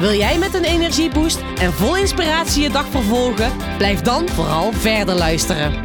Wil 0.00 0.12
jij 0.12 0.38
met 0.38 0.54
een 0.54 0.64
energieboost 0.64 1.40
en 1.40 1.72
vol 1.72 1.96
inspiratie 1.96 2.62
je 2.62 2.70
dag 2.70 2.86
vervolgen? 2.86 3.76
Blijf 3.76 4.00
dan 4.00 4.28
vooral 4.28 4.72
verder 4.72 5.14
luisteren. 5.14 5.84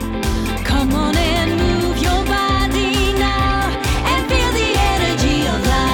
Come 0.63 0.93
on 0.93 1.15
and 1.15 1.55
move 1.55 1.99
your 1.99 2.23
body 2.23 3.11
now 3.17 3.63
and 4.05 4.25
feel 4.31 4.51
the 4.51 4.73
energy 4.95 5.47
of 5.47 5.59
life. 5.65 5.85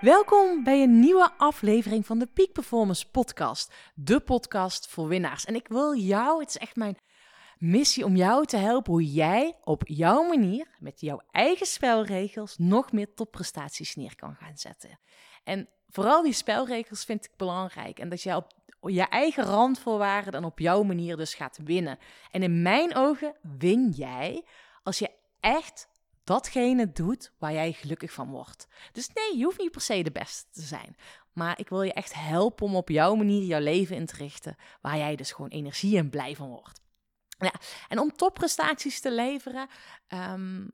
Welkom 0.00 0.64
bij 0.64 0.82
een 0.82 1.00
nieuwe 1.00 1.30
aflevering 1.36 2.06
van 2.06 2.18
de 2.18 2.26
Peak 2.26 2.52
Performance 2.52 3.10
Podcast. 3.10 3.74
De 3.94 4.20
podcast 4.20 4.88
voor 4.88 5.08
winnaars. 5.08 5.44
En 5.44 5.54
ik 5.54 5.68
wil 5.68 5.96
jou, 5.96 6.40
het 6.40 6.48
is 6.48 6.58
echt 6.58 6.76
mijn 6.76 6.96
missie 7.58 8.04
om 8.04 8.16
jou 8.16 8.46
te 8.46 8.56
helpen 8.56 8.92
hoe 8.92 9.12
jij 9.12 9.54
op 9.64 9.82
jouw 9.86 10.22
manier, 10.22 10.66
met 10.78 11.00
jouw 11.00 11.20
eigen 11.30 11.66
spelregels, 11.66 12.58
nog 12.58 12.92
meer 12.92 13.14
topprestaties 13.14 13.94
neer 13.94 14.14
kan 14.16 14.34
gaan 14.34 14.56
zetten. 14.58 14.98
En 15.44 15.68
vooral 15.88 16.22
die 16.22 16.32
spelregels 16.32 17.04
vind 17.04 17.24
ik 17.24 17.30
belangrijk. 17.36 17.98
En 17.98 18.08
dat 18.08 18.22
jij 18.22 18.34
op 18.34 18.52
je 18.80 19.02
eigen 19.02 19.44
randvoorwaarden 19.44 20.32
en 20.32 20.44
op 20.44 20.58
jouw 20.58 20.82
manier 20.82 21.16
dus 21.16 21.34
gaat 21.34 21.58
winnen. 21.64 21.98
En 22.30 22.42
in 22.42 22.62
mijn 22.62 22.96
ogen 22.96 23.34
win 23.58 23.90
jij 23.90 24.44
als 24.82 24.98
je 24.98 25.10
echt 25.40 25.88
datgene 26.24 26.92
doet 26.92 27.32
waar 27.38 27.52
jij 27.52 27.72
gelukkig 27.72 28.12
van 28.12 28.30
wordt. 28.30 28.68
Dus 28.92 29.08
nee, 29.14 29.38
je 29.38 29.44
hoeft 29.44 29.58
niet 29.58 29.70
per 29.70 29.80
se 29.80 30.02
de 30.02 30.10
beste 30.10 30.44
te 30.50 30.62
zijn. 30.62 30.96
Maar 31.32 31.58
ik 31.58 31.68
wil 31.68 31.82
je 31.82 31.92
echt 31.92 32.14
helpen 32.14 32.66
om 32.66 32.76
op 32.76 32.88
jouw 32.88 33.14
manier 33.14 33.42
jouw 33.42 33.60
leven 33.60 33.96
in 33.96 34.06
te 34.06 34.16
richten, 34.16 34.56
waar 34.80 34.96
jij 34.96 35.16
dus 35.16 35.32
gewoon 35.32 35.50
energie 35.50 35.98
en 35.98 36.10
blij 36.10 36.36
van 36.36 36.48
wordt. 36.48 36.80
Ja, 37.38 37.52
en 37.88 37.98
om 37.98 38.16
topprestaties 38.16 39.00
te 39.00 39.12
leveren, 39.12 39.68
ehm, 40.06 40.66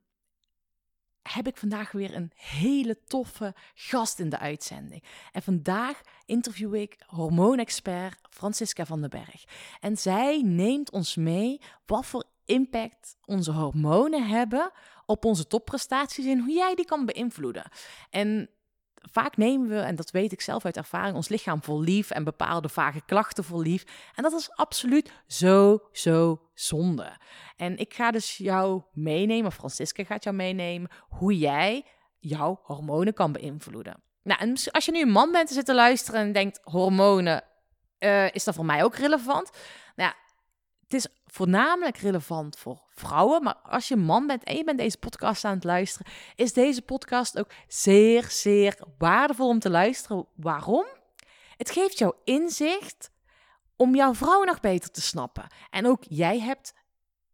heb 1.21 1.47
ik 1.47 1.57
vandaag 1.57 1.91
weer 1.91 2.15
een 2.15 2.31
hele 2.35 3.03
toffe 3.03 3.53
gast 3.73 4.19
in 4.19 4.29
de 4.29 4.39
uitzending. 4.39 5.03
En 5.31 5.41
vandaag 5.41 6.01
interview 6.25 6.75
ik 6.75 6.97
hormoonexpert 7.05 8.19
Francisca 8.29 8.85
van 8.85 9.01
den 9.01 9.09
Berg. 9.09 9.43
En 9.79 9.97
zij 9.97 10.41
neemt 10.41 10.91
ons 10.91 11.15
mee 11.15 11.61
wat 11.85 12.05
voor 12.05 12.25
impact 12.45 13.17
onze 13.25 13.51
hormonen 13.51 14.27
hebben 14.27 14.71
op 15.05 15.25
onze 15.25 15.47
topprestaties 15.47 16.25
en 16.25 16.39
hoe 16.39 16.53
jij 16.53 16.75
die 16.75 16.85
kan 16.85 17.05
beïnvloeden. 17.05 17.71
En 18.09 18.49
vaak 19.11 19.37
nemen 19.37 19.69
we, 19.69 19.79
en 19.79 19.95
dat 19.95 20.11
weet 20.11 20.31
ik 20.31 20.41
zelf 20.41 20.65
uit 20.65 20.77
ervaring, 20.77 21.15
ons 21.15 21.29
lichaam 21.29 21.63
voor 21.63 21.79
lief 21.79 22.09
en 22.09 22.23
bepaalde 22.23 22.69
vage 22.69 23.01
klachten 23.05 23.43
voor 23.43 23.61
lief. 23.61 23.83
En 24.15 24.23
dat 24.23 24.33
is 24.33 24.51
absoluut 24.51 25.11
zo, 25.27 25.79
zo 25.91 26.41
zonde. 26.53 27.17
En 27.55 27.77
ik 27.77 27.93
ga 27.93 28.11
dus 28.11 28.37
jou 28.37 28.81
meenemen, 28.93 29.51
Francisca 29.51 30.03
gaat 30.03 30.23
jou 30.23 30.35
meenemen, 30.35 30.89
hoe 31.09 31.37
jij 31.37 31.85
jouw 32.19 32.59
hormonen 32.63 33.13
kan 33.13 33.31
beïnvloeden. 33.31 34.03
Nou, 34.23 34.39
en 34.39 34.57
als 34.71 34.85
je 34.85 34.91
nu 34.91 35.01
een 35.01 35.09
man 35.09 35.31
bent 35.31 35.47
te 35.47 35.53
zitten 35.53 35.75
luisteren 35.75 36.21
en 36.21 36.31
denkt, 36.31 36.59
hormonen, 36.63 37.43
uh, 37.99 38.33
is 38.33 38.43
dat 38.43 38.55
voor 38.55 38.65
mij 38.65 38.83
ook 38.83 38.95
relevant? 38.95 39.51
Nou 39.95 40.09
ja, 40.09 40.15
het 40.85 40.93
is 40.93 41.07
voornamelijk 41.25 41.97
relevant 41.97 42.57
voor 42.57 42.81
vrouwen. 42.89 43.43
Maar 43.43 43.55
als 43.55 43.87
je 43.87 43.95
man 43.95 44.27
bent 44.27 44.43
en 44.43 44.55
je 44.55 44.63
bent 44.63 44.77
deze 44.77 44.97
podcast 44.97 45.45
aan 45.45 45.53
het 45.53 45.63
luisteren, 45.63 46.11
is 46.35 46.53
deze 46.53 46.81
podcast 46.81 47.39
ook 47.39 47.51
zeer, 47.67 48.25
zeer 48.29 48.77
waardevol 48.97 49.47
om 49.47 49.59
te 49.59 49.69
luisteren. 49.69 50.27
Waarom? 50.35 50.85
Het 51.57 51.71
geeft 51.71 51.97
jou 51.97 52.13
inzicht 52.23 53.11
om 53.75 53.95
jouw 53.95 54.13
vrouw 54.13 54.43
nog 54.43 54.59
beter 54.59 54.91
te 54.91 55.01
snappen. 55.01 55.47
En 55.69 55.87
ook 55.87 56.03
jij 56.07 56.39
hebt 56.39 56.73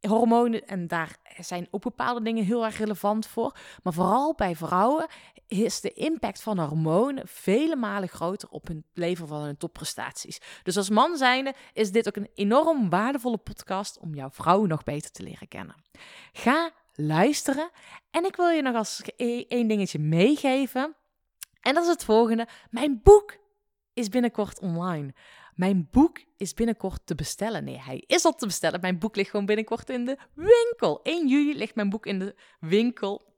hormonen 0.07 0.67
en 0.67 0.88
daar 0.88 1.16
zijn 1.38 1.67
ook 1.72 1.81
bepaalde 1.81 2.22
dingen 2.22 2.44
heel 2.44 2.66
erg 2.66 2.78
relevant 2.78 3.28
voor. 3.28 3.57
Maar 3.84 3.94
vooral 3.94 4.34
bij 4.35 4.56
vrouwen 4.56 5.07
is 5.47 5.81
de 5.81 5.94
impact 5.94 6.41
van 6.41 6.59
hormonen 6.59 7.28
vele 7.28 7.75
malen 7.75 8.09
groter 8.09 8.50
op 8.50 8.67
hun 8.67 8.85
leven 8.94 9.28
van 9.28 9.41
hun 9.41 9.57
topprestaties. 9.57 10.40
Dus 10.63 10.78
als 10.78 10.90
man 10.90 11.17
zijnde 11.17 11.53
is 11.73 11.91
dit 11.91 12.07
ook 12.07 12.16
een 12.16 12.29
enorm 12.35 12.90
waardevolle 12.90 13.38
podcast 13.38 14.00
om 14.00 14.16
jouw 14.16 14.29
vrouw 14.29 14.66
nog 14.66 14.84
beter 14.84 15.11
te 15.11 15.23
leren 15.23 15.47
kennen. 15.47 15.75
Ga 16.31 16.72
luisteren 16.94 17.69
en 18.11 18.25
ik 18.25 18.35
wil 18.35 18.50
je 18.50 18.61
nog 18.61 18.75
als 18.75 19.01
e-, 19.16 19.45
één 19.47 19.67
dingetje 19.67 20.00
meegeven. 20.00 20.95
En 21.61 21.73
dat 21.73 21.84
is 21.84 21.90
het 21.90 22.03
volgende. 22.03 22.47
Mijn 22.69 23.01
boek 23.03 23.38
is 23.94 24.09
binnenkort 24.09 24.59
online. 24.59 25.13
Mijn 25.56 25.88
boek 25.91 26.23
is 26.38 26.53
binnenkort 26.53 27.01
te 27.06 27.16
bestellen. 27.16 27.63
Nee, 27.63 27.79
hij 27.79 28.03
is 28.07 28.25
al 28.25 28.35
te 28.35 28.45
bestellen. 28.45 28.81
Mijn 28.81 29.00
boek 29.00 29.16
ligt 29.16 29.29
gewoon 29.29 29.45
binnenkort 29.45 29.89
in 29.89 30.06
de 30.06 30.17
winkel. 30.34 31.00
1 31.03 31.28
juli 31.28 31.57
ligt 31.57 31.75
mijn 31.75 31.89
boek 31.89 32.06
in 32.06 32.19
de 32.19 32.35
winkel. 32.59 33.29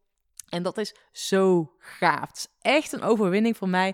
En 0.50 0.64
dat 0.64 0.78
is 0.78 0.96
zo 1.12 1.74
gaaf. 1.78 2.28
Het 2.28 2.38
is 2.38 2.48
echt 2.62 2.92
een 2.92 3.02
overwinning 3.02 3.58
voor 3.58 3.70
mij. 3.70 3.94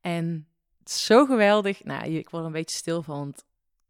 En 0.00 0.48
het 0.78 0.88
is 0.88 1.04
zo 1.04 1.26
geweldig. 1.26 1.84
Nou, 1.84 2.04
ik 2.04 2.30
word 2.30 2.44
een 2.44 2.52
beetje 2.52 2.76
stil 2.76 3.02
van. 3.02 3.18
Want 3.18 3.44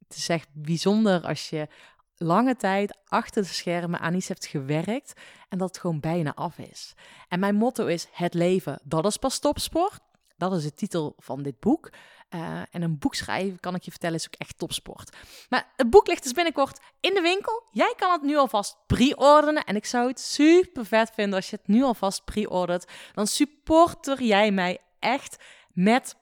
het 0.09 0.17
is 0.17 0.29
echt 0.29 0.49
bijzonder 0.53 1.23
als 1.23 1.51
je 1.51 1.69
lange 2.17 2.57
tijd 2.57 2.99
achter 3.05 3.43
de 3.43 3.49
schermen 3.49 4.01
aan 4.01 4.15
iets 4.15 4.29
hebt 4.29 4.47
gewerkt 4.47 5.13
en 5.49 5.59
dat 5.59 5.69
het 5.69 5.79
gewoon 5.79 6.01
bijna 6.01 6.35
af 6.35 6.59
is. 6.59 6.95
En 7.29 7.41
mijn 7.41 7.55
motto 7.55 7.87
is: 7.87 8.09
het 8.13 8.35
leven, 8.35 8.81
dat 8.85 9.07
is 9.07 9.17
pas 9.17 9.39
topsport. 9.39 10.01
Dat 10.37 10.53
is 10.53 10.63
de 10.63 10.75
titel 10.75 11.15
van 11.19 11.43
dit 11.43 11.61
boek. 11.61 11.91
Uh, 12.35 12.61
en 12.71 12.83
een 12.83 12.99
boek 12.99 13.15
schrijven, 13.15 13.61
kan 13.61 13.75
ik 13.75 13.83
je 13.83 13.91
vertellen, 13.91 14.17
is 14.17 14.27
ook 14.27 14.41
echt 14.41 14.59
topsport. 14.59 15.17
Maar 15.49 15.73
het 15.77 15.91
boek 15.91 16.07
ligt 16.07 16.23
dus 16.23 16.33
binnenkort 16.33 16.81
in 17.01 17.15
de 17.15 17.21
winkel. 17.21 17.63
Jij 17.71 17.95
kan 17.97 18.13
het 18.13 18.23
nu 18.23 18.37
alvast 18.37 18.77
pre-orderen. 18.87 19.65
En 19.65 19.77
ik 19.77 19.87
zou 19.87 20.09
het 20.09 20.21
super 20.21 20.87
vet 20.87 21.11
vinden 21.15 21.35
als 21.35 21.51
je 21.51 21.57
het 21.57 21.69
nu 21.69 21.83
alvast 21.83 22.25
pre-ordert. 22.25 22.93
Dan 23.15 23.27
supporter 23.27 24.23
jij 24.23 24.53
mij 24.53 24.79
echt 24.99 25.37
met, 25.73 26.17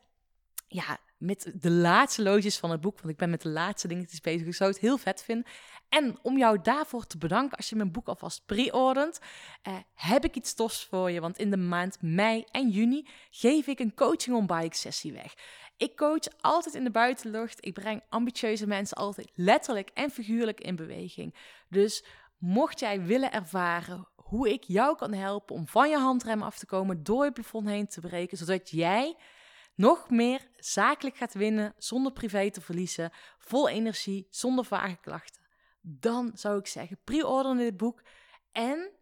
ja, 0.69 0.99
met 1.19 1.53
de 1.55 1.71
laatste 1.71 2.23
loodjes 2.23 2.59
van 2.59 2.71
het 2.71 2.81
boek. 2.81 2.97
Want 2.97 3.11
ik 3.11 3.17
ben 3.17 3.31
met 3.31 3.43
de 3.43 3.49
laatste 3.49 3.89
dingetjes 3.89 4.21
bezig. 4.21 4.47
Ik 4.47 4.55
zou 4.55 4.71
het 4.71 4.81
heel 4.81 4.99
vet 4.99 5.23
vinden. 5.23 5.47
En 5.95 6.19
om 6.23 6.39
jou 6.39 6.59
daarvoor 6.63 7.07
te 7.07 7.19
bedanken, 7.19 7.57
als 7.57 7.69
je 7.69 7.77
mijn 7.77 7.93
boek 7.93 8.09
alvast 8.09 8.47
pre-ordert, 8.47 9.19
eh, 9.63 9.77
heb 9.95 10.25
ik 10.25 10.37
iets 10.37 10.55
tofs 10.55 10.85
voor 10.85 11.11
je. 11.11 11.21
Want 11.21 11.39
in 11.39 11.51
de 11.51 11.57
maand 11.57 12.03
mei 12.03 12.45
en 12.51 12.69
juni 12.69 13.09
geef 13.31 13.67
ik 13.67 13.79
een 13.79 13.95
coaching 13.95 14.37
on 14.37 14.47
bike 14.47 14.77
sessie 14.77 15.13
weg. 15.13 15.35
Ik 15.77 15.97
coach 15.97 16.29
altijd 16.41 16.75
in 16.75 16.85
de 16.85 16.91
buitenlucht. 16.91 17.67
Ik 17.67 17.73
breng 17.73 18.03
ambitieuze 18.09 18.67
mensen 18.67 18.97
altijd 18.97 19.31
letterlijk 19.35 19.91
en 19.95 20.11
figuurlijk 20.11 20.61
in 20.61 20.77
beweging. 20.77 21.35
Dus 21.69 22.05
mocht 22.39 22.81
jij 22.81 23.03
willen 23.03 23.33
ervaren 23.33 24.09
hoe 24.17 24.53
ik 24.53 24.65
jou 24.65 24.97
kan 24.97 25.13
helpen 25.13 25.55
om 25.55 25.67
van 25.67 25.91
je 25.91 25.99
handrem 25.99 26.43
af 26.43 26.59
te 26.59 26.67
komen, 26.67 27.03
door 27.03 27.25
je 27.25 27.33
plafond 27.33 27.69
heen 27.69 27.87
te 27.87 28.01
breken, 28.01 28.37
zodat 28.37 28.71
jij 28.71 29.17
nog 29.75 30.11
meer 30.11 30.49
zakelijk 30.57 31.17
gaat 31.17 31.35
winnen 31.35 31.75
zonder 31.79 32.13
privé 32.13 32.51
te 32.51 32.61
verliezen, 32.61 33.11
vol 33.39 33.69
energie, 33.69 34.27
zonder 34.31 34.65
vage 34.65 34.97
klachten, 35.01 35.44
dan 35.87 36.31
zou 36.35 36.59
ik 36.59 36.67
zeggen: 36.67 36.99
pre-order 37.05 37.57
dit 37.57 37.77
boek 37.77 38.03
en 38.53 38.93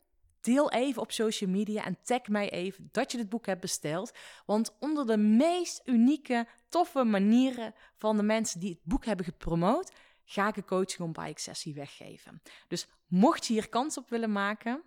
Deel 0.42 0.70
even 0.70 1.02
op 1.02 1.12
social 1.12 1.50
media 1.50 1.84
en 1.84 1.98
tag 2.02 2.28
mij 2.28 2.50
even 2.50 2.88
dat 2.92 3.12
je 3.12 3.18
dit 3.18 3.28
boek 3.28 3.46
hebt 3.46 3.60
besteld. 3.60 4.12
Want 4.46 4.76
onder 4.80 5.06
de 5.06 5.16
meest 5.16 5.80
unieke, 5.84 6.46
toffe 6.68 7.04
manieren 7.04 7.74
van 7.96 8.16
de 8.16 8.22
mensen 8.22 8.60
die 8.60 8.70
het 8.70 8.80
boek 8.82 9.04
hebben 9.04 9.24
gepromoot, 9.24 9.92
ga 10.24 10.48
ik 10.48 10.56
een 10.56 10.64
coaching 10.64 11.00
on 11.00 11.24
bike 11.24 11.40
sessie 11.40 11.74
weggeven. 11.74 12.42
Dus 12.68 12.88
mocht 13.06 13.46
je 13.46 13.52
hier 13.52 13.68
kans 13.68 13.96
op 13.96 14.08
willen 14.08 14.32
maken, 14.32 14.82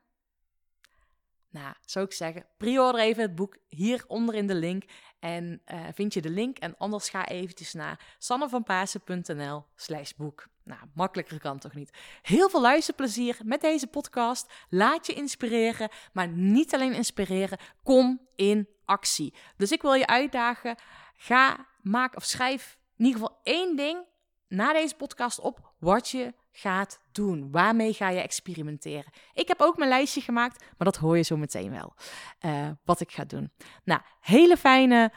nou, 1.55 1.73
zou 1.85 2.05
ik 2.05 2.11
zeggen, 2.11 2.45
pre-order 2.57 3.01
even 3.01 3.21
het 3.21 3.35
boek 3.35 3.57
hieronder 3.67 4.35
in 4.35 4.47
de 4.47 4.55
link. 4.55 4.83
En 5.19 5.61
uh, 5.65 5.85
vind 5.93 6.13
je 6.13 6.21
de 6.21 6.29
link 6.29 6.57
en 6.57 6.77
anders 6.77 7.09
ga 7.09 7.27
eventjes 7.27 7.73
naar 7.73 8.15
sannevanpasen.nl 8.17 9.65
slash 9.75 10.11
boek. 10.11 10.47
Nou, 10.63 10.79
makkelijker 10.93 11.39
kan 11.39 11.59
toch 11.59 11.73
niet. 11.73 11.97
Heel 12.21 12.49
veel 12.49 12.61
luisterplezier 12.61 13.37
met 13.43 13.61
deze 13.61 13.87
podcast. 13.87 14.53
Laat 14.69 15.05
je 15.07 15.13
inspireren, 15.13 15.89
maar 16.13 16.27
niet 16.27 16.73
alleen 16.73 16.93
inspireren. 16.93 17.57
Kom 17.83 18.27
in 18.35 18.67
actie. 18.85 19.33
Dus 19.57 19.71
ik 19.71 19.81
wil 19.81 19.93
je 19.93 20.07
uitdagen. 20.07 20.75
Ga, 21.15 21.67
maak 21.81 22.15
of 22.15 22.23
schrijf 22.23 22.77
in 22.97 23.05
ieder 23.05 23.21
geval 23.21 23.39
één 23.43 23.75
ding 23.75 24.05
na 24.47 24.73
deze 24.73 24.95
podcast 24.95 25.39
op 25.39 25.73
wat 25.85 26.09
je 26.09 26.33
gaat 26.51 26.99
doen. 27.11 27.51
Waarmee 27.51 27.93
ga 27.93 28.09
je 28.09 28.21
experimenteren? 28.21 29.11
Ik 29.33 29.47
heb 29.47 29.61
ook 29.61 29.77
mijn 29.77 29.89
lijstje 29.89 30.21
gemaakt, 30.21 30.59
maar 30.59 30.91
dat 30.91 30.95
hoor 30.95 31.17
je 31.17 31.23
zo 31.23 31.37
meteen 31.37 31.71
wel. 31.71 31.93
Uh, 32.41 32.69
wat 32.85 32.99
ik 32.99 33.11
ga 33.11 33.25
doen. 33.25 33.51
Nou, 33.83 34.01
hele 34.19 34.57
fijne 34.57 35.11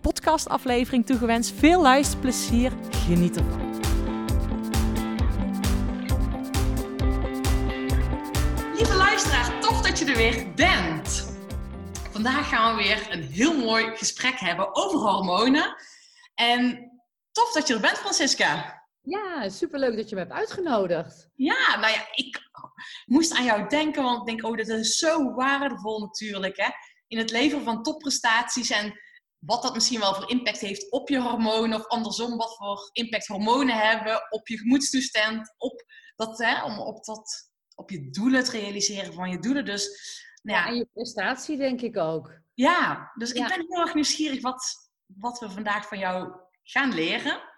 podcastaflevering 0.00 1.06
toegewenst. 1.06 1.52
Veel 1.52 1.82
luisterplezier, 1.82 2.72
geniet 2.90 3.36
ervan. 3.36 3.72
Lieve 8.74 8.96
luisteraar, 8.96 9.60
tof 9.60 9.80
dat 9.80 9.98
je 9.98 10.04
er 10.04 10.16
weer 10.16 10.52
bent. 10.54 11.32
Vandaag 12.10 12.48
gaan 12.48 12.76
we 12.76 12.82
weer 12.82 13.06
een 13.10 13.22
heel 13.22 13.58
mooi 13.58 13.96
gesprek 13.96 14.38
hebben 14.38 14.74
over 14.74 14.98
hormonen. 14.98 15.76
En 16.34 16.90
tof 17.32 17.52
dat 17.52 17.66
je 17.66 17.74
er 17.74 17.80
bent, 17.80 17.98
Francisca. 17.98 18.83
Ja, 19.06 19.48
superleuk 19.48 19.96
dat 19.96 20.08
je 20.08 20.14
me 20.14 20.20
hebt 20.20 20.32
uitgenodigd. 20.34 21.28
Ja, 21.34 21.76
nou 21.80 21.92
ja, 21.92 22.06
ik 22.14 22.40
moest 23.04 23.34
aan 23.34 23.44
jou 23.44 23.68
denken, 23.68 24.02
want 24.02 24.20
ik 24.20 24.26
denk, 24.26 24.44
oh, 24.44 24.56
dat 24.56 24.68
is 24.68 24.98
zo 24.98 25.34
waardevol 25.34 26.00
natuurlijk, 26.00 26.56
hè. 26.56 26.68
In 27.06 27.18
het 27.18 27.30
leveren 27.30 27.64
van 27.64 27.82
topprestaties 27.82 28.70
en 28.70 29.00
wat 29.38 29.62
dat 29.62 29.74
misschien 29.74 30.00
wel 30.00 30.14
voor 30.14 30.30
impact 30.30 30.58
heeft 30.58 30.90
op 30.90 31.08
je 31.08 31.20
hormonen, 31.20 31.78
of 31.78 31.86
andersom, 31.86 32.36
wat 32.36 32.56
voor 32.56 32.90
impact 32.92 33.26
hormonen 33.26 33.76
hebben 33.76 34.32
op 34.32 34.48
je 34.48 34.58
gemoedstoestand, 34.58 35.54
op, 35.56 35.84
dat, 36.16 36.38
hè, 36.38 36.64
om 36.64 36.78
op, 36.78 37.04
dat, 37.04 37.50
op 37.74 37.90
je 37.90 38.10
doelen, 38.10 38.38
het 38.40 38.48
realiseren 38.48 39.12
van 39.12 39.30
je 39.30 39.38
doelen. 39.38 39.64
Dus, 39.64 39.88
nou 40.42 40.58
Ja, 40.58 40.64
ja, 40.64 40.70
en 40.70 40.76
je 40.76 40.88
prestatie 40.92 41.56
denk 41.56 41.80
ik 41.80 41.96
ook. 41.96 42.32
ja, 42.54 43.10
dus 43.14 43.32
Ja. 43.32 43.42
ik 43.42 43.56
ben 43.56 43.66
heel 43.68 43.80
erg 43.80 43.94
nieuwsgierig 43.94 44.40
wat, 44.40 44.90
wat 45.06 45.38
we 45.38 45.50
vandaag 45.50 45.88
van 45.88 45.98
jou 45.98 46.32
gaan 46.62 46.94
leren. 46.94 47.52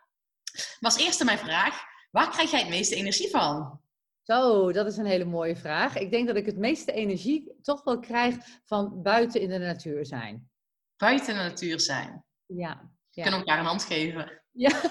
Maar 0.81 0.91
als 0.91 1.05
eerste 1.05 1.25
mijn 1.25 1.39
vraag, 1.39 1.85
waar 2.11 2.31
krijg 2.31 2.51
jij 2.51 2.61
het 2.61 2.69
meeste 2.69 2.95
energie 2.95 3.31
van? 3.31 3.81
Zo, 4.23 4.73
dat 4.73 4.87
is 4.87 4.97
een 4.97 5.07
hele 5.07 5.25
mooie 5.25 5.57
vraag. 5.57 5.97
Ik 5.97 6.11
denk 6.11 6.27
dat 6.27 6.37
ik 6.37 6.47
het 6.47 6.59
meeste 6.59 6.93
energie 6.93 7.55
toch 7.63 7.85
wel 7.85 7.99
krijg 7.99 8.37
van 8.65 9.03
buiten 9.03 9.41
in 9.41 9.49
de 9.49 9.59
natuur 9.59 10.07
zijn. 10.07 10.51
Buiten 10.97 11.35
de 11.35 11.43
natuur 11.43 11.81
zijn. 11.81 12.25
Ja, 12.47 12.91
ja. 13.11 13.23
kunnen 13.23 13.41
elkaar 13.41 13.59
een 13.59 13.65
hand 13.65 13.85
geven. 13.85 14.43
ja. 14.53 14.81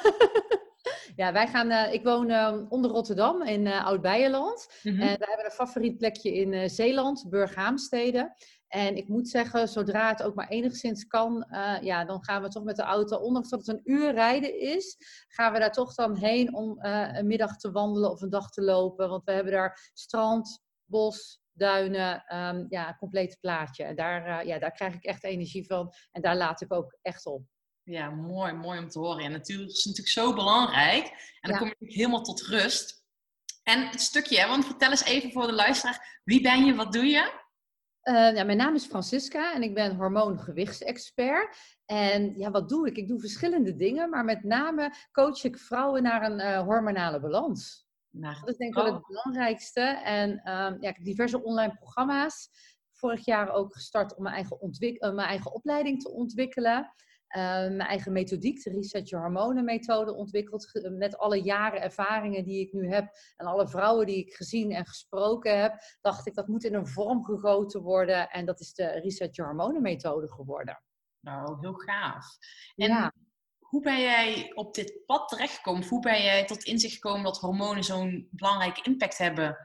ja 1.16 1.32
wij 1.34 1.48
gaan, 1.48 1.70
eh, 1.70 1.94
ik 1.94 2.04
woon 2.04 2.30
eh, 2.30 2.62
onder 2.70 2.92
Rotterdam 2.92 3.44
in 3.44 3.68
eh 3.68 3.86
Oud-Beijerland. 3.86 4.80
Mhm. 4.84 5.02
En 5.02 5.18
we 5.18 5.26
hebben 5.28 5.46
een 5.46 5.52
favoriet 5.52 5.98
plekje 5.98 6.34
in 6.34 6.54
eh, 6.54 6.70
Zeeland, 6.70 7.26
Burghaamstede. 7.30 8.36
En 8.68 8.96
ik 8.98 9.08
moet 9.08 9.30
zeggen, 9.30 9.68
zodra 9.68 10.10
het 10.10 10.24
ook 10.24 10.36
maar 10.36 10.48
enigszins 10.48 11.08
kan, 11.08 11.44
eh, 11.44 11.78
ja, 11.82 12.06
dan 12.06 12.24
gaan 12.24 12.42
we 12.42 12.48
toch 12.48 12.64
met 12.64 12.76
de 12.76 12.82
auto, 12.82 13.18
ondanks 13.18 13.50
dat 13.50 13.60
het 13.60 13.68
een 13.68 13.82
uur 13.84 14.14
rijden 14.14 14.60
is, 14.60 14.98
gaan 15.28 15.54
we 15.54 15.60
daar 15.60 15.72
toch 15.72 15.94
dan 15.96 16.16
heen 16.18 16.56
om 16.56 16.80
eh, 16.80 17.10
een 17.14 17.28
middag 17.28 17.58
te 17.58 17.72
wandelen 17.72 18.12
of 18.12 18.22
een 18.22 18.30
dag 18.30 18.50
te 18.50 18.62
lopen. 18.62 19.10
Want 19.10 19.24
we 19.24 19.32
hebben 19.32 19.54
daar 19.54 19.90
strand, 19.94 20.60
bos, 20.86 21.40
duinen, 21.52 22.24
ehm, 22.26 22.66
ja, 22.70 22.88
een 22.88 22.98
compleet 22.98 23.38
plaatje. 23.42 23.84
En 23.84 23.96
daar, 23.96 24.40
eh, 24.40 24.48
ja, 24.48 24.60
daar 24.60 24.72
krijg 24.72 24.94
ik 24.94 25.04
echt 25.04 25.24
energie 25.24 25.66
van. 25.66 25.94
En 26.12 26.22
daar 26.22 26.36
laat 26.36 26.62
ik 26.62 26.74
ook 26.74 26.98
echt 27.02 27.26
op. 27.26 27.44
Ja, 27.84 28.10
mooi, 28.10 28.54
mooi 28.54 28.80
om 28.80 28.90
te 28.90 29.00
horen. 29.00 29.24
En 29.24 29.32
natuur 29.32 29.66
is 29.66 29.86
natuurlijk 29.86 30.14
zo 30.14 30.34
belangrijk. 30.34 31.06
En 31.42 31.52
dan 31.52 31.52
Ja. 31.52 31.58
kom 31.58 31.68
je 31.68 31.74
natuurlijk 31.74 32.00
helemaal 32.00 32.22
tot 32.24 32.42
rust. 32.42 33.04
En 33.64 33.88
het 33.88 34.02
stukje, 34.02 34.40
hè, 34.40 34.48
want 34.48 34.66
vertel 34.66 34.90
eens 34.90 35.04
even 35.04 35.32
voor 35.32 35.48
de 35.48 35.54
luisteraar. 35.54 36.20
Wie 36.24 36.42
ben 36.42 36.66
je, 36.66 36.76
wat 36.76 36.94
doe 36.94 37.06
je? 37.06 37.44
Eh, 38.06 38.36
ja, 38.36 38.44
mijn 38.44 38.58
naam 38.58 38.76
is 38.76 38.86
Francisca 38.86 39.54
en 39.54 39.62
ik 39.64 39.74
ben 39.74 39.96
hormoon-gewichtsexpert. 39.96 41.58
En 41.86 42.38
ja, 42.38 42.52
wat 42.52 42.70
doe 42.70 42.88
ik? 42.88 42.98
Ik 42.98 43.08
doe 43.08 43.20
verschillende 43.20 43.76
dingen, 43.76 44.10
maar 44.10 44.26
met 44.26 44.44
name 44.44 44.94
coach 45.12 45.44
ik 45.44 45.58
vrouwen 45.58 46.04
naar 46.04 46.24
een 46.32 46.40
eh, 46.40 46.60
hormonale 46.62 47.20
balans. 47.20 47.88
Nou, 48.10 48.40
Dat 48.40 48.50
is 48.50 48.58
denk 48.58 48.70
ik 48.76 48.82
wel 48.84 48.88
Oh. 48.92 48.94
het 48.98 49.08
belangrijkste. 49.08 49.82
En 50.04 50.40
ehm, 50.44 50.74
ja, 50.82 50.90
ik 50.90 50.96
heb 50.96 51.04
diverse 51.04 51.44
online 51.44 51.76
programma's. 51.76 52.50
Vorig 52.92 53.26
jaar 53.26 53.50
ook 53.52 53.74
gestart 53.74 54.16
om 54.16 54.24
mijn 54.24 54.36
eigen, 54.36 54.62
ontwik- 54.62 55.02
eh, 55.02 55.14
mijn 55.14 55.28
eigen 55.28 55.54
opleiding 55.54 56.02
te 56.02 56.12
ontwikkelen. 56.12 56.94
Eh, 57.36 57.42
mijn 57.60 57.80
eigen 57.80 58.12
methodiek, 58.12 58.64
de 58.64 58.70
Reset 58.70 59.10
Your 59.10 59.26
Hormonen 59.26 59.64
methode, 59.64 60.14
ontwikkeld. 60.14 60.68
ge- 60.70 60.90
Met 60.90 61.18
alle 61.18 61.42
jaren 61.42 61.82
ervaringen 61.82 62.44
die 62.44 62.60
ik 62.60 62.74
nu 62.74 62.90
heb 62.90 63.16
en 63.36 63.46
alle 63.46 63.68
vrouwen 63.68 64.06
die 64.06 64.18
ik 64.18 64.34
gezien 64.34 64.72
en 64.72 64.86
gesproken 64.86 65.62
heb, 65.62 65.76
dacht 66.02 66.28
ik 66.28 66.34
dat 66.36 66.48
moet 66.48 66.64
in 66.64 66.74
een 66.74 66.88
vorm 66.88 67.24
gegoten 67.24 67.82
worden. 67.82 68.30
En 68.30 68.46
dat 68.46 68.60
is 68.60 68.74
de 68.74 68.86
Reset 68.88 69.36
Your 69.36 69.52
Hormonen 69.52 69.82
methode 69.82 70.32
geworden. 70.32 70.82
nou, 71.20 71.58
heel 71.60 71.74
gaaf. 71.74 72.26
En 72.76 72.88
Ja. 72.88 73.14
hoe 73.60 73.82
ben 73.82 74.00
jij 74.02 74.52
op 74.54 74.74
dit 74.74 75.06
pad 75.06 75.28
terechtgekomen? 75.30 75.88
Hoe 75.88 76.02
ben 76.02 76.24
jij 76.24 76.46
tot 76.46 76.64
inzicht 76.64 76.94
gekomen 76.94 77.24
dat 77.24 77.38
hormonen 77.40 77.84
zo'n 77.84 78.28
belangrijke 78.32 78.82
impact 78.84 79.18
hebben 79.18 79.58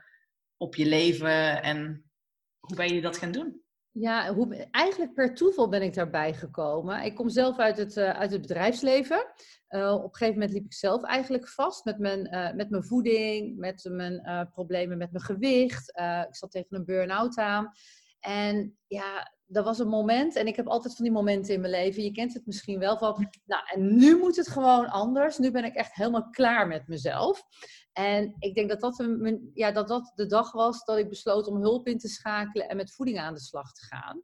op 0.57 0.75
je 0.75 0.85
leven? 0.85 1.63
En 1.63 2.11
hoe 2.59 2.75
ben 2.75 2.93
je 2.93 3.01
dat 3.01 3.17
gaan 3.17 3.31
doen? 3.31 3.63
Ja, 3.93 4.33
hoe, 4.33 4.67
eigenlijk 4.71 5.13
per 5.13 5.33
toeval 5.35 5.69
ben 5.69 5.81
ik 5.81 5.93
daarbij 5.93 6.33
gekomen. 6.33 7.03
Ik 7.03 7.15
kom 7.15 7.29
zelf 7.29 7.57
uit 7.57 7.77
het, 7.77 7.97
eh, 7.97 8.09
uit 8.09 8.31
het 8.31 8.41
bedrijfsleven. 8.41 9.33
Eh, 9.67 9.93
op 9.93 10.03
een 10.03 10.15
gegeven 10.15 10.33
moment 10.33 10.51
liep 10.53 10.65
ik 10.65 10.73
zelf 10.73 11.03
eigenlijk 11.03 11.47
vast 11.47 11.85
met 11.85 11.99
mijn, 11.99 12.27
eh, 12.27 12.53
met 12.53 12.69
mijn 12.69 12.83
voeding, 12.83 13.57
met 13.57 13.89
mijn 13.91 14.49
problemen 14.51 14.97
met 14.97 15.11
mijn 15.11 15.23
gewicht. 15.23 15.89
Ik 16.27 16.35
zat 16.35 16.51
tegen 16.51 16.77
een 16.77 16.85
burn-out 16.85 17.37
aan. 17.37 17.71
En 18.19 18.77
ja, 18.87 19.33
dat 19.51 19.65
was 19.65 19.79
een 19.79 19.87
moment, 19.87 20.35
en 20.35 20.47
ik 20.47 20.55
heb 20.55 20.67
altijd 20.67 20.95
van 20.95 21.03
die 21.03 21.13
momenten 21.13 21.53
in 21.53 21.61
mijn 21.61 21.73
leven, 21.73 22.03
je 22.03 22.11
kent 22.11 22.33
het 22.33 22.45
misschien 22.45 22.79
wel, 22.79 22.97
van, 22.97 23.29
nou, 23.45 23.63
en 23.73 23.95
nu 23.95 24.17
moet 24.17 24.35
het 24.35 24.47
gewoon 24.47 24.87
anders. 24.87 25.37
Nu 25.37 25.51
ben 25.51 25.63
ik 25.63 25.75
echt 25.75 25.93
helemaal 25.93 26.29
klaar 26.29 26.67
met 26.67 26.87
mezelf. 26.87 27.43
En 27.93 28.35
ik 28.39 28.55
denk 28.55 28.69
dat 28.69 28.79
dat, 28.79 28.99
een, 28.99 29.51
ja, 29.53 29.71
dat 29.71 29.87
dat 29.87 30.11
de 30.15 30.25
dag 30.25 30.51
was 30.51 30.83
dat 30.83 30.97
ik 30.97 31.09
besloot 31.09 31.47
om 31.47 31.61
hulp 31.61 31.87
in 31.87 31.97
te 31.97 32.07
schakelen 32.07 32.69
en 32.69 32.77
met 32.77 32.93
voeding 32.93 33.19
aan 33.19 33.33
de 33.33 33.39
slag 33.39 33.73
te 33.73 33.85
gaan. 33.85 34.23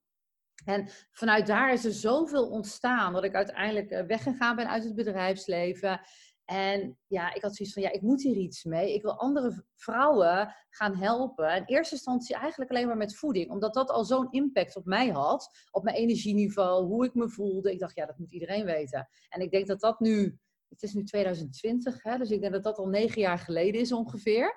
En 0.65 0.89
vanuit 1.12 1.47
daar 1.47 1.73
is 1.73 1.85
er 1.85 1.94
zoveel 1.94 2.50
ontstaan 2.50 3.13
dat 3.13 3.23
ik 3.23 3.35
uiteindelijk 3.35 3.89
eh, 3.89 4.06
weggegaan 4.06 4.56
ben 4.56 4.69
uit 4.69 4.83
het 4.83 4.95
bedrijfsleven. 4.95 6.01
En 6.47 6.97
ja, 7.07 7.33
ik 7.33 7.41
had 7.41 7.55
zoiets 7.55 7.73
van, 7.73 7.83
ja, 7.83 7.91
ik 7.91 8.01
moet 8.01 8.21
hier 8.21 8.35
iets 8.35 8.63
mee. 8.63 8.94
Ik 8.94 9.01
wil 9.01 9.19
andere 9.19 9.65
vrouwen 9.75 10.55
gaan 10.69 10.95
helpen. 10.95 11.55
In 11.55 11.63
eerste 11.65 11.95
instantie 11.95 12.35
eigenlijk 12.35 12.71
alleen 12.71 12.88
maar 12.88 12.97
met 12.97 13.15
voeding. 13.15 13.49
Omdat 13.49 13.73
dat 13.73 13.89
al 13.89 14.05
zo'n 14.05 14.31
impact 14.31 14.75
op 14.75 14.85
mij 14.85 15.09
had. 15.09 15.49
Op 15.71 15.83
mijn 15.83 15.95
energieniveau, 15.95 16.85
hoe 16.85 17.05
ik 17.05 17.13
me 17.13 17.29
voelde. 17.29 17.71
Ik 17.71 17.79
dacht, 17.79 17.95
ja, 17.95 18.05
dat 18.05 18.17
moet 18.17 18.31
iedereen 18.31 18.65
weten. 18.65 19.09
En 19.29 19.41
ik 19.41 19.51
denk 19.51 19.67
dat 19.67 19.79
dat 19.79 19.99
nu, 19.99 20.39
het 20.69 20.83
is 20.83 20.94
nu 20.94 21.03
2020, 21.03 22.03
hè, 22.03 22.17
dus 22.17 22.29
ik 22.29 22.41
denk 22.41 22.53
dat 22.53 22.63
dat 22.63 22.77
al 22.77 22.88
negen 22.88 23.21
jaar 23.21 23.39
geleden 23.39 23.81
is 23.81 23.91
ongeveer. 23.91 24.55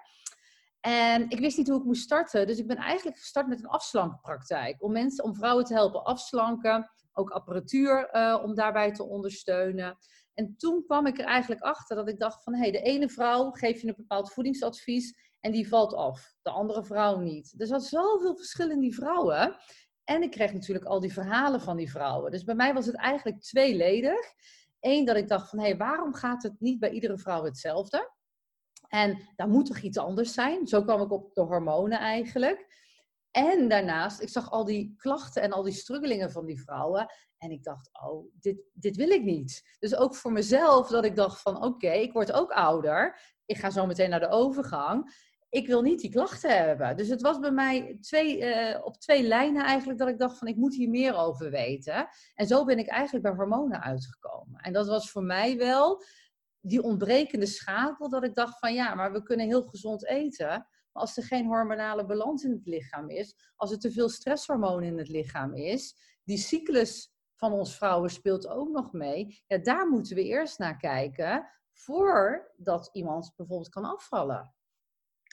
En 0.81 1.31
ik 1.31 1.41
wist 1.41 1.57
niet 1.57 1.69
hoe 1.69 1.79
ik 1.79 1.85
moest 1.85 2.03
starten. 2.03 2.47
Dus 2.47 2.59
ik 2.59 2.67
ben 2.67 2.77
eigenlijk 2.77 3.19
gestart 3.19 3.49
met 3.49 3.59
een 3.59 3.69
afslankpraktijk. 3.69 4.83
Om 4.83 4.93
mensen, 4.93 5.25
om 5.25 5.35
vrouwen 5.35 5.65
te 5.65 5.75
helpen 5.75 6.05
afslanken. 6.05 6.91
Ook 7.13 7.31
apparatuur 7.31 8.09
eh, 8.09 8.41
om 8.43 8.55
daarbij 8.55 8.93
te 8.93 9.05
ondersteunen. 9.05 9.99
En 10.35 10.55
toen 10.57 10.85
kwam 10.85 11.07
ik 11.07 11.19
er 11.19 11.25
eigenlijk 11.25 11.61
achter 11.61 11.97
dat 11.97 12.09
ik 12.09 12.19
dacht 12.19 12.43
van... 12.43 12.55
hé, 12.55 12.61
hey, 12.61 12.71
de 12.71 12.83
ene 12.83 13.09
vrouw 13.09 13.51
geeft 13.51 13.81
je 13.81 13.89
een 13.89 13.95
bepaald 13.97 14.33
voedingsadvies 14.33 15.15
en 15.41 15.53
die 15.53 15.69
valt 15.69 15.95
af. 15.95 16.35
De 16.43 16.51
andere 16.51 16.85
vrouw 16.85 17.19
niet. 17.19 17.55
Er 17.59 17.67
zat 17.67 17.85
zoveel 17.85 18.37
verschil 18.37 18.71
in 18.71 18.81
die 18.81 18.95
vrouwen. 18.95 19.57
En 20.05 20.23
ik 20.23 20.31
kreeg 20.31 20.53
natuurlijk 20.53 20.87
al 20.87 21.01
die 21.01 21.13
verhalen 21.13 21.61
van 21.61 21.77
die 21.77 21.91
vrouwen. 21.91 22.31
Dus 22.31 22.45
bij 22.45 22.55
mij 22.55 22.75
was 22.75 22.87
het 22.87 22.97
eigenlijk 22.97 23.41
tweeledig. 23.41 24.21
Eén, 24.81 25.05
dat 25.05 25.17
ik 25.17 25.29
dacht 25.29 25.49
van... 25.49 25.59
hé, 25.59 25.65
hey, 25.65 25.77
waarom 25.77 26.15
gaat 26.15 26.43
het 26.43 26.61
niet 26.61 26.79
bij 26.79 26.91
iedere 26.91 27.19
vrouw 27.19 27.45
hetzelfde? 27.45 28.13
En 28.89 29.29
daar 29.37 29.49
moet 29.49 29.67
toch 29.67 29.79
iets 29.79 29.99
anders 29.99 30.33
zijn? 30.33 30.67
Zo 30.67 30.83
kwam 30.83 31.03
ik 31.03 31.13
op 31.13 31.35
de 31.35 31.41
hormonen 31.41 31.99
eigenlijk. 31.99 32.79
En 33.31 33.69
daarnaast, 33.69 34.21
ik 34.21 34.29
zag 34.29 34.51
al 34.51 34.65
die 34.65 34.95
klachten 34.97 35.43
en 35.43 35.53
al 35.53 35.63
die 35.63 35.73
struggelingen 35.73 36.31
van 36.31 36.47
die 36.47 36.61
vrouwen. 36.61 37.07
En 37.41 37.51
ik 37.51 37.65
dacht, 37.65 37.91
oh, 38.03 38.27
dit, 38.41 38.63
dit 38.73 38.97
wil 38.97 39.11
ik 39.11 39.23
niet. 39.23 39.77
Dus 39.79 39.97
ook 39.97 40.15
voor 40.15 40.33
mezelf 40.33 40.89
dat 40.89 41.05
ik 41.05 41.17
dacht 41.17 41.43
van, 41.43 41.63
oké, 41.63 41.91
ik 41.91 42.13
word 42.13 42.33
ook 42.33 42.51
ouder. 42.51 43.21
Ik 43.45 43.57
ga 43.57 43.71
zo 43.71 43.87
meteen 43.87 44.11
naar 44.11 44.21
de 44.21 44.29
overgang. 44.29 45.29
Ik 45.49 45.67
wil 45.67 45.83
niet 45.83 46.01
die 46.01 46.11
klachten 46.11 46.67
hebben. 46.67 46.97
Dus 46.97 47.09
het 47.09 47.21
was 47.21 47.39
bij 47.39 47.51
mij 47.51 47.97
twee, 48.01 48.45
eh, 48.45 48.85
op 48.85 48.97
twee 48.97 49.23
lijnen 49.23 49.65
eigenlijk 49.65 49.99
dat 49.99 50.09
ik 50.09 50.19
dacht 50.19 50.39
van, 50.39 50.49
ik 50.49 50.57
moet 50.57 50.75
hier 50.75 50.89
meer 50.89 51.15
over 51.15 51.51
weten. 51.51 52.09
En 52.35 52.47
zo 52.47 52.65
ben 52.65 52.79
ik 52.79 52.89
eigenlijk 52.89 53.25
bij 53.25 53.35
hormonen 53.35 53.83
uitgekomen. 53.83 54.61
En 54.61 54.73
dat 54.73 54.87
was 54.87 55.11
voor 55.11 55.25
mij 55.25 55.57
wel 55.57 56.03
die 56.61 56.83
ontbrekende 56.83 57.47
schakel 57.47 58.09
dat 58.09 58.25
ik 58.25 58.35
dacht 58.35 58.59
van, 58.59 58.75
ja, 58.75 58.95
maar 58.95 59.13
we 59.13 59.23
kunnen 59.23 59.47
heel 59.47 59.63
gezond 59.63 60.07
eten. 60.07 60.49
Maar 60.49 61.03
als 61.03 61.17
er 61.17 61.25
geen 61.25 61.47
hormonale 61.47 62.07
balans 62.07 62.45
in 62.45 62.53
het 62.53 62.67
lichaam 62.67 63.11
is, 63.11 63.35
als 63.57 63.71
er 63.71 63.79
te 63.79 63.93
veel 63.93 64.09
stresshormoon 64.09 64.83
in 64.83 64.99
het 64.99 65.09
lichaam 65.09 65.55
is, 65.55 65.95
die 66.25 66.39
cyclus 66.39 67.13
van 67.41 67.53
ons 67.53 67.77
vrouwen 67.77 68.11
speelt 68.11 68.49
ook 68.49 68.69
nog 68.69 68.93
mee. 68.93 69.43
Ja, 69.47 69.59
daar 69.59 69.89
moeten 69.89 70.17
we 70.17 70.25
eerst 70.25 70.59
naar 70.59 70.77
kijken 70.77 71.47
voordat 71.73 72.91
iemand 72.93 73.33
bijvoorbeeld 73.37 73.69
kan 73.69 73.85
afvallen. 73.85 74.55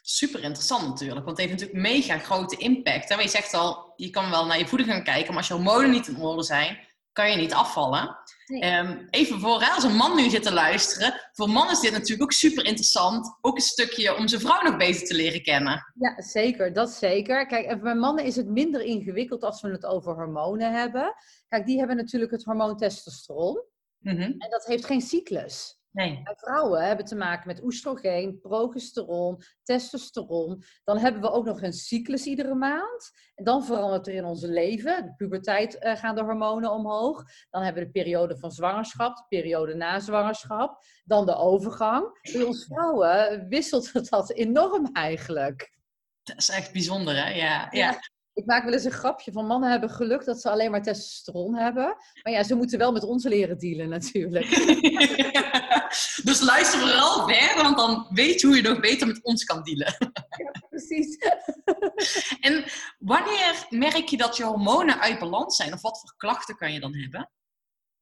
Super 0.04 0.44
interessant 0.44 0.88
natuurlijk, 0.88 1.26
want 1.26 1.38
het 1.38 1.48
heeft 1.48 1.60
natuurlijk 1.60 1.90
mega 1.90 2.18
grote 2.18 2.58
impact. 2.58 3.22
Je 3.22 3.28
zegt 3.28 3.54
al, 3.54 3.94
je 3.96 4.10
kan 4.10 4.30
wel 4.30 4.46
naar 4.46 4.60
je 4.60 4.68
voeding 4.68 4.90
gaan 4.90 5.04
kijken, 5.04 5.28
maar 5.28 5.38
als 5.38 5.48
je 5.48 5.54
hormonen 5.54 5.90
niet 5.90 6.08
in 6.08 6.22
orde 6.22 6.44
zijn, 6.44 6.87
kan 7.18 7.32
je 7.32 7.38
niet 7.38 7.54
afvallen. 7.54 8.18
Nee. 8.46 8.62
Ehm, 8.62 9.08
even 9.10 9.40
voor, 9.40 9.62
hè, 9.62 9.72
als 9.72 9.84
een 9.84 9.96
man 9.96 10.16
nu 10.16 10.30
zit 10.30 10.44
te 10.44 10.54
luisteren. 10.54 11.14
Voor 11.32 11.50
mannen 11.50 11.74
is 11.74 11.80
dit 11.80 11.92
natuurlijk 11.92 12.22
ook 12.22 12.32
super 12.32 12.66
interessant. 12.66 13.38
Ook 13.42 13.56
een 13.56 13.62
stukje 13.62 14.16
om 14.16 14.28
zijn 14.28 14.42
vrouw 14.42 14.62
nog 14.62 14.78
beter 14.78 15.08
te 15.08 15.14
leren 15.14 15.44
kennen. 15.44 15.94
Ja, 16.00 16.22
zeker. 16.22 16.74
Dat 16.74 16.90
zeker. 16.90 17.46
Kijk, 17.46 17.66
en 17.66 17.82
bij 17.82 17.96
mannen 17.96 18.26
is 18.26 18.36
het 18.36 18.48
minder 18.48 18.82
ingewikkeld 18.82 19.44
als 19.44 19.62
we 19.62 19.70
het 19.70 19.86
over 19.86 20.14
hormonen 20.14 20.74
hebben. 20.74 21.14
Kijk, 21.48 21.66
die 21.66 21.78
hebben 21.78 21.96
natuurlijk 21.96 22.32
het 22.32 22.44
hormoon 22.44 22.78
testosteron. 22.78 23.64
Mhm. 24.00 24.22
En 24.22 24.50
dat 24.50 24.66
heeft 24.66 24.86
geen 24.86 25.02
cyclus. 25.02 25.80
Nee. 25.98 26.22
Vrouwen 26.24 26.86
hebben 26.86 27.06
te 27.06 27.16
maken 27.16 27.48
met 27.48 27.64
oestrogeen, 27.64 28.40
progesteron, 28.42 29.42
testosteron. 29.64 30.64
Dan 30.84 30.98
hebben 30.98 31.22
we 31.22 31.32
ook 31.32 31.46
nog 31.46 31.62
een 31.62 31.74
cyclus 31.74 32.26
iedere 32.26 32.56
maand. 32.56 33.12
En 33.36 33.44
dan 33.44 33.66
verandert 33.66 34.08
er 34.08 34.14
in 34.14 34.26
onze 34.26 34.48
leven. 34.48 35.06
De 35.06 35.14
puberteit 35.16 35.78
eh, 35.78 35.96
gaan 35.96 36.16
de 36.16 36.24
hormonen 36.24 36.72
omhoog. 36.72 37.24
Dan 37.50 37.62
hebben 37.62 37.82
we 37.82 37.92
de 37.92 38.00
periode 38.00 38.38
van 38.38 38.52
zwangerschap, 38.52 39.16
de 39.16 39.26
periode 39.28 39.76
na 39.76 40.00
zwangerschap. 40.00 40.84
Dan 41.04 41.26
de 41.26 41.36
overgang. 41.36 42.20
Bij 42.34 42.44
ons 42.44 42.66
vrouwen 42.66 43.48
wisselt 43.48 44.10
dat 44.10 44.32
enorm 44.32 44.90
eigenlijk. 44.94 45.76
Dat 46.24 46.38
is 46.38 46.50
echt 46.50 46.72
bijzonder, 46.72 47.16
hè? 47.16 47.30
Ja. 47.30 47.68
ja. 47.72 48.00
Ik 48.38 48.46
maak 48.46 48.64
wel 48.64 48.74
eens 48.74 48.84
een 48.84 48.92
grapje 48.92 49.32
van 49.32 49.46
mannen 49.46 49.70
hebben 49.70 49.90
geluk 49.90 50.26
dat 50.26 50.42
ze 50.42 50.50
alleen 50.50 50.72
maar 50.72 50.84
testosteron 50.84 51.56
hebben. 51.56 51.96
Maar 52.24 52.34
ja, 52.34 52.44
ze 52.44 52.56
moeten 52.56 52.78
wel 52.78 52.92
met 52.92 53.04
ons 53.04 53.24
leren 53.24 53.58
dealen 53.58 53.90
natuurlijk. 53.90 54.50
dus 56.30 56.42
luister 56.42 56.80
vooral 56.80 57.28
verder, 57.28 57.64
want 57.64 57.78
dan 57.78 58.08
weet 58.10 58.42
je 58.42 58.48
hoe 58.48 58.56
je 58.56 58.62
nog 58.62 58.80
beter 58.80 59.08
met 59.08 59.24
ons 59.24 59.44
kan 59.44 59.64
dealen. 59.64 59.96
Precies. 60.70 61.18
En 62.40 62.64
wanneer 63.00 63.66
merk 63.70 64.08
je 64.08 64.18
dat 64.18 64.38
je 64.38 64.44
hormonen 64.44 65.00
uit 65.00 65.20
balans 65.20 65.56
zijn? 65.56 65.74
Of 65.74 65.82
wat 65.82 66.00
voor 66.00 66.14
klachten 66.18 66.56
kan 66.56 66.74
je 66.74 66.80
dan 66.80 66.96
hebben? 66.96 67.30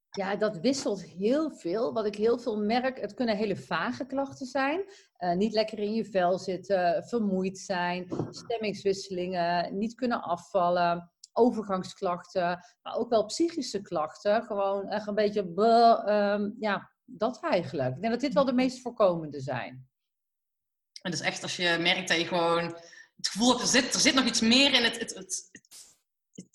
Ja, 0.10 0.36
dat 0.36 0.58
wisselt 0.58 1.04
heel 1.04 1.52
veel. 1.52 1.94
Wat 1.94 2.06
ik 2.06 2.16
heel 2.16 2.38
veel 2.38 2.58
merk, 2.58 3.02
het 3.02 3.14
kunnen 3.14 3.38
hele 3.38 3.56
vage 3.56 4.06
klachten 4.06 4.46
zijn. 4.46 4.84
Eh, 5.18 5.34
niet 5.34 5.54
lekker 5.54 5.80
in 5.80 5.94
je 5.94 6.06
vel 6.06 6.40
zitten, 6.40 7.04
vermoeid 7.08 7.58
zijn, 7.60 8.08
stemmingswisselingen, 8.30 9.78
niet 9.78 9.96
kunnen 9.96 10.22
afvallen, 10.22 11.12
overgangsklachten, 11.34 12.66
maar 12.82 12.96
ook 12.96 13.10
wel 13.10 13.26
psychische 13.26 13.82
klachten. 13.82 14.44
Gewoon 14.44 14.90
echt 14.90 15.08
een 15.08 15.16
beetje, 15.16 15.42
ehm, 16.06 16.50
ja, 16.60 16.92
dat 17.06 17.44
eigenlijk. 17.44 17.96
Ik 17.96 18.02
denk 18.02 18.14
dat 18.14 18.22
dit 18.22 18.34
wel 18.34 18.46
de 18.46 18.54
meest 18.54 18.82
voorkomende 18.82 19.40
zijn. 19.42 19.88
En 21.02 21.12
dus 21.12 21.22
echt 21.22 21.44
als 21.44 21.56
je 21.56 21.78
merkt 21.80 22.08
dat 22.08 22.18
je 22.18 22.26
gewoon 22.28 22.64
het 23.16 23.28
gevoel 23.28 23.50
hebt, 23.50 23.62
er 23.62 23.68
zit, 23.68 23.94
er 23.94 24.00
zit 24.00 24.14
nog 24.14 24.26
iets 24.26 24.42
meer 24.42 24.74
in 24.74 24.84
het, 24.84 25.00
het- 25.00 25.14
het- 25.16 25.50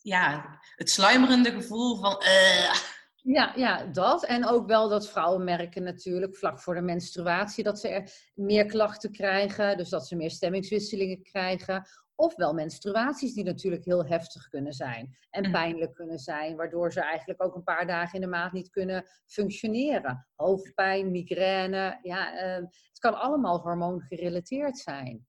ja, 0.02 0.58
het 0.76 0.90
sluimerende 0.90 1.50
gevoel 1.52 1.96
van... 2.00 2.20
eh, 2.20 2.74
Ja, 3.22 3.52
ja, 3.56 3.84
dat. 3.86 4.24
En 4.24 4.46
ook 4.46 4.66
wel 4.66 4.88
dat 4.88 5.08
vrouwen 5.10 5.44
merken 5.44 5.82
natuurlijk 5.82 6.36
vlak 6.36 6.60
voor 6.60 6.74
de 6.74 6.80
menstruatie 6.80 7.64
dat 7.64 7.80
ze 7.80 7.88
er 7.88 8.12
meer 8.34 8.66
klachten 8.66 9.12
krijgen. 9.12 9.76
Dus 9.76 9.88
dat 9.88 10.06
ze 10.06 10.16
meer 10.16 10.30
stemmingswisselingen 10.30 11.22
krijgen. 11.22 11.88
Ofwel 12.14 12.52
menstruaties 12.54 13.34
die 13.34 13.44
natuurlijk 13.44 13.84
heel 13.84 14.06
heftig 14.06 14.48
kunnen 14.48 14.72
zijn. 14.72 15.16
En 15.30 15.42
Mhm. 15.42 15.52
pijnlijk 15.52 15.94
kunnen 15.94 16.18
zijn. 16.18 16.56
Waardoor 16.56 16.92
ze 16.92 17.00
eigenlijk 17.00 17.42
ook 17.42 17.54
een 17.54 17.62
paar 17.62 17.86
dagen 17.86 18.14
in 18.14 18.20
de 18.20 18.26
maand 18.26 18.52
niet 18.52 18.70
kunnen 18.70 19.04
functioneren. 19.26 20.26
Hoofdpijn, 20.34 21.10
migraine. 21.10 21.98
Ja, 22.02 22.36
eh, 22.36 22.54
het 22.88 22.98
kan 22.98 23.14
allemaal 23.20 23.60
hormoongerelateerd 23.60 24.78
zijn. 24.78 25.26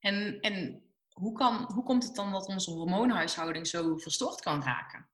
en 0.00 0.40
en 0.40 0.82
hoe, 1.12 1.32
kan, 1.32 1.70
hoe 1.74 1.82
komt 1.84 2.04
het 2.04 2.14
dan 2.14 2.32
dat 2.32 2.46
onze 2.46 2.70
hormoonhuishouding 2.70 3.66
zo 3.66 3.96
verstoord 3.96 4.40
kan 4.40 4.62
raken? 4.62 5.08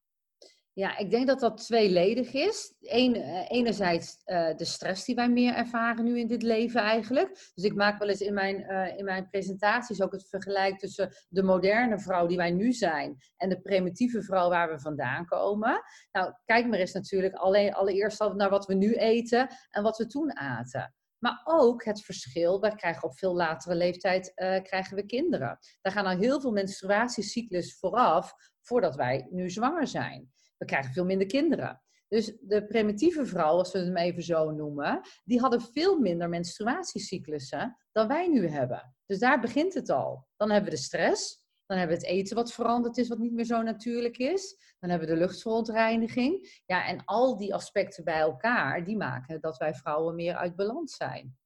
Ja, 0.75 0.97
ik 0.99 1.11
denk 1.11 1.27
dat 1.27 1.41
dat 1.41 1.65
tweeledig 1.65 2.33
is. 2.33 2.75
Eén, 2.81 3.15
eh, 3.15 3.51
enerzijds 3.51 4.23
eh, 4.25 4.57
de 4.57 4.65
stress 4.65 5.05
die 5.05 5.15
wij 5.15 5.29
meer 5.29 5.55
ervaren 5.55 6.05
nu 6.05 6.19
in 6.19 6.27
dit 6.27 6.43
leven 6.43 6.81
eigenlijk. 6.81 7.51
Dus 7.55 7.65
ik 7.65 7.75
maak 7.75 7.99
wel 7.99 8.09
eens 8.09 8.21
in 8.21 8.35
mijn, 8.35 8.63
eh, 8.63 8.99
in 8.99 9.05
mijn 9.05 9.29
presentaties 9.29 10.03
ook 10.03 10.13
het 10.13 10.29
vergelijk 10.29 10.79
tussen 10.79 11.15
de 11.29 11.43
moderne 11.43 11.99
vrouw 11.99 12.27
die 12.27 12.37
wij 12.37 12.51
nu 12.51 12.73
zijn 12.73 13.17
en 13.37 13.49
de 13.49 13.61
primitieve 13.61 14.23
vrouw 14.23 14.49
waar 14.49 14.71
we 14.71 14.81
vandaan 14.81 15.27
komen. 15.27 15.83
Nou, 16.13 16.33
kijk 16.45 16.67
maar 16.67 16.79
eens 16.79 16.93
natuurlijk 16.93 17.35
alleen, 17.35 17.75
allereerst 17.75 18.21
al 18.21 18.35
naar 18.35 18.51
wat 18.51 18.67
we 18.67 18.75
nu 18.75 18.95
eten 18.95 19.49
en 19.71 19.83
wat 19.83 19.97
we 19.97 20.07
toen 20.07 20.37
aten. 20.37 20.95
Maar 21.19 21.41
ook 21.45 21.85
het 21.85 22.05
verschil, 22.05 22.61
wij 22.61 22.75
krijgen 22.75 23.03
op 23.03 23.19
veel 23.19 23.35
latere 23.35 23.75
leeftijd 23.75 24.35
eh, 24.35 24.63
krijgen 24.63 24.97
we 24.97 25.07
kinderen. 25.07 25.59
Daar 25.81 25.93
gaan 25.93 26.07
al 26.07 26.19
heel 26.19 26.41
veel 26.41 26.53
menstruatiecyclus 26.53 27.79
vooraf 27.79 28.33
voordat 28.61 28.95
wij 28.95 29.27
nu 29.31 29.51
zwanger 29.51 29.87
zijn 29.87 30.33
we 30.57 30.65
krijgen 30.65 30.93
veel 30.93 31.05
minder 31.05 31.27
kinderen. 31.27 31.83
Dus 32.09 32.33
de 32.41 32.65
primitieve 32.67 33.27
vrouw, 33.27 33.59
als 33.59 33.73
we 33.73 33.79
hem 33.79 33.97
even 33.97 34.23
zo 34.23 34.51
noemen, 34.51 35.01
die 35.25 35.41
hadden 35.41 35.61
veel 35.61 35.99
minder 35.99 36.29
menstruatiecyclussen 36.29 37.77
dan 37.93 38.09
wij 38.09 38.29
nu 38.29 38.49
hebben. 38.49 38.95
Dus 39.07 39.19
daar 39.19 39.41
begint 39.41 39.75
het 39.75 39.91
al. 39.91 40.29
Dan 40.37 40.51
hebben 40.51 40.71
we 40.71 40.77
de 40.77 40.83
stress, 40.83 41.47
dan 41.67 41.79
hebben 41.79 41.97
we 41.97 42.03
het 42.07 42.13
eten 42.13 42.37
wat 42.37 42.53
veranderd 42.53 42.97
is, 42.97 43.09
wat 43.09 43.19
niet 43.19 43.33
meer 43.33 43.45
zo 43.45 43.63
natuurlijk 43.63 44.17
is. 44.17 44.75
Dan 44.81 44.91
hebben 44.91 45.09
we 45.09 45.15
de 45.15 45.21
luchtverontreiniging. 45.21 46.63
Ja, 46.67 46.87
en 46.87 47.05
al 47.05 47.37
die 47.37 47.55
aspecten 47.55 48.05
bij 48.05 48.19
elkaar, 48.19 48.85
die 48.85 48.97
maken 48.97 49.41
dat 49.41 49.57
wij 49.57 49.75
vrouwen 49.75 50.15
meer 50.15 50.35
uit 50.35 50.57
balans 50.57 50.97
zijn. 50.97 51.37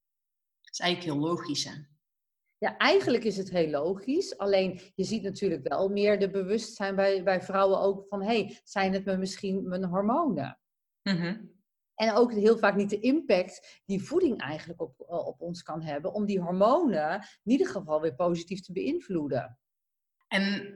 Dat 0.61 0.73
is 0.73 0.79
eigenlijk 0.79 1.13
heel 1.13 1.27
logisch, 1.27 1.63
hè? 1.63 1.73
Ja, 2.59 2.77
eigenlijk 2.77 3.23
is 3.23 3.37
het 3.37 3.49
heel 3.49 3.69
logisch. 3.69 4.37
Alleen 4.37 4.81
je 4.95 5.03
ziet 5.03 5.23
natuurlijk 5.23 5.67
wel 5.67 5.89
meer 5.89 6.19
de 6.19 6.29
bewustzijn 6.29 6.95
bij, 6.95 7.23
bij 7.23 7.41
vrouwen 7.41 7.79
ook 7.79 8.07
van... 8.07 8.21
hé, 8.21 8.27
hey, 8.27 8.59
zijn 8.63 8.93
het 8.93 9.05
me 9.05 9.17
misschien 9.17 9.67
mijn 9.67 9.85
hormonen? 9.85 10.59
Mhm. 11.01 11.41
En 11.95 12.13
ook 12.13 12.33
heel 12.33 12.57
vaak 12.57 12.75
niet 12.75 12.89
de 12.89 12.99
impact 12.99 13.81
die 13.85 14.03
voeding 14.03 14.41
eigenlijk 14.41 14.81
op, 14.81 14.99
eh, 14.99 15.27
op 15.27 15.41
ons 15.41 15.63
kan 15.63 15.81
hebben... 15.81 16.13
om 16.13 16.25
die 16.25 16.39
hormonen 16.39 17.13
in 17.43 17.51
ieder 17.51 17.67
geval 17.67 18.01
weer 18.01 18.15
positief 18.15 18.61
te 18.61 18.71
beïnvloeden. 18.71 19.59
En, 20.27 20.73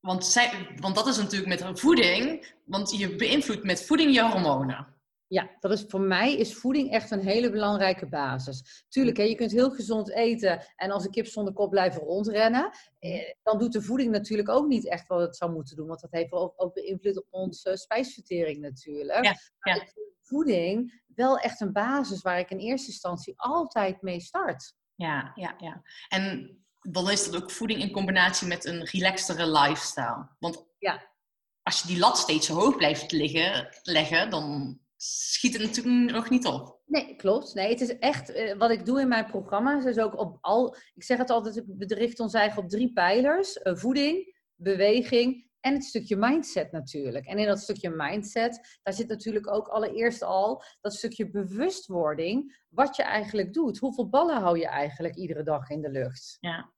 want, 0.00 0.26
zij, 0.26 0.76
want 0.76 0.94
dat 0.94 1.06
is 1.06 1.16
natuurlijk 1.16 1.62
met 1.62 1.80
voeding, 1.80 2.54
want 2.64 2.98
je 2.98 3.16
beïnvloedt 3.16 3.64
met 3.64 3.84
voeding 3.84 4.14
je 4.14 4.30
hormonen. 4.30 4.99
Ja, 5.30 5.50
dat 5.60 5.72
is, 5.72 5.84
voor 5.88 6.00
mij 6.00 6.36
is 6.36 6.54
voeding 6.54 6.90
echt 6.90 7.10
een 7.10 7.20
hele 7.20 7.50
belangrijke 7.50 8.08
basis. 8.08 8.84
Tuurlijk, 8.88 9.16
hè, 9.16 9.22
je 9.22 9.34
kunt 9.34 9.50
heel 9.52 9.70
gezond 9.70 10.10
eten 10.10 10.64
en 10.76 10.90
als 10.90 11.04
een 11.04 11.10
kip 11.10 11.26
zonder 11.26 11.52
kop 11.52 11.70
blijven 11.70 12.02
rondrennen. 12.02 12.70
Eh, 12.98 13.32
dan 13.42 13.58
doet 13.58 13.72
de 13.72 13.82
voeding 13.82 14.10
natuurlijk 14.10 14.48
ook 14.48 14.66
niet 14.66 14.88
echt 14.88 15.08
wat 15.08 15.20
het 15.20 15.36
zou 15.36 15.52
moeten 15.52 15.76
doen. 15.76 15.86
Want 15.86 16.00
dat 16.00 16.10
heeft 16.10 16.32
ook, 16.32 16.52
ook 16.56 16.74
beïnvloed 16.74 17.16
op 17.16 17.26
onze 17.30 17.76
spijsvertering 17.76 18.60
natuurlijk. 18.60 19.24
Ja, 19.24 19.34
Maar 19.58 19.76
ja. 19.76 19.86
voeding 20.22 21.02
wel 21.06 21.38
echt 21.38 21.60
een 21.60 21.72
basis 21.72 22.22
waar 22.22 22.38
ik 22.38 22.50
in 22.50 22.58
eerste 22.58 22.90
instantie 22.90 23.34
altijd 23.36 24.02
mee 24.02 24.20
start. 24.20 24.74
Ja, 24.94 25.32
ja, 25.34 25.54
ja. 25.58 25.82
En 26.08 26.56
dan 26.80 27.10
is 27.10 27.24
dat 27.30 27.42
ook 27.42 27.50
voeding 27.50 27.80
in 27.80 27.90
combinatie 27.92 28.46
met 28.46 28.64
een 28.64 28.84
relaxtere 28.84 29.50
lifestyle. 29.50 30.28
Want 30.38 30.64
Ja. 30.78 31.08
als 31.62 31.80
je 31.82 31.88
die 31.88 31.98
lat 31.98 32.18
steeds 32.18 32.46
zo 32.46 32.54
hoog 32.54 32.76
blijft 32.76 33.12
liggen, 33.12 33.68
leggen, 33.82 34.30
dan 34.30 34.78
schiet 35.02 35.52
het 35.52 35.62
natuurlijk 35.62 36.12
nog 36.12 36.30
niet 36.30 36.46
op. 36.46 36.80
Nee, 36.86 37.16
klopt. 37.16 37.54
Nee, 37.54 37.68
het 37.68 37.80
is 37.80 37.98
echt 37.98 38.32
eh, 38.32 38.56
wat 38.56 38.70
ik 38.70 38.86
doe 38.86 39.00
in 39.00 39.08
mijn 39.08 39.26
programma's. 39.26 39.84
Is 39.84 39.98
ook 39.98 40.18
op 40.18 40.38
al, 40.40 40.76
ik 40.94 41.02
zeg 41.02 41.18
het 41.18 41.30
altijd, 41.30 41.64
we 41.78 41.94
richten 41.94 42.24
ons 42.24 42.34
eigen 42.34 42.62
op 42.62 42.68
drie 42.68 42.92
pijlers: 42.92 43.58
eh, 43.58 43.76
voeding, 43.76 44.38
beweging 44.54 45.48
en 45.60 45.74
het 45.74 45.84
stukje 45.84 46.16
mindset 46.16 46.72
natuurlijk. 46.72 47.26
En 47.26 47.38
in 47.38 47.46
dat 47.46 47.60
stukje 47.60 47.90
mindset, 47.90 48.78
daar 48.82 48.94
zit 48.94 49.08
natuurlijk 49.08 49.52
ook 49.52 49.68
allereerst 49.68 50.22
al 50.22 50.62
dat 50.80 50.94
stukje 50.94 51.30
bewustwording, 51.30 52.64
wat 52.68 52.96
je 52.96 53.02
eigenlijk 53.02 53.52
doet. 53.52 53.78
Hoeveel 53.78 54.08
ballen 54.08 54.40
hou 54.40 54.58
je 54.58 54.68
eigenlijk 54.68 55.14
iedere 55.16 55.42
dag 55.42 55.70
in 55.70 55.80
de 55.80 55.90
lucht? 55.90 56.36
Ja. 56.40 56.72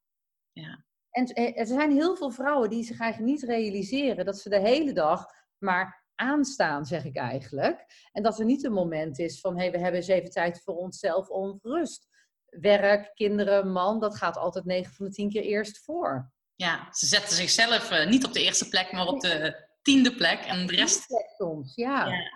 Ja. 0.52 0.84
En 1.10 1.24
eh, 1.26 1.58
er 1.58 1.66
zijn 1.66 1.90
heel 1.90 2.16
veel 2.16 2.30
vrouwen 2.30 2.70
die 2.70 2.84
zich 2.84 3.00
eigenlijk 3.00 3.32
niet 3.32 3.50
realiseren 3.50 4.24
dat 4.24 4.38
ze 4.38 4.48
de 4.48 4.60
hele 4.60 4.92
dag 4.92 5.26
maar 5.58 6.01
aanstaan, 6.14 6.86
zeg 6.86 7.04
ik 7.04 7.16
eigenlijk. 7.16 8.08
En 8.12 8.22
dat 8.22 8.38
er 8.38 8.44
niet 8.44 8.64
een 8.64 8.72
moment 8.72 9.18
is 9.18 9.40
van, 9.40 9.54
hé, 9.54 9.62
hey, 9.62 9.70
we 9.70 9.78
hebben 9.78 10.00
eens 10.00 10.08
even 10.08 10.30
tijd 10.30 10.62
voor 10.62 10.74
onszelf 10.74 11.28
om 11.28 11.58
rust. 11.62 12.08
Werk, 12.46 13.10
kinderen, 13.14 13.72
man, 13.72 14.00
dat 14.00 14.16
gaat 14.16 14.36
altijd 14.36 14.64
9 14.64 14.94
van 14.94 15.06
de 15.06 15.12
10 15.12 15.30
keer 15.30 15.42
eerst 15.42 15.84
voor. 15.84 16.32
ja, 16.54 16.88
ze 16.92 17.06
zetten 17.06 17.36
zichzelf 17.36 17.90
eh, 17.90 18.08
niet 18.08 18.24
op 18.24 18.32
de 18.32 18.42
eerste 18.42 18.68
plek, 18.68 18.92
maar 18.92 19.06
op 19.06 19.20
de 19.20 19.66
tiende 19.82 20.14
plek. 20.14 20.40
En 20.40 20.66
de 20.66 20.74
rest, 20.74 21.06
Soms, 21.36 21.74
ja. 21.74 22.06
Ja. 22.06 22.30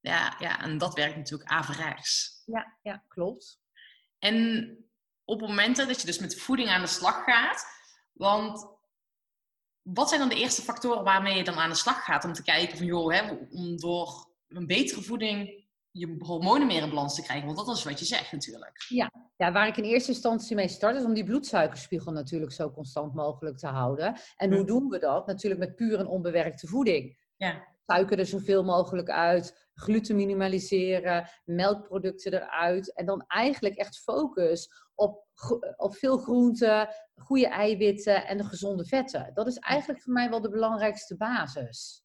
ja, 0.00 0.36
ja, 0.38 0.60
en 0.60 0.78
dat 0.78 0.94
werkt 0.94 1.16
natuurlijk 1.16 1.50
averechts. 1.50 2.42
Ja, 2.44 2.78
ja, 2.82 3.04
klopt. 3.08 3.60
En 4.18 4.76
op 5.24 5.40
momenten 5.40 5.88
dat 5.88 6.00
je 6.00 6.06
dus 6.06 6.18
met 6.18 6.40
voeding 6.40 6.68
aan 6.68 6.80
de 6.80 6.86
slag 6.86 7.24
gaat, 7.24 7.64
want 8.12 8.66
wat 9.82 10.08
zijn 10.08 10.20
dan 10.20 10.28
de 10.28 10.34
eerste 10.36 10.62
factoren 10.62 11.04
waarmee 11.04 11.36
je 11.36 11.44
dan 11.44 11.54
aan 11.54 11.70
de 11.70 11.76
slag 11.76 12.04
gaat 12.04 12.24
om 12.24 12.32
te 12.32 12.42
kijken 12.42 12.76
van 12.76 12.86
joh, 12.86 13.12
hè, 13.12 13.30
om 13.50 13.76
door 13.76 14.26
een 14.48 14.66
betere 14.66 15.02
voeding 15.02 15.60
je 15.90 16.16
hormonen 16.18 16.66
meer 16.66 16.82
in 16.82 16.88
balans 16.88 17.14
te 17.14 17.22
krijgen? 17.22 17.46
Want 17.54 17.66
dat 17.66 17.76
is 17.76 17.84
wat 17.84 17.98
je 17.98 18.04
zegt 18.04 18.32
natuurlijk. 18.32 18.84
Ja, 19.36 19.52
waar 19.52 19.66
ik 19.66 19.76
in 19.76 19.84
eerste 19.84 20.10
instantie 20.12 20.56
mee 20.56 20.68
start, 20.68 20.96
is 20.96 21.04
om 21.04 21.14
die 21.14 21.24
bloedsuikerspiegel 21.24 22.12
natuurlijk 22.12 22.52
zo 22.52 22.70
constant 22.70 23.14
mogelijk 23.14 23.58
te 23.58 23.66
houden. 23.66 24.16
En 24.36 24.50
hoe 24.50 24.60
Hm. 24.60 24.66
doen 24.66 24.88
we 24.88 24.98
dat? 24.98 25.26
Natuurlijk 25.26 25.60
met 25.60 25.76
puur 25.76 25.98
en 25.98 26.06
onbewerkte 26.06 26.66
voeding. 26.66 27.20
Ja. 27.36 27.70
suiker 27.86 28.18
er 28.18 28.26
zoveel 28.26 28.64
mogelijk 28.64 29.10
uit, 29.10 29.68
gluten 29.74 30.16
minimaliseren, 30.16 31.28
melkproducten 31.44 32.32
eruit. 32.32 32.94
En 32.94 33.06
dan 33.06 33.24
eigenlijk 33.26 33.74
echt 33.76 33.98
focus 33.98 34.70
op, 34.94 35.26
op 35.76 35.96
veel 35.96 36.18
groenten, 36.18 36.88
goede 37.14 37.48
eiwitten 37.48 38.26
en 38.26 38.36
de 38.36 38.44
gezonde 38.44 38.84
vetten. 38.84 39.30
Dat 39.34 39.46
is 39.46 39.56
eigenlijk 39.56 40.02
voor 40.02 40.12
mij 40.12 40.30
wel 40.30 40.40
de 40.40 40.50
belangrijkste 40.50 41.16
basis. 41.16 42.02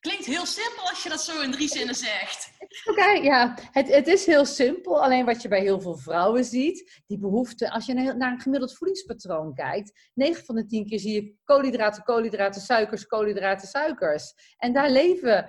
Klinkt 0.00 0.26
heel 0.26 0.46
simpel 0.46 0.88
als 0.88 1.02
je 1.02 1.08
dat 1.08 1.20
zo 1.20 1.40
in 1.40 1.50
drie 1.50 1.68
zinnen 1.68 1.94
zegt. 1.94 2.50
Oké, 2.90 3.10
ja, 3.10 3.54
het, 3.70 3.88
het 3.88 4.06
is 4.06 4.26
heel 4.26 4.44
simpel. 4.44 5.02
Alleen 5.02 5.24
wat 5.24 5.42
je 5.42 5.48
bij 5.48 5.60
heel 5.60 5.80
veel 5.80 5.96
vrouwen 5.96 6.44
ziet, 6.44 7.02
die 7.06 7.18
behoefte, 7.18 7.70
als 7.70 7.86
je 7.86 7.94
naar 7.94 8.16
naar 8.16 8.32
een 8.32 8.40
gemiddeld 8.40 8.76
voedingspatroon 8.76 9.54
kijkt, 9.54 10.10
9 10.14 10.44
van 10.44 10.54
de 10.54 10.66
10 10.66 10.86
keer 10.86 10.98
zie 10.98 11.22
je 11.22 11.34
koolhydraten, 11.44 12.02
koolhydraten, 12.02 12.60
suikers, 12.60 13.06
koolhydraten, 13.06 13.68
suikers. 13.68 14.32
En 14.56 14.72
daar 14.72 14.90
leven 14.90 15.48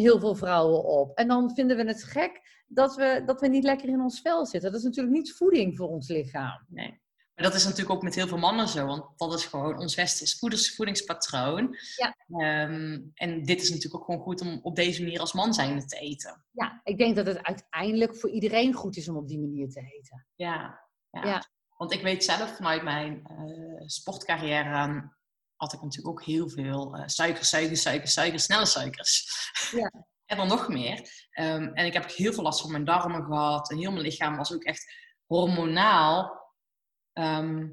heel 0.00 0.20
veel 0.20 0.34
vrouwen 0.34 0.84
op. 0.84 1.16
En 1.16 1.28
dan 1.28 1.54
vinden 1.54 1.76
we 1.76 1.84
het 1.84 2.04
gek 2.04 2.62
dat 2.66 2.96
we, 2.96 3.22
dat 3.26 3.40
we 3.40 3.48
niet 3.48 3.64
lekker 3.64 3.88
in 3.88 4.00
ons 4.00 4.20
vel 4.20 4.46
zitten. 4.46 4.70
Dat 4.70 4.80
is 4.80 4.86
natuurlijk 4.86 5.16
niet 5.16 5.32
voeding 5.32 5.76
voor 5.76 5.88
ons 5.88 6.08
lichaam. 6.08 6.66
Nee. 6.68 7.04
Maar 7.34 7.44
dat 7.44 7.54
is 7.54 7.64
natuurlijk 7.64 7.90
ook 7.90 8.02
met 8.02 8.14
heel 8.14 8.26
veel 8.26 8.38
mannen 8.38 8.68
zo, 8.68 8.86
want 8.86 9.18
dat 9.18 9.34
is 9.34 9.44
gewoon 9.44 9.78
ons 9.78 9.94
westers 9.94 10.38
voedings- 10.38 10.74
voedingspatroon. 10.74 11.76
Ja. 11.96 12.16
Ehm, 12.40 13.00
en 13.14 13.42
dit 13.42 13.62
is 13.62 13.68
natuurlijk 13.68 13.94
ook 13.94 14.04
gewoon 14.04 14.20
goed 14.20 14.40
om 14.40 14.58
op 14.62 14.76
deze 14.76 15.02
manier 15.02 15.20
als 15.20 15.32
man 15.32 15.54
zijn 15.54 15.86
te 15.86 15.98
eten. 15.98 16.44
Ja, 16.50 16.80
ik 16.84 16.98
denk 16.98 17.16
dat 17.16 17.26
het 17.26 17.42
uiteindelijk 17.42 18.16
voor 18.16 18.30
iedereen 18.30 18.72
goed 18.72 18.96
is 18.96 19.08
om 19.08 19.16
op 19.16 19.28
die 19.28 19.40
manier 19.40 19.68
te 19.68 19.80
eten. 19.80 20.26
Ja. 20.34 20.80
ja. 21.10 21.26
Ja. 21.26 21.42
Want 21.76 21.92
ik 21.92 22.02
weet 22.02 22.24
zelf 22.24 22.56
vanuit 22.56 22.82
mijn 22.82 23.22
eh, 23.24 23.86
sportcarrière 23.86 24.74
ehm, 24.74 25.00
had 25.56 25.72
ik 25.72 25.82
natuurlijk 25.82 26.08
ook 26.08 26.24
heel 26.24 26.48
veel 26.48 26.96
eh 26.96 27.02
suikers, 27.06 27.48
suikers, 27.48 27.82
suikers, 27.82 28.12
suikers, 28.12 28.44
snelle 28.44 28.66
suikers. 28.66 29.28
Ja. 29.70 29.92
en 30.30 30.36
dan 30.36 30.48
nog 30.48 30.68
meer. 30.68 31.26
Ehm, 31.30 31.62
en 31.62 31.86
ik 31.86 31.92
heb 31.92 32.12
heel 32.12 32.32
veel 32.32 32.42
last 32.42 32.60
van 32.60 32.70
mijn 32.70 32.84
darmen 32.84 33.24
gehad. 33.24 33.70
En 33.70 33.76
heel 33.78 33.90
mijn 33.90 34.02
lichaam 34.04 34.36
was 34.36 34.52
ook 34.52 34.64
echt 34.64 34.94
hormonaal. 35.26 36.44
Ehm, 37.12 37.68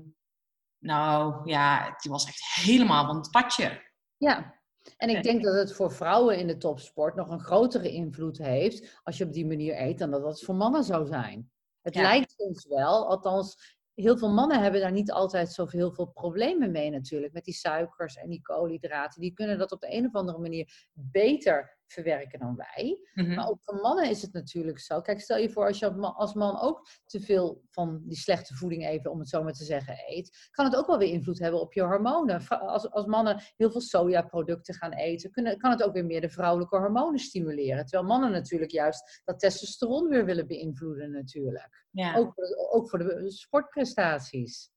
nou 0.79 1.49
ja, 1.49 1.95
die 2.01 2.11
was 2.11 2.25
echt 2.25 2.43
helemaal 2.55 3.05
van 3.05 3.15
het 3.15 3.31
padje. 3.31 3.91
Ja, 4.17 4.61
en 4.97 5.09
ik 5.09 5.23
denk 5.23 5.43
dat 5.43 5.53
het 5.55 5.73
voor 5.73 5.91
vrouwen 5.91 6.37
in 6.37 6.47
de 6.47 6.57
topsport 6.57 7.15
nog 7.15 7.29
een 7.29 7.39
grotere 7.39 7.91
invloed 7.91 8.37
heeft 8.37 8.99
als 9.03 9.17
je 9.17 9.25
op 9.25 9.33
die 9.33 9.45
manier 9.45 9.81
eet 9.81 9.97
dan 9.97 10.11
dat 10.11 10.21
dat 10.23 10.41
voor 10.41 10.55
mannen 10.55 10.83
zou 10.83 11.05
zijn. 11.05 11.51
Het 11.81 11.93
Ja. 11.93 12.01
lijkt 12.01 12.33
soms 12.37 12.67
wel, 12.67 13.07
althans, 13.07 13.77
heel 13.95 14.17
veel 14.17 14.33
mannen 14.33 14.61
hebben 14.61 14.81
daar 14.81 14.91
niet 14.91 15.11
altijd 15.11 15.51
zoveel 15.51 15.91
veel 15.91 16.07
problemen 16.07 16.71
mee 16.71 16.89
natuurlijk, 16.89 17.33
met 17.33 17.45
die 17.45 17.53
suikers 17.53 18.15
en 18.15 18.29
die 18.29 18.41
koolhydraten. 18.41 19.21
Die 19.21 19.33
kunnen 19.33 19.57
dat 19.57 19.71
op 19.71 19.79
de 19.79 19.93
een 19.95 20.05
of 20.05 20.13
andere 20.13 20.39
manier 20.39 20.89
beter 20.93 21.77
verwerken 21.93 22.39
dan 22.39 22.55
wij. 22.55 22.99
Mhm. 23.13 23.33
Maar 23.35 23.49
ook 23.49 23.63
voor 23.63 23.75
mannen 23.75 24.09
is 24.09 24.21
het 24.21 24.33
natuurlijk 24.33 24.79
zo. 24.79 25.01
Kijk, 25.01 25.21
stel 25.21 25.37
je 25.37 25.49
voor 25.49 25.67
als 25.67 25.79
je 25.79 25.91
als 25.93 26.33
man- 26.33 26.59
ook 26.59 26.87
te 27.05 27.19
veel 27.19 27.63
van 27.69 28.01
die 28.05 28.17
slechte 28.17 28.55
voeding 28.55 28.85
even, 28.85 29.11
om 29.11 29.19
het 29.19 29.29
zo 29.29 29.43
maar 29.43 29.53
te 29.53 29.63
zeggen, 29.63 29.95
eet, 30.07 30.49
kan 30.51 30.65
het 30.65 30.75
ook 30.75 30.87
wel 30.87 30.97
weer 30.97 31.11
invloed 31.11 31.39
hebben 31.39 31.61
op 31.61 31.73
je 31.73 31.81
hormonen. 31.81 32.47
Als, 32.47 32.91
als 32.91 33.05
mannen 33.05 33.41
heel 33.55 33.71
veel 33.71 33.81
sojaproducten 33.81 34.73
gaan 34.73 34.93
eten, 34.93 35.31
kunnen, 35.31 35.57
kan 35.57 35.71
het 35.71 35.83
ook 35.83 35.93
weer 35.93 36.05
meer 36.05 36.21
de 36.21 36.29
vrouwelijke 36.29 36.77
hormonen 36.77 37.19
stimuleren. 37.19 37.85
Terwijl 37.85 38.09
mannen 38.09 38.31
natuurlijk 38.31 38.71
juist 38.71 39.21
dat 39.25 39.39
testosteron 39.39 40.07
weer 40.09 40.25
willen 40.25 40.47
beïnvloeden 40.47 41.11
natuurlijk. 41.11 41.85
ja. 41.91 42.15
Ook, 42.15 42.33
ook 42.71 42.89
voor 42.89 42.99
de 42.99 43.31
sportprestaties. 43.31 44.71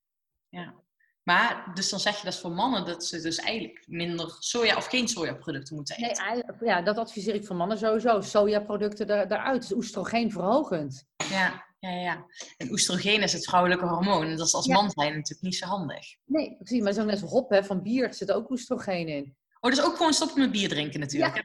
Ja. 0.49 0.85
Maar, 1.27 1.71
dus 1.75 1.89
dan 1.91 2.01
zeg 2.01 2.17
je 2.19 2.25
dat 2.25 2.39
voor 2.39 2.51
mannen 2.51 2.85
dat 2.85 3.05
ze 3.05 3.21
dus 3.21 3.37
eigenlijk 3.39 3.85
minder 3.87 4.37
soja 4.39 4.77
of 4.77 4.87
geen 4.87 5.09
sojaproducten 5.09 5.75
moeten 5.77 6.01
Nee, 6.01 6.11
eten. 6.11 6.25
eigenlijk- 6.25 6.65
ja, 6.65 6.83
dat 6.83 6.97
adviseer 6.99 7.35
ik 7.35 7.47
voor 7.47 7.57
mannen 7.57 7.79
sowieso. 7.79 8.21
Sojaproducten 8.21 9.09
er, 9.09 9.33
eruit. 9.33 9.65
Is 9.65 9.73
oestrogeen 9.73 10.31
verhogend. 10.33 11.05
Ja, 11.31 11.65
ja, 11.79 11.91
ja. 11.91 12.25
En 12.57 12.71
oestrogeen 12.71 13.23
is 13.23 13.33
het 13.33 13.45
vrouwelijke 13.45 13.87
hormoon. 13.87 14.27
En 14.27 14.37
dat 14.37 14.47
is 14.47 14.55
als 14.55 14.67
Ja. 14.67 14.75
man 14.75 14.91
zijn 14.91 15.09
natuurlijk 15.13 15.41
niet 15.43 15.57
zo 15.57 15.67
handig. 15.67 16.07
Nee, 16.25 16.57
precies. 16.57 16.83
Maar 16.83 16.93
zo 16.93 17.05
net 17.05 17.21
hop 17.21 17.51
hè, 17.51 17.65
van 17.65 17.83
bier 17.83 18.15
zit 18.15 18.33
ook 18.33 18.51
oestrogeen 18.51 19.09
in. 19.09 19.37
Oh, 19.61 19.71
dus 19.71 19.83
ook 19.83 19.97
gewoon 19.97 20.13
stoppen 20.13 20.41
met 20.41 20.51
bier 20.53 20.69
drinken 20.69 21.01
natuurlijk. 21.01 21.45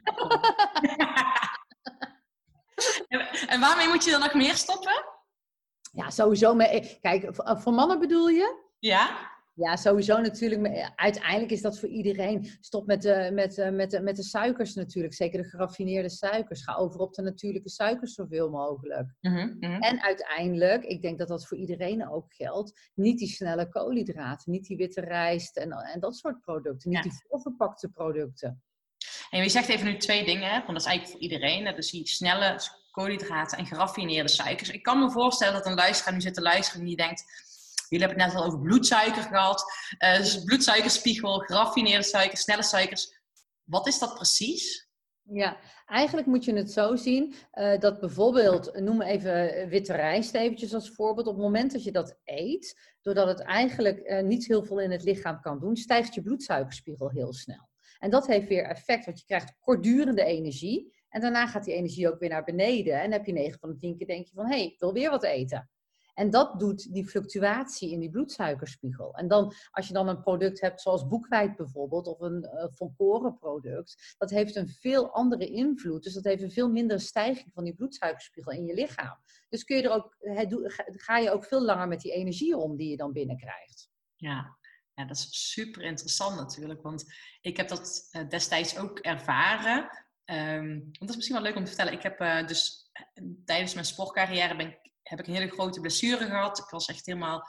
En- 3.08 3.28
en 3.48 3.60
waarmee 3.60 3.88
moet 3.88 4.04
je 4.04 4.10
dan 4.10 4.20
nog 4.20 4.34
meer 4.34 4.54
stoppen? 4.56 5.04
Ja, 5.92 6.10
sowieso. 6.10 6.54
Met, 6.54 6.98
kijk, 7.00 7.28
voor, 7.34 7.60
voor 7.60 7.72
mannen 7.72 7.98
bedoel 7.98 8.28
je? 8.28 8.64
Ja? 8.78 9.30
Ja, 9.62 9.76
sowieso 9.76 10.20
natuurlijk. 10.20 10.60
Maar 10.60 10.92
Uiteindelijk 10.96 11.50
is 11.52 11.60
dat 11.62 11.78
voor 11.78 11.88
iedereen. 11.88 12.50
Stop 12.60 12.86
met 12.86 13.02
de, 13.02 13.30
met, 13.32 13.54
de- 13.54 13.70
met, 13.70 13.90
de, 13.90 14.00
met 14.00 14.16
de 14.16 14.22
suikers 14.22 14.74
natuurlijk. 14.74 15.14
Zeker 15.14 15.42
de 15.42 15.48
geraffineerde 15.48 16.08
suikers. 16.10 16.62
Ga 16.64 16.74
over 16.74 17.00
op 17.00 17.14
de 17.14 17.22
natuurlijke 17.22 17.68
suikers 17.70 18.14
zoveel 18.14 18.50
mogelijk. 18.50 19.14
Mhm, 19.20 19.56
mhm. 19.60 19.82
En 19.82 20.02
uiteindelijk, 20.02 20.84
ik 20.84 21.02
denk 21.02 21.18
dat 21.18 21.28
dat 21.28 21.46
voor 21.46 21.58
iedereen 21.58 22.08
ook 22.08 22.34
geldt, 22.34 22.90
niet 22.94 23.18
die 23.18 23.28
snelle 23.28 23.68
koolhydraten, 23.68 24.52
niet 24.52 24.66
die 24.66 24.76
witte 24.76 25.00
rijst 25.00 25.56
en, 25.56 25.72
en 25.72 26.00
dat 26.00 26.16
soort 26.16 26.40
producten, 26.40 26.90
niet 26.90 27.04
Ja. 27.04 27.10
die 27.10 27.20
voorverpakte 27.28 27.88
producten. 27.88 28.62
En 29.30 29.42
je 29.42 29.48
zegt 29.48 29.68
even 29.68 29.86
nu 29.86 29.96
twee 29.96 30.24
dingen, 30.24 30.50
want 30.50 30.66
dat 30.66 30.76
is 30.76 30.84
eigenlijk 30.84 31.12
voor 31.12 31.30
iedereen. 31.30 31.66
hè. 31.66 31.74
Dus 31.74 31.90
die 31.90 32.08
snelle 32.08 32.60
koolhydraten 32.90 33.58
en 33.58 33.66
geraffineerde 33.66 34.28
suikers. 34.28 34.70
Ik 34.70 34.82
kan 34.82 34.98
me 34.98 35.10
voorstellen 35.10 35.54
dat 35.54 35.66
een 35.66 35.74
luisteraar 35.74 36.14
nu 36.14 36.20
zit 36.20 36.34
te 36.34 36.42
luisteren 36.42 36.80
en 36.80 36.86
die 36.86 36.96
denkt... 36.96 37.50
Jullie 37.92 38.06
hebben 38.06 38.24
het 38.24 38.32
net 38.32 38.42
al 38.42 38.48
over 38.48 38.60
bloedsuiker 38.60 39.22
gehad. 39.22 39.64
Eh, 39.98 40.16
dus 40.16 40.44
bloedsuikerspiegel, 40.44 41.38
geraffineerde 41.38 42.04
suikers, 42.04 42.40
snelle 42.40 42.62
suikers. 42.62 43.20
Wat 43.64 43.86
is 43.86 43.98
dat 43.98 44.14
precies? 44.14 44.88
Ja, 45.22 45.56
eigenlijk 45.86 46.26
moet 46.26 46.44
je 46.44 46.52
het 46.52 46.72
zo 46.72 46.96
zien 46.96 47.34
eh, 47.50 47.78
dat 47.78 48.00
bijvoorbeeld, 48.00 48.80
noem 48.80 49.02
even 49.02 49.68
witte 49.68 49.92
rijst 49.92 50.34
eventjes 50.34 50.74
als 50.74 50.90
voorbeeld. 50.90 51.26
Op 51.26 51.34
het 51.34 51.42
moment 51.42 51.72
dat 51.72 51.84
je 51.84 51.92
dat 51.92 52.18
eet, 52.24 52.94
doordat 53.00 53.26
het 53.26 53.40
eigenlijk 53.40 53.98
eh, 53.98 54.22
niet 54.22 54.46
heel 54.46 54.64
veel 54.64 54.80
in 54.80 54.90
het 54.90 55.02
lichaam 55.02 55.40
kan 55.40 55.58
doen, 55.58 55.76
stijgt 55.76 56.14
je 56.14 56.22
bloedsuikerspiegel 56.22 57.10
heel 57.10 57.32
snel. 57.32 57.68
En 57.98 58.10
dat 58.10 58.26
heeft 58.26 58.48
weer 58.48 58.64
effect, 58.64 59.04
want 59.04 59.18
je 59.18 59.24
krijgt 59.26 59.54
kortdurende 59.60 60.24
energie. 60.24 60.94
En 61.08 61.20
daarna 61.20 61.46
gaat 61.46 61.64
die 61.64 61.74
energie 61.74 62.08
ook 62.08 62.18
weer 62.18 62.28
naar 62.28 62.44
beneden. 62.44 62.94
En 62.94 63.02
dan 63.02 63.12
heb 63.12 63.26
je 63.26 63.32
9 63.32 63.58
van 63.58 63.70
de 63.70 63.76
10 63.76 63.96
keer 63.96 64.06
denk 64.06 64.26
je 64.26 64.34
van, 64.34 64.46
hé, 64.46 64.56
hey, 64.56 64.64
ik 64.64 64.78
wil 64.78 64.92
weer 64.92 65.10
wat 65.10 65.22
eten. 65.22 65.70
En 66.14 66.30
dat 66.30 66.60
doet 66.60 66.92
die 66.92 67.06
fluctuatie 67.08 67.90
in 67.90 68.00
die 68.00 68.10
bloedsuikerspiegel. 68.10 69.14
En 69.14 69.28
dan, 69.28 69.54
als 69.70 69.86
je 69.86 69.92
dan 69.92 70.08
een 70.08 70.20
product 70.20 70.60
hebt 70.60 70.80
zoals 70.80 71.08
boekweit 71.08 71.56
bijvoorbeeld, 71.56 72.06
of 72.06 72.20
een 72.20 72.44
uh, 72.54 72.66
volkorenproduct, 72.70 74.14
dat 74.18 74.30
heeft 74.30 74.56
een 74.56 74.68
veel 74.68 75.10
andere 75.12 75.46
invloed. 75.46 76.02
Dus 76.02 76.14
dat 76.14 76.24
heeft 76.24 76.42
een 76.42 76.50
veel 76.50 76.70
mindere 76.70 77.00
stijging 77.00 77.50
van 77.54 77.64
die 77.64 77.74
bloedsuikerspiegel 77.74 78.52
in 78.52 78.64
je 78.66 78.74
lichaam. 78.74 79.16
Dus 79.48 79.64
kun 79.64 79.76
je 79.76 79.82
er 79.82 79.90
ook, 79.90 80.16
ga- 80.96 81.16
je 81.16 81.30
ook 81.30 81.44
veel 81.44 81.62
langer 81.62 81.88
met 81.88 82.00
die 82.00 82.12
energie 82.12 82.56
om 82.56 82.76
die 82.76 82.90
je 82.90 82.96
dan 82.96 83.12
binnenkrijgt. 83.12 83.90
Ja. 84.16 84.58
ja, 84.94 85.04
dat 85.04 85.16
is 85.16 85.50
super 85.52 85.82
interessant 85.82 86.36
natuurlijk. 86.36 86.82
Want 86.82 87.04
ik 87.40 87.56
heb 87.56 87.68
dat 87.68 88.08
eh, 88.10 88.28
destijds 88.28 88.78
ook 88.78 88.98
ervaren. 88.98 89.88
Ehm, 90.24 90.78
want 90.78 90.98
dat 90.98 91.08
is 91.08 91.16
misschien 91.16 91.36
wel 91.36 91.44
leuk 91.44 91.56
om 91.56 91.62
te 91.64 91.68
vertellen. 91.68 91.92
Ik 91.92 92.02
heb 92.02 92.20
eh, 92.20 92.46
dus 92.46 92.90
tijdens 93.44 93.74
mijn 93.74 93.86
sportcarrière 93.86 94.56
ben 94.56 94.66
ik, 94.66 94.78
heb 95.18 95.20
ik 95.20 95.26
een 95.26 95.40
hele 95.40 95.52
grote 95.52 95.80
blessure 95.80 96.26
gehad. 96.26 96.58
Ik 96.58 96.68
was 96.70 96.86
echt 96.86 97.06
helemaal 97.06 97.42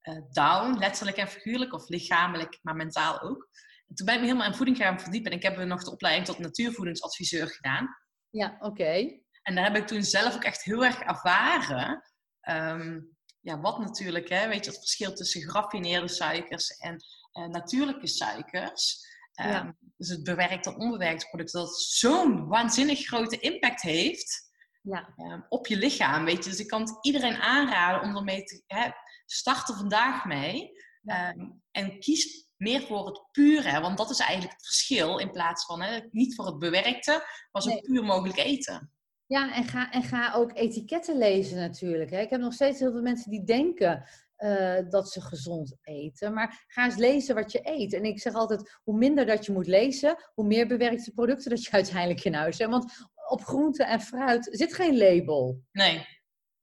eh, 0.00 0.18
down, 0.30 0.78
letterlijk 0.78 1.16
en 1.16 1.28
figuurlijk. 1.28 1.72
Of 1.72 1.88
lichamelijk, 1.88 2.58
maar 2.62 2.76
mentaal 2.76 3.20
ook. 3.20 3.48
En 3.88 3.94
toen 3.94 4.06
ben 4.06 4.14
ik 4.14 4.20
me 4.20 4.26
helemaal 4.26 4.48
in 4.48 4.54
voeding 4.54 4.76
gaan 4.76 5.00
verdiepen. 5.00 5.30
En 5.30 5.36
ik 5.36 5.42
heb 5.42 5.56
nog 5.56 5.84
de 5.84 5.90
opleiding 5.90 6.26
tot 6.26 6.38
natuurvoedingsadviseur 6.38 7.46
gedaan. 7.48 7.96
Ja, 8.30 8.56
oké. 8.60 9.20
En 9.42 9.54
daar 9.54 9.64
heb 9.64 9.76
ik 9.76 9.86
toen 9.86 10.02
zelf 10.02 10.34
ook 10.34 10.44
echt 10.44 10.62
heel 10.62 10.84
erg 10.84 10.98
ervaren. 11.00 12.02
ehm, 12.40 13.00
ja, 13.40 13.60
wat 13.60 13.78
natuurlijk, 13.78 14.28
hè, 14.28 14.48
weet 14.48 14.64
je, 14.64 14.70
het 14.70 14.78
verschil 14.80 15.14
tussen 15.14 15.42
geraffineerde 15.42 16.08
suikers 16.08 16.68
en 16.68 16.96
eh, 17.32 17.46
natuurlijke 17.46 18.06
suikers. 18.06 19.06
Ja. 19.32 19.44
Ehm, 19.44 19.72
Dus 19.96 20.08
het 20.08 20.24
bewerkte 20.24 20.70
en 20.70 20.76
onbewerkte 20.76 21.26
product, 21.26 21.52
dat 21.52 21.80
zo'n 21.80 22.46
waanzinnig 22.46 23.06
grote 23.06 23.38
impact 23.38 23.82
heeft 23.82 24.50
Ja, 24.84 25.14
ehm, 25.16 25.40
op 25.48 25.66
je 25.66 25.76
lichaam, 25.76 26.24
weet 26.24 26.44
je. 26.44 26.50
Dus 26.50 26.58
ik 26.58 26.68
kan 26.68 26.80
het 26.80 26.98
iedereen 27.00 27.36
aanraden 27.36 28.08
om 28.08 28.16
ermee 28.16 28.44
te 28.44 28.62
hè, 28.66 28.88
starten 29.26 29.74
vandaag 29.74 30.24
mee. 30.24 30.70
Ehm, 31.04 31.50
en 31.70 31.98
kies 31.98 32.48
meer 32.56 32.82
voor 32.82 33.06
het 33.06 33.22
pure, 33.32 33.80
want 33.80 33.98
dat 33.98 34.10
is 34.10 34.18
eigenlijk 34.18 34.52
het 34.52 34.66
verschil 34.66 35.18
in 35.18 35.30
plaats 35.30 35.64
van 35.64 35.82
hè, 35.82 36.00
niet 36.10 36.34
voor 36.34 36.46
het 36.46 36.58
bewerkte, 36.58 37.24
maar 37.52 37.62
zo 37.62 37.68
Nee. 37.68 37.80
puur 37.80 38.04
mogelijk 38.04 38.38
eten. 38.38 38.92
ja 39.26 39.54
en, 39.54 39.64
ga, 39.64 39.90
en 39.90 40.02
ga 40.02 40.32
ook 40.32 40.50
etiketten 40.54 41.18
lezen 41.18 41.56
natuurlijk. 41.56 42.10
Hè. 42.10 42.20
Ik 42.20 42.30
heb 42.30 42.40
nog 42.40 42.52
steeds 42.52 42.78
heel 42.78 42.92
veel 42.92 43.02
mensen 43.02 43.30
die 43.30 43.44
denken 43.44 44.08
eh, 44.36 44.78
dat 44.88 45.10
ze 45.10 45.20
gezond 45.20 45.76
eten. 45.82 46.34
Maar 46.34 46.64
ga 46.66 46.84
eens 46.84 46.96
lezen 46.96 47.34
wat 47.34 47.52
je 47.52 47.60
eet. 47.62 47.92
En 47.92 48.04
ik 48.04 48.20
zeg 48.20 48.34
altijd, 48.34 48.78
hoe 48.82 48.98
minder 48.98 49.26
dat 49.26 49.46
je 49.46 49.52
moet 49.52 49.66
lezen, 49.66 50.16
hoe 50.34 50.46
meer 50.46 50.66
bewerkte 50.66 51.12
producten 51.12 51.50
dat 51.50 51.64
je 51.64 51.70
uiteindelijk 51.82 52.24
in 52.24 52.34
huis 52.34 52.58
hebt. 52.58 52.70
Want 52.70 52.92
op 53.28 53.44
groente 53.44 53.84
en 53.84 54.00
fruit 54.00 54.48
zit 54.50 54.74
geen 54.74 54.96
label. 54.96 55.62
Nee, 55.72 56.06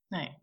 nee. 0.08 0.40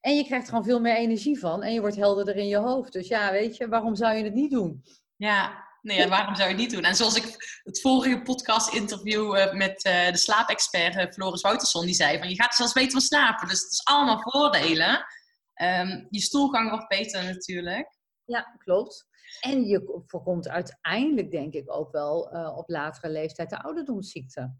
En 0.00 0.16
je 0.16 0.24
krijgt 0.24 0.48
gewoon 0.48 0.64
veel 0.64 0.80
meer 0.80 0.96
energie 0.96 1.38
van. 1.38 1.62
En 1.62 1.72
je 1.72 1.80
wordt 1.80 1.96
helderder 1.96 2.36
in 2.36 2.48
je 2.48 2.56
hoofd. 2.56 2.92
Dus 2.92 3.08
ja, 3.08 3.30
weet 3.30 3.56
je, 3.56 3.68
waarom 3.68 3.96
zou 3.96 4.16
je 4.16 4.24
het 4.24 4.34
niet 4.34 4.50
doen? 4.50 4.84
Ja, 5.16 5.64
nee, 5.82 5.98
ja, 5.98 6.08
waarom 6.08 6.34
zou 6.34 6.48
je 6.48 6.54
het 6.54 6.62
niet 6.62 6.72
doen? 6.72 6.84
En 6.84 6.96
zoals 6.96 7.16
ik 7.16 7.60
het 7.62 7.80
vorige 7.80 8.22
podcast-interview 8.22 9.36
eh, 9.36 9.52
met 9.52 9.84
eh, 9.84 10.10
de 10.10 10.16
slaapexpert 10.16 10.96
eh, 10.96 11.12
Floris 11.12 11.40
Wouterson, 11.40 11.86
die 11.86 11.94
zei 11.94 12.18
van 12.18 12.28
je 12.28 12.34
gaat 12.34 12.54
zelfs 12.54 12.72
beter 12.72 13.00
slapen. 13.00 13.48
Dus 13.48 13.62
het 13.62 13.72
is 13.72 13.84
allemaal 13.84 14.20
voordelen. 14.20 15.04
Ehm, 15.54 16.06
je 16.10 16.20
stoelgang 16.20 16.70
wordt 16.70 16.88
beter 16.88 17.24
natuurlijk. 17.24 17.98
Ja, 18.24 18.56
klopt. 18.58 19.08
En 19.40 19.64
je 19.64 20.02
voorkomt 20.06 20.48
uiteindelijk, 20.48 21.30
denk 21.30 21.54
ik, 21.54 21.72
ook 21.72 21.92
wel 21.92 22.20
op 22.56 22.68
latere 22.68 23.10
leeftijd 23.10 23.50
de 23.50 23.62
ouderdomsziekte. 23.62 24.54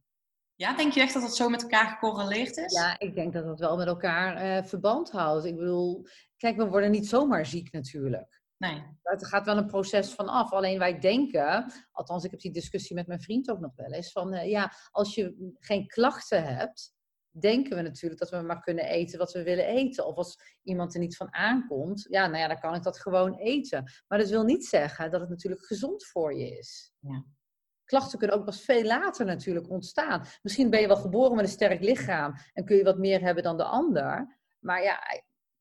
Ja, 0.61 0.77
denk 0.77 0.93
je 0.93 1.01
echt 1.01 1.15
dat 1.15 1.23
het 1.23 1.35
zo 1.35 1.49
met 1.49 1.63
elkaar 1.63 1.87
gecorreleerd 1.87 2.57
is? 2.57 2.73
Ja, 2.73 2.99
ik 2.99 3.15
denk 3.15 3.33
dat 3.33 3.45
dat 3.45 3.59
wel 3.59 3.77
met 3.77 3.87
elkaar 3.87 4.37
eh, 4.37 4.65
verband 4.65 5.11
houdt. 5.11 5.45
Ik 5.45 5.57
bedoel, 5.57 6.07
kijk, 6.37 6.57
we 6.57 6.69
worden 6.69 6.91
niet 6.91 7.09
zomaar 7.09 7.47
ziek 7.47 7.73
natuurlijk. 7.73 8.43
Nee. 8.57 8.83
Het 9.03 9.27
gaat 9.27 9.47
wel 9.47 9.57
een 9.57 9.67
proces 9.67 10.13
van 10.13 10.29
af. 10.29 10.53
Alleen 10.53 10.79
wij 10.79 10.99
denken, 10.99 11.73
althans 11.93 12.25
ik 12.25 12.31
heb 12.31 12.41
die 12.41 12.53
discussie 12.53 12.97
met 12.97 13.07
mijn 13.07 13.21
vriend 13.21 13.51
ook 13.51 13.61
nog 13.61 13.73
wel 13.77 13.93
eens, 13.93 14.13
van 14.13 14.33
eh, 14.33 14.51
ja, 14.51 14.73
als 14.91 15.15
je 15.15 15.55
geen 15.59 15.87
klachten 15.87 16.45
hebt, 16.45 16.95
denken 17.31 17.77
we 17.77 17.83
natuurlijk 17.83 18.21
dat 18.21 18.31
we 18.31 18.41
maar 18.41 18.63
kunnen 18.63 18.85
eten 18.85 19.19
wat 19.19 19.33
we 19.33 19.43
willen 19.43 19.67
eten. 19.67 20.07
Of 20.07 20.17
als 20.17 20.59
iemand 20.63 20.95
er 20.95 21.01
niet 21.01 21.17
van 21.17 21.35
aankomt, 21.35 22.07
ja, 22.11 22.27
nou 22.27 22.39
ja, 22.39 22.49
dan 22.49 22.61
kan 22.61 22.75
ik 22.75 22.83
dat 22.83 23.01
gewoon 23.01 23.35
eten. 23.39 23.93
Maar 24.09 24.19
dat 24.19 24.29
wil 24.29 24.45
niet 24.45 24.67
zeggen 24.67 25.11
dat 25.11 25.21
het 25.21 25.31
natuurlijk 25.31 25.67
gezond 25.67 26.07
voor 26.07 26.35
je 26.35 26.59
is. 26.59 26.93
Ja. 26.99 27.25
Klachten 27.91 28.19
kunnen 28.19 28.37
ook 28.37 28.45
pas 28.45 28.61
veel 28.61 28.85
later 28.85 29.27
natuurlijk 29.27 29.71
ontstaan. 29.71 30.25
Misschien 30.43 30.71
ben 30.71 30.81
je 30.81 30.87
wel 30.87 30.97
geboren 30.97 31.37
met 31.37 31.45
een 31.45 31.51
sterk 31.51 31.81
lichaam 31.81 32.35
en 32.53 32.65
kun 32.65 32.77
je 32.77 32.85
wat 32.85 32.99
meer 32.99 33.21
hebben 33.21 33.43
dan 33.43 33.57
de 33.57 33.65
ander. 33.65 34.39
Maar 34.59 34.83
ja, 34.83 34.99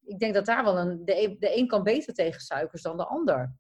ik 0.04 0.20
denk 0.20 0.34
dat 0.34 0.46
daar 0.46 0.64
wel 0.64 0.78
een. 0.78 1.06
De 1.06 1.24
een, 1.24 1.36
de 1.40 1.58
een 1.58 1.68
kan 1.68 1.84
beter 1.84 2.14
tegen 2.14 2.42
suikers 2.42 2.82
dan 2.82 2.98
de 2.98 3.06
ander. 3.06 3.56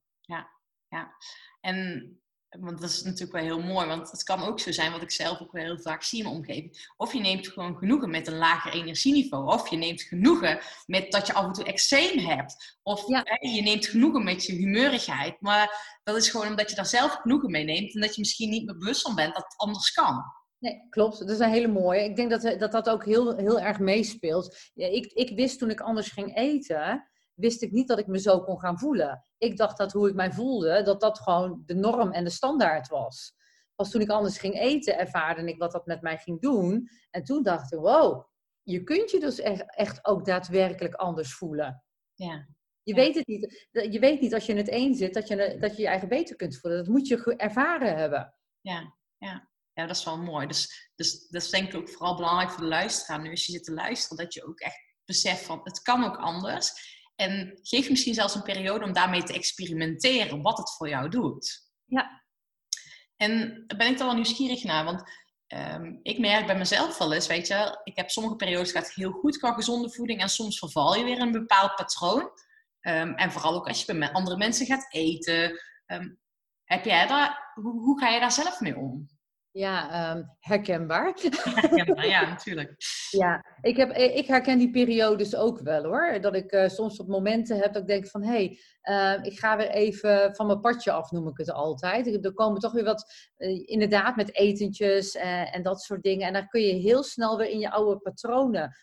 En 1.61 2.09
want 2.49 2.81
dat 2.81 2.89
is 2.89 3.03
natuurlijk 3.03 3.31
wel 3.31 3.43
heel 3.43 3.61
mooi, 3.73 3.87
want 3.87 4.11
het 4.11 4.23
kan 4.23 4.43
ook 4.43 4.59
zo 4.59 4.71
zijn, 4.71 4.91
wat 4.91 5.01
ik 5.01 5.11
zelf 5.11 5.41
ook 5.41 5.51
wel 5.51 5.63
heel 5.63 5.79
vaak 5.79 6.03
zie 6.03 6.17
in 6.19 6.25
mijn 6.25 6.37
omgeving. 6.37 6.91
Of 6.97 7.13
je 7.13 7.19
neemt 7.19 7.47
gewoon 7.47 7.77
genoegen 7.77 8.09
met 8.09 8.27
een 8.27 8.37
lager 8.37 8.73
energieniveau. 8.73 9.45
Of 9.53 9.69
je 9.69 9.77
neemt 9.77 10.01
genoegen 10.01 10.59
met 10.85 11.11
dat 11.11 11.27
je 11.27 11.33
af 11.33 11.45
en 11.45 11.51
toe 11.51 11.63
eczeem 11.65 12.17
hebt. 12.19 12.77
Of 12.83 13.07
Ja. 13.07 13.21
hè, 13.23 13.49
je 13.49 13.61
neemt 13.61 13.85
genoegen 13.85 14.23
met 14.23 14.45
je 14.45 14.53
humeurigheid. 14.53 15.41
Maar 15.41 15.99
dat 16.03 16.15
is 16.15 16.29
gewoon 16.29 16.47
omdat 16.47 16.69
je 16.69 16.75
daar 16.75 16.85
zelf 16.85 17.11
genoegen 17.11 17.51
mee 17.51 17.63
neemt. 17.63 17.95
En 17.95 18.01
dat 18.01 18.13
je 18.15 18.21
misschien 18.21 18.49
niet 18.49 18.65
meer 18.65 18.77
bewust 18.77 19.01
van 19.01 19.15
bent 19.15 19.33
dat 19.33 19.43
het 19.43 19.57
anders 19.57 19.91
kan. 19.91 20.23
Nee, 20.59 20.87
klopt. 20.89 21.19
Dat 21.19 21.29
is 21.29 21.39
een 21.39 21.49
hele 21.49 21.67
mooie. 21.67 22.03
Ik 22.03 22.15
denk 22.15 22.29
dat 22.29 22.59
dat, 22.59 22.71
dat 22.71 22.89
ook 22.89 23.05
heel, 23.05 23.35
heel 23.35 23.59
erg 23.59 23.79
meespeelt. 23.79 24.57
Ja, 24.73 24.87
ik, 24.87 25.05
ik 25.05 25.35
wist 25.35 25.59
toen 25.59 25.69
ik 25.69 25.81
anders 25.81 26.09
ging 26.09 26.37
eten, 26.37 27.08
wist 27.39 27.61
ik 27.61 27.71
niet 27.71 27.87
dat 27.87 27.99
ik 27.99 28.07
me 28.07 28.19
zo 28.19 28.39
kon 28.41 28.59
gaan 28.59 28.79
voelen. 28.79 29.25
Ik 29.37 29.57
dacht 29.57 29.77
dat 29.77 29.91
hoe 29.91 30.09
ik 30.09 30.15
mij 30.15 30.31
voelde, 30.31 30.81
dat 30.81 31.01
dat 31.01 31.19
gewoon 31.19 31.63
de 31.65 31.73
norm 31.75 32.11
en 32.11 32.23
de 32.23 32.29
standaard 32.29 32.87
was. 32.87 33.33
Pas 33.75 33.91
toen 33.91 34.01
ik 34.01 34.09
anders 34.09 34.37
ging 34.37 34.59
eten, 34.59 34.97
ervaarde 34.97 35.43
ik 35.47 35.57
wat 35.57 35.71
dat 35.71 35.85
met 35.85 36.01
mij 36.01 36.17
ging 36.17 36.41
doen. 36.41 36.89
En 37.09 37.23
toen 37.23 37.43
dacht 37.43 37.73
ik, 37.73 37.79
wow, 37.79 38.25
je 38.63 38.83
kunt 38.83 39.11
je 39.11 39.19
dus 39.19 39.39
echt, 39.39 39.75
echt 39.75 40.05
ook 40.05 40.25
daadwerkelijk 40.25 40.93
anders 40.93 41.33
voelen. 41.33 41.83
Ja. 42.13 42.47
Je 42.83 42.95
Ja. 42.95 43.01
weet 43.01 43.15
het 43.15 43.27
niet. 43.27 43.67
Je 43.71 43.99
weet 43.99 44.21
niet 44.21 44.33
als 44.33 44.45
je 44.45 44.51
in 44.51 44.57
het 44.57 44.71
een 44.71 44.95
zit, 44.95 45.13
dat 45.13 45.27
je, 45.27 45.57
dat 45.59 45.75
je 45.75 45.81
je 45.81 45.87
eigen 45.87 46.07
beter 46.07 46.35
kunt 46.35 46.57
voelen. 46.57 46.79
Dat 46.79 46.87
moet 46.87 47.07
je 47.07 47.35
ervaren 47.35 47.97
hebben. 47.97 48.33
Ja, 48.61 48.95
ja. 49.17 49.49
ja, 49.73 49.85
dat 49.85 49.95
is 49.95 50.03
wel 50.05 50.17
mooi. 50.17 50.47
Dus, 50.47 50.91
dus 50.95 51.27
dat 51.27 51.41
is 51.41 51.49
denk 51.49 51.67
ik 51.67 51.75
ook 51.75 51.89
vooral 51.89 52.15
belangrijk 52.15 52.49
voor 52.51 52.61
de 52.63 52.67
luisteraar. 52.69 53.21
Nu 53.21 53.29
als 53.29 53.45
je 53.45 53.51
zit 53.51 53.63
te 53.63 53.73
luisteren, 53.73 54.23
dat 54.23 54.33
je 54.33 54.47
ook 54.47 54.59
echt 54.59 54.87
beseft 55.05 55.43
van 55.43 55.59
het 55.63 55.81
kan 55.81 56.03
ook 56.03 56.17
anders. 56.17 56.97
En 57.19 57.59
geef 57.61 57.89
misschien 57.89 58.13
zelfs 58.13 58.35
een 58.35 58.43
periode 58.43 58.85
om 58.85 58.93
daarmee 58.93 59.23
te 59.23 59.33
experimenteren 59.33 60.41
wat 60.41 60.57
het 60.57 60.75
voor 60.75 60.89
jou 60.89 61.09
doet. 61.09 61.71
Ja. 61.85 62.23
En 63.15 63.63
daar 63.67 63.77
ben 63.77 63.87
ik 63.87 63.97
dan 63.97 64.07
wel 64.07 64.15
nieuwsgierig 64.15 64.63
naar, 64.63 64.85
want 64.85 65.03
ehm, 65.47 65.97
ik 66.01 66.19
merk 66.19 66.45
bij 66.45 66.57
mezelf 66.57 66.97
wel 66.97 67.13
eens, 67.13 67.27
weet 67.27 67.47
je, 67.47 67.79
ik 67.83 67.95
heb 67.95 68.09
sommige 68.09 68.35
periodes 68.35 68.71
gaat 68.71 68.93
heel 68.93 69.11
goed 69.11 69.37
qua 69.37 69.53
gezonde 69.53 69.91
voeding 69.91 70.21
en 70.21 70.29
soms 70.29 70.59
verval 70.59 70.95
je 70.95 71.03
weer 71.03 71.15
in 71.15 71.21
een 71.21 71.31
bepaald 71.31 71.75
patroon. 71.75 72.29
Ehm, 72.79 73.13
en 73.13 73.31
vooral 73.31 73.53
ook 73.53 73.67
als 73.67 73.85
je 73.85 73.97
bij 73.97 74.11
andere 74.11 74.37
mensen 74.37 74.65
gaat 74.65 74.93
eten. 74.93 75.61
Ehm, 75.85 76.09
heb 76.63 76.85
jij 76.85 77.07
daar, 77.07 77.51
hoe, 77.53 77.81
hoe 77.81 77.99
ga 77.99 78.09
je 78.09 78.19
daar 78.19 78.31
zelf 78.31 78.59
mee 78.59 78.77
om? 78.77 79.09
Ja, 79.51 79.91
ehm, 79.91 80.23
herkenbaar. 80.39 81.13
Ja, 81.75 82.03
ja, 82.03 82.27
natuurlijk. 82.29 82.75
Ja, 83.09 83.45
ik, 83.61 83.77
heb, 83.77 83.89
eh, 83.91 84.15
ik 84.17 84.25
herken 84.27 84.57
die 84.57 84.69
periodes 84.69 85.35
ook 85.35 85.59
wel 85.59 85.83
hoor. 85.83 86.17
Dat 86.21 86.35
ik 86.35 86.51
eh, 86.51 86.69
soms 86.69 86.97
wat 86.97 87.07
momenten 87.07 87.57
heb 87.57 87.73
dat 87.73 87.81
ik 87.81 87.87
denk 87.87 88.07
van... 88.07 88.23
hé, 88.23 88.57
hey, 88.81 89.21
ik 89.23 89.39
ga 89.39 89.57
weer 89.57 89.69
even 89.69 90.35
van 90.35 90.45
mijn 90.47 90.59
padje 90.59 90.91
af, 90.91 91.11
noem 91.11 91.27
ik 91.27 91.37
het 91.37 91.51
altijd. 91.51 92.07
Ik- 92.07 92.25
Er 92.25 92.33
komen 92.33 92.59
toch 92.61 92.71
weer 92.71 92.83
wat, 92.83 93.13
eh, 93.37 93.61
inderdaad, 93.65 94.15
met 94.15 94.35
etentjes 94.35 95.15
en 95.15 95.63
dat 95.63 95.81
soort 95.81 96.03
dingen. 96.03 96.27
En 96.27 96.33
dan 96.33 96.47
kun 96.47 96.61
je 96.61 96.73
heel 96.73 97.03
snel 97.03 97.37
weer 97.37 97.49
in 97.49 97.59
je 97.59 97.71
oude 97.71 97.99
patronen 97.99 98.75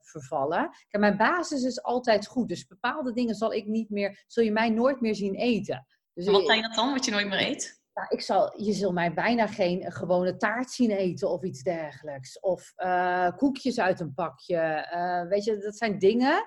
vervallen. 0.00 0.60
Kijk, 0.88 0.98
mijn 1.02 1.16
basis 1.16 1.62
is 1.62 1.82
altijd 1.82 2.26
goed. 2.26 2.48
Dus 2.48 2.66
bepaalde 2.66 3.12
dingen 3.12 3.34
zal 3.34 3.52
ik 3.52 3.66
niet 3.66 3.90
meer... 3.90 4.24
zul 4.26 4.44
je 4.44 4.52
mij 4.52 4.70
nooit 4.70 5.00
meer 5.00 5.14
zien 5.14 5.34
eten. 5.34 5.86
Dus 6.14 6.26
Wat 6.26 6.46
zijn 6.46 6.62
dat 6.62 6.74
dan, 6.74 6.92
wat 6.92 7.04
je 7.04 7.10
nooit 7.10 7.28
meer 7.28 7.40
eet? 7.40 7.75
Ja, 7.96 8.06
ik 8.08 8.20
zal, 8.20 8.62
je 8.62 8.72
zult 8.72 8.94
mij 8.94 9.14
bijna 9.14 9.46
geen 9.46 9.82
eh, 9.82 9.92
gewone 9.94 10.36
taart 10.36 10.70
zien 10.70 10.90
eten 10.90 11.30
of 11.30 11.42
iets 11.42 11.62
dergelijks. 11.62 12.40
Of 12.40 12.72
eh, 12.76 13.30
koekjes 13.36 13.80
uit 13.80 14.00
een 14.00 14.14
pakje. 14.14 14.56
Eh, 14.56 15.28
weet 15.28 15.44
je, 15.44 15.58
dat 15.58 15.76
zijn 15.76 15.98
dingen, 15.98 16.44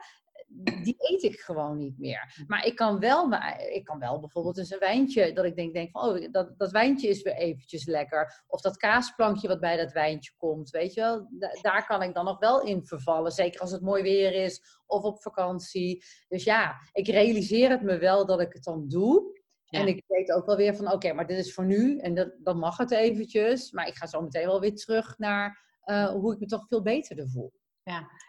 die 0.84 0.96
eet 0.98 1.24
ik 1.24 1.40
gewoon 1.40 1.78
niet 1.78 1.98
meer. 2.00 2.44
Maar 2.48 2.66
ik 2.66 2.76
kan 2.76 3.00
wel, 3.00 3.28
maar 3.28 3.62
ik 3.62 3.84
kan 3.84 4.00
wel 4.00 4.20
bijvoorbeeld 4.20 4.58
eens 4.58 4.72
een 4.72 4.80
wijntje, 4.80 5.34
dat 5.34 5.46
ik 5.46 5.56
denk, 5.56 5.74
denk 5.74 5.92
van, 5.92 6.02
oh, 6.02 6.32
dat, 6.32 6.58
dat 6.58 6.72
wijntje 6.72 7.08
is 7.08 7.22
weer 7.22 7.36
eventjes 7.36 7.86
lekker. 7.86 8.44
Of 8.48 8.62
dat 8.62 8.78
kaasplankje 8.78 9.48
wat 9.48 9.60
bij 9.60 9.78
dat 9.78 9.92
wijntje 9.92 10.32
komt, 10.38 10.70
weet 10.70 10.94
je 10.94 11.02
wel. 11.02 11.28
Da- 11.30 11.58
daar 11.62 11.86
kan 11.86 12.02
ik 12.02 12.14
dan 12.14 12.26
nog 12.26 12.40
wel 12.40 12.62
in 12.62 12.86
vervallen. 12.86 13.32
Zeker 13.32 13.62
als 13.62 13.72
het 13.72 13.82
mooi 13.82 14.04
weer 14.04 14.34
is 14.34 14.62
of 14.86 15.04
op 15.04 15.22
vakantie. 15.22 16.04
Dus 16.28 16.44
ja, 16.44 16.76
ik 16.92 17.08
realiseer 17.08 17.70
het 17.70 17.82
me 17.82 17.98
wel 17.98 18.26
dat 18.26 18.42
ik 18.42 18.54
het 18.54 18.64
dan 18.64 18.88
doe. 18.88 19.39
Ja. 19.70 19.80
En 19.80 19.88
ik 19.88 20.04
weet 20.08 20.32
ook 20.32 20.46
wel 20.46 20.56
weer 20.56 20.76
van, 20.76 20.92
oké, 20.92 21.14
maar 21.14 21.28
dit 21.28 21.38
is 21.46 21.54
voor 21.54 21.66
nu 21.66 21.98
en 21.98 22.16
dat, 22.16 22.32
dan 22.40 22.58
mag 22.60 22.78
het 22.78 22.92
eventjes. 22.92 23.72
Maar 23.72 23.88
ik 23.88 23.96
ga 23.96 24.08
zo 24.08 24.22
meteen 24.22 24.46
wel 24.46 24.60
weer 24.60 24.76
terug 24.76 25.18
naar 25.18 25.78
eh, 25.82 26.10
hoe 26.10 26.34
ik 26.34 26.40
me 26.40 26.46
toch 26.46 26.68
veel 26.68 26.82
beter 26.82 27.30
voel. 27.30 27.54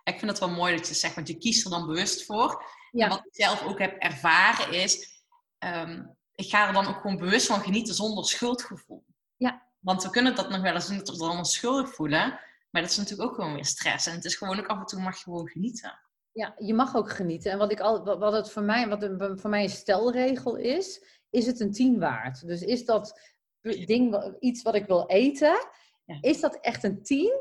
Ik 0.04 0.18
vind 0.18 0.30
het 0.30 0.38
wel 0.40 0.50
mooi 0.50 0.76
dat 0.76 0.88
je 0.88 0.94
zegt, 0.94 1.14
want 1.14 1.28
je 1.28 1.38
kiest 1.38 1.64
er 1.64 1.70
dan 1.70 1.86
bewust 1.86 2.24
voor. 2.24 2.64
Ja. 2.90 3.04
En 3.04 3.10
wat 3.10 3.18
ik 3.26 3.34
zelf 3.34 3.64
ook 3.66 3.78
heb 3.78 3.96
ervaren 3.98 4.72
is, 4.82 5.22
ehm, 5.58 6.02
ik 6.34 6.48
ga 6.50 6.66
er 6.66 6.72
dan 6.72 6.86
ook 6.86 7.00
gewoon 7.00 7.16
bewust 7.16 7.46
van 7.46 7.60
genieten 7.60 7.94
zonder 7.94 8.24
schuldgevoel. 8.24 9.04
Ja. 9.36 9.68
Want 9.78 10.02
we 10.02 10.10
kunnen 10.10 10.34
dat 10.34 10.50
nog 10.50 10.60
wel 10.60 10.74
eens 10.74 10.86
doen, 10.88 10.96
dat 10.98 11.08
we 11.10 11.16
dan 11.18 11.36
ons 11.38 11.52
schuldig 11.54 11.94
voelen. 11.94 12.40
Maar 12.70 12.82
dat 12.82 12.90
is 12.90 12.96
natuurlijk 12.96 13.28
ook 13.28 13.34
gewoon 13.34 13.54
weer 13.54 13.64
stress. 13.64 14.06
En 14.06 14.14
het 14.14 14.24
is 14.24 14.34
gewoon 14.36 14.58
ook 14.58 14.66
af 14.66 14.78
en 14.78 14.86
toe 14.86 15.00
mag 15.00 15.16
je 15.16 15.22
gewoon 15.22 15.48
genieten. 15.48 15.98
Ja, 16.32 16.54
je 16.58 16.74
mag 16.74 16.94
ook 16.96 17.10
genieten. 17.10 17.52
En 17.52 17.58
wat, 17.58 17.72
ik 17.72 17.80
al, 17.80 18.04
wat- 18.04 18.18
wat 18.18 18.32
het 18.32 18.50
voor 18.50 18.62
mij, 18.62 18.88
wat 18.88 19.02
een, 19.02 19.38
voor 19.38 19.50
mij 19.50 19.62
een 19.62 19.68
stelregel 19.68 20.56
is, 20.56 21.04
is 21.30 21.46
het 21.46 21.60
een 21.60 21.72
10 21.72 21.98
waard. 21.98 22.46
Dus 22.46 22.62
is 22.62 22.84
dat 22.84 23.20
ding, 23.60 24.34
iets 24.40 24.62
wat 24.62 24.74
ik 24.74 24.86
wil 24.86 25.06
eten, 25.06 25.68
Ja. 26.04 26.18
is 26.20 26.40
dat 26.40 26.54
echt 26.60 26.84
een 26.84 27.02
10? 27.02 27.32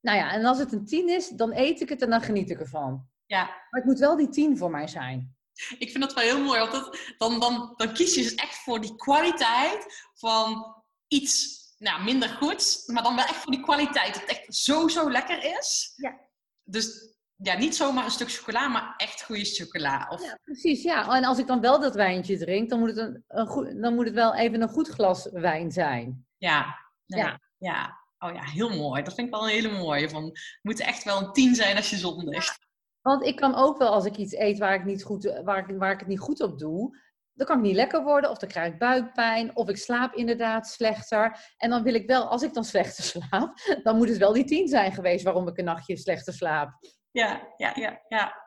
Nou 0.00 0.18
ja, 0.18 0.32
en 0.32 0.44
als 0.44 0.58
het 0.58 0.72
een 0.72 0.84
10 0.86 1.08
is, 1.08 1.28
dan 1.28 1.52
eet 1.52 1.80
ik 1.80 1.88
het 1.88 2.02
en 2.02 2.10
dan 2.10 2.20
geniet 2.22 2.50
ik 2.50 2.60
ervan. 2.60 3.08
Ja, 3.26 3.44
Maar 3.44 3.80
het 3.80 3.84
moet 3.84 3.98
wel 3.98 4.16
die 4.16 4.28
10 4.28 4.56
voor 4.58 4.70
mij 4.70 4.86
zijn. 4.88 5.36
ik 5.78 5.90
vind 5.90 6.02
dat 6.04 6.14
wel 6.14 6.24
heel 6.24 6.42
mooi. 6.42 6.58
Want 6.60 6.72
dat, 6.72 6.98
dan, 7.18 7.40
dan, 7.40 7.72
dan 7.76 7.92
kies 7.92 8.14
je 8.14 8.22
dus 8.22 8.34
echt 8.34 8.56
voor 8.56 8.80
die 8.80 8.94
kwaliteit 8.96 10.08
van 10.14 10.74
iets 11.08 11.62
nou, 11.78 12.04
minder 12.04 12.28
goed. 12.28 12.82
Maar 12.86 13.02
dan 13.02 13.16
wel 13.16 13.24
echt 13.24 13.36
voor 13.36 13.52
die 13.52 13.62
kwaliteit. 13.62 14.12
Dat 14.14 14.22
het 14.22 14.30
echt 14.30 14.54
zo, 14.54 14.88
zo 14.88 15.10
lekker 15.10 15.58
is. 15.58 15.92
Ja. 15.96 16.20
Dus 16.64 17.13
ja, 17.36 17.56
niet 17.58 17.76
zomaar 17.76 18.04
een 18.04 18.10
stuk 18.10 18.32
chocola, 18.32 18.68
maar 18.68 18.94
echt 18.96 19.24
goede 19.24 19.44
chocola. 19.44 20.06
Of, 20.10 20.22
Ja, 20.22 20.38
precies. 20.44 20.82
Ja. 20.82 21.16
En 21.16 21.24
als 21.24 21.38
ik 21.38 21.46
dan 21.46 21.60
wel 21.60 21.80
dat 21.80 21.94
wijntje 21.94 22.38
drink, 22.38 22.68
dan 22.68 22.78
moet 22.78 22.88
het, 22.88 22.98
een, 22.98 23.24
een 23.28 23.46
goed, 23.46 23.82
dan 23.82 23.94
moet 23.94 24.04
het 24.04 24.14
wel 24.14 24.34
even 24.34 24.62
een 24.62 24.68
goed 24.68 24.88
glas 24.88 25.28
wijn 25.32 25.70
zijn. 25.72 26.26
Ja, 26.36 26.78
nee, 27.06 27.22
Ja. 27.22 27.40
ja. 27.58 28.02
Oh 28.18 28.34
ja, 28.34 28.42
heel 28.42 28.76
mooi. 28.76 29.02
Dat 29.02 29.14
vind 29.14 29.26
ik 29.26 29.32
wel 29.32 29.42
een 29.42 29.54
hele 29.54 29.78
mooie. 29.78 30.08
Van, 30.08 30.24
het 30.24 30.58
moet 30.62 30.80
echt 30.80 31.04
wel 31.04 31.20
een 31.20 31.32
tien 31.32 31.54
zijn 31.54 31.76
als 31.76 31.90
je 31.90 31.96
zondigt. 31.96 32.58
Want 33.00 33.24
ik 33.24 33.36
kan 33.36 33.54
ook 33.54 33.78
wel, 33.78 33.92
als 33.92 34.04
ik 34.04 34.16
iets 34.16 34.32
eet 34.32 34.58
waar 34.58 34.74
ik, 34.74 34.84
niet 34.84 35.04
goed, 35.04 35.40
waar 35.44 35.68
ik, 35.70 35.76
waar 35.78 35.92
ik 35.92 35.98
het 35.98 36.08
niet 36.08 36.20
goed 36.20 36.40
op 36.40 36.58
doe, 36.58 36.98
dan 37.32 37.46
kan 37.46 37.56
ik 37.56 37.62
niet 37.62 37.74
lekker 37.74 38.02
worden, 38.02 38.30
of 38.30 38.38
dan 38.38 38.48
krijg 38.48 38.72
ik 38.72 38.78
buikpijn, 38.78 39.56
of 39.56 39.68
ik 39.68 39.76
slaap 39.76 40.14
inderdaad 40.14 40.66
slechter. 40.68 41.52
En 41.56 41.70
dan 41.70 41.82
wil 41.82 41.94
ik 41.94 42.06
wel, 42.06 42.28
als 42.28 42.42
ik 42.42 42.54
dan 42.54 42.64
slechter 42.64 43.04
slaap, 43.14 43.78
dan 43.82 43.96
moet 43.96 44.08
het 44.08 44.18
wel 44.18 44.32
die 44.32 44.44
tien 44.44 44.68
zijn 44.68 44.92
geweest 44.92 45.24
waarom 45.24 45.48
ik 45.48 45.58
een 45.58 45.64
nachtje 45.64 45.96
slechter 45.96 46.32
slaap. 46.32 46.78
Ja, 47.14 47.52
ja, 47.56 47.72
ja, 47.74 48.00
ja. 48.08 48.42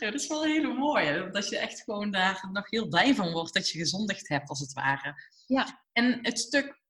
Ja, 0.00 0.10
dat 0.10 0.14
is 0.14 0.26
wel 0.26 0.44
een 0.44 0.50
hele 0.50 0.74
mooie. 0.74 1.30
Dat 1.30 1.48
je 1.48 1.58
echt 1.58 1.82
gewoon 1.82 2.10
daar 2.10 2.48
nog 2.52 2.70
heel 2.70 2.88
blij 2.88 3.14
van 3.14 3.32
wordt 3.32 3.54
dat 3.54 3.70
je 3.70 3.78
gezondigd 3.78 4.28
hebt, 4.28 4.48
als 4.48 4.60
het 4.60 4.72
ware. 4.72 5.22
Ja. 5.46 5.84
En 5.92 6.18
het 6.22 6.38
stuk, 6.38 6.80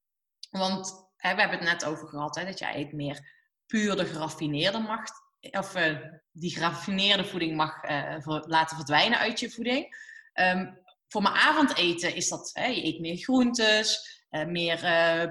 want 0.50 1.10
hè, 1.16 1.34
we 1.34 1.40
hebben 1.40 1.58
het 1.58 1.68
net 1.68 1.84
over 1.84 2.08
gehad, 2.08 2.36
hè, 2.36 2.44
dat 2.44 2.58
jij 2.58 2.78
het 2.78 2.92
meer 2.92 3.32
puur 3.66 3.96
de 3.96 4.06
geraffineerde 4.06 4.78
mag, 4.78 5.02
of 5.40 5.74
eh, 5.74 5.96
die 6.32 6.50
geraffineerde 6.50 7.24
voeding 7.24 7.56
mag 7.56 7.82
eh, 7.82 8.16
laten 8.26 8.76
verdwijnen 8.76 9.18
uit 9.18 9.40
je 9.40 9.50
voeding. 9.50 9.96
Ehm, 10.32 10.72
voor 11.08 11.22
mijn 11.22 11.34
avondeten 11.34 12.14
is 12.14 12.28
dat, 12.28 12.50
hè, 12.52 12.66
je 12.66 12.84
eet 12.84 13.00
meer 13.00 13.16
groentes, 13.16 14.22
eh, 14.28 14.46
meer 14.46 14.78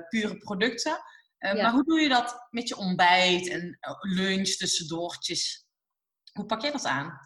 pure 0.09 0.37
producten. 0.37 0.99
Ja. 1.37 1.53
Maar 1.53 1.71
hoe 1.71 1.83
doe 1.83 2.01
je 2.01 2.09
dat 2.09 2.47
met 2.49 2.67
je 2.67 2.77
ontbijt 2.77 3.47
en 3.47 3.77
lunch, 4.01 4.49
tussendoortjes? 4.49 5.66
Hoe 6.37 6.45
pak 6.45 6.61
jij 6.61 6.71
dat 6.71 6.85
aan? 6.85 7.19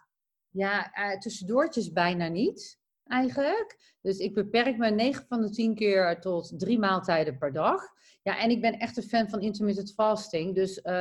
Ja, 0.50 0.92
eh, 0.92 1.20
tussendoortjes 1.20 1.92
bijna 1.92 2.28
niet, 2.28 2.80
eigenlijk. 3.04 3.96
Dus 4.02 4.18
ik 4.18 4.34
beperk 4.34 4.78
me 4.78 4.90
9 4.90 5.26
van 5.28 5.42
de 5.42 5.50
10 5.50 5.76
keer 5.76 6.20
tot 6.20 6.60
drie 6.60 6.80
maaltijden 6.80 7.38
per 7.38 7.54
dag. 7.54 7.84
Ja, 8.24 8.40
en 8.40 8.50
ik 8.50 8.62
ben 8.62 8.80
echt 8.80 8.98
een 8.98 9.04
fan 9.04 9.30
van 9.30 9.42
intermittent 9.42 9.94
fasting. 9.94 10.56
Dus 10.56 10.82
eh, 10.82 10.94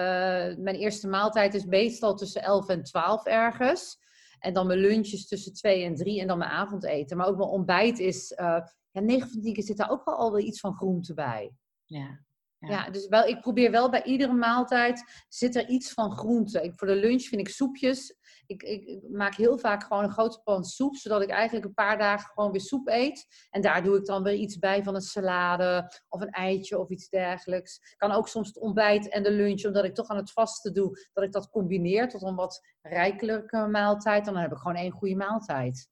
mijn 0.56 0.76
eerste 0.76 1.08
maaltijd 1.08 1.54
is 1.54 1.64
meestal 1.64 2.14
tussen 2.14 2.42
11 2.42 2.68
en 2.68 2.82
12 2.82 3.24
ergens. 3.24 3.98
En 4.38 4.54
dan 4.54 4.66
mijn 4.66 4.78
lunches 4.78 5.26
tussen 5.26 5.52
2 5.52 5.84
en 5.84 5.94
3 5.94 6.20
en 6.20 6.26
dan 6.26 6.38
mijn 6.38 6.50
avondeten. 6.50 7.16
Maar 7.16 7.26
ook 7.26 7.36
mijn 7.36 7.48
ontbijt 7.48 7.98
is... 7.98 8.32
eh 8.32 8.60
ja, 8.92 9.00
9 9.00 9.28
van 9.28 9.38
de 9.38 9.44
10 9.44 9.54
keer 9.54 9.64
zit 9.64 9.76
daar 9.76 9.90
ook 9.90 10.04
wel 10.04 10.16
al 10.16 10.38
iets 10.38 10.60
van 10.60 10.74
groente 10.74 11.14
bij. 11.14 11.52
Ja. 11.84 12.20
Ja. 12.60 12.68
Ja, 12.68 12.90
dus 12.90 13.08
wel, 13.08 13.24
ik 13.24 13.40
probeer 13.40 13.70
wel 13.70 13.90
bij 13.90 14.02
iedere 14.02 14.32
maaltijd 14.32 15.24
zit 15.28 15.56
er 15.56 15.68
iets 15.68 15.92
van 15.92 16.12
groente. 16.12 16.62
Ik, 16.62 16.72
voor 16.76 16.86
de 16.86 16.94
lunch 16.94 17.22
vind 17.22 17.40
ik 17.40 17.48
soepjes. 17.48 18.16
Ik, 18.46 18.62
ik, 18.62 18.84
ik 18.84 19.02
maak 19.10 19.34
heel 19.34 19.58
vaak 19.58 19.82
gewoon 19.82 20.04
een 20.04 20.10
grote 20.10 20.40
pan 20.42 20.64
soep, 20.64 20.96
zodat 20.96 21.22
ik 21.22 21.30
eigenlijk 21.30 21.66
een 21.66 21.74
paar 21.74 21.98
dagen 21.98 22.30
gewoon 22.34 22.50
weer 22.50 22.60
soep 22.60 22.88
eet. 22.88 23.46
En 23.50 23.60
daar 23.60 23.82
doe 23.82 23.96
ik 23.96 24.04
dan 24.04 24.22
weer 24.22 24.34
iets 24.34 24.58
bij 24.58 24.82
van 24.82 24.94
een 24.94 25.00
salade 25.00 25.92
of 26.08 26.20
een 26.20 26.30
eitje 26.30 26.78
of 26.78 26.88
iets 26.88 27.08
dergelijks. 27.08 27.76
Ik 27.76 27.98
kan 27.98 28.12
ook 28.12 28.28
soms 28.28 28.48
het 28.48 28.58
ontbijt 28.58 29.08
en 29.08 29.22
de 29.22 29.32
lunch, 29.32 29.64
omdat 29.64 29.84
ik 29.84 29.94
toch 29.94 30.08
aan 30.08 30.16
het 30.16 30.32
vasten 30.32 30.74
doe, 30.74 31.08
dat 31.12 31.24
ik 31.24 31.32
dat 31.32 31.50
combineer 31.50 32.08
tot 32.08 32.22
een 32.22 32.34
wat 32.34 32.60
rijkelijke 32.82 33.66
maaltijd. 33.66 34.24
Dan 34.24 34.36
heb 34.36 34.52
ik 34.52 34.58
gewoon 34.58 34.76
één 34.76 34.90
goede 34.90 35.16
maaltijd. 35.16 35.88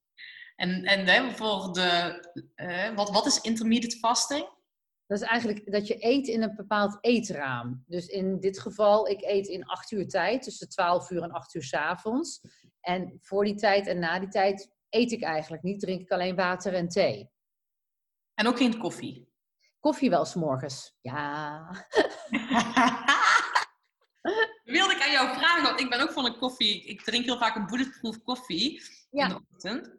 En, 0.57 0.85
en 0.85 1.07
hè, 1.07 1.31
voor 1.31 1.73
de, 1.73 2.21
eh, 2.55 2.95
wat, 2.95 3.11
wat 3.11 3.27
is 3.27 3.41
intermediate 3.41 3.97
fasting? 3.97 4.57
Dat 5.09 5.21
is 5.21 5.27
eigenlijk 5.27 5.73
dat 5.73 5.87
je 5.87 5.97
eet 6.05 6.27
in 6.27 6.43
een 6.43 6.55
bepaald 6.57 6.99
eetraam. 7.01 7.85
Dus 7.87 8.07
in 8.07 8.41
dit 8.41 8.61
geval, 8.61 9.09
ik 9.09 9.23
eet 9.23 9.47
in 9.47 9.65
acht 9.65 9.91
uur 9.91 10.09
tijd, 10.09 10.43
tussen 10.43 10.69
12 10.69 11.11
uur 11.11 11.23
en 11.23 11.31
8 11.31 11.55
uur 11.55 11.63
's 11.63 11.73
avonds. 11.75 12.41
En 12.81 13.19
voor 13.21 13.45
die 13.45 13.55
tijd 13.55 13.87
en 13.87 13.99
na 13.99 14.19
die 14.19 14.29
tijd 14.29 14.73
eet 14.89 15.13
ik 15.13 15.23
eigenlijk 15.23 15.63
niet, 15.63 15.81
drink 15.81 16.01
ik 16.01 16.11
alleen 16.11 16.37
water 16.37 16.75
en 16.75 16.89
thee. 16.89 17.31
En 18.35 18.47
ook 18.47 18.57
geen 18.57 18.79
koffie. 18.79 19.33
Koffie 19.81 20.11
wel 20.11 20.25
s'morgens. 20.25 20.99
Ja. 21.01 21.67
Wilde 24.65 24.95
ik 24.95 25.03
aan 25.03 25.13
jou 25.13 25.35
vragen, 25.39 25.63
want 25.63 25.81
ik 25.81 25.91
ben 25.91 26.01
ook 26.01 26.13
van 26.13 26.25
een 26.25 26.39
koffie. 26.39 26.85
Ik 26.85 27.03
drink 27.03 27.25
heel 27.25 27.39
vaak 27.39 27.57
een 27.57 27.67
bulletproof 27.67 28.23
koffie 28.23 28.83
Ja. 29.11 29.23
in 29.23 29.29
de 29.29 29.41
ochtend. 29.53 29.97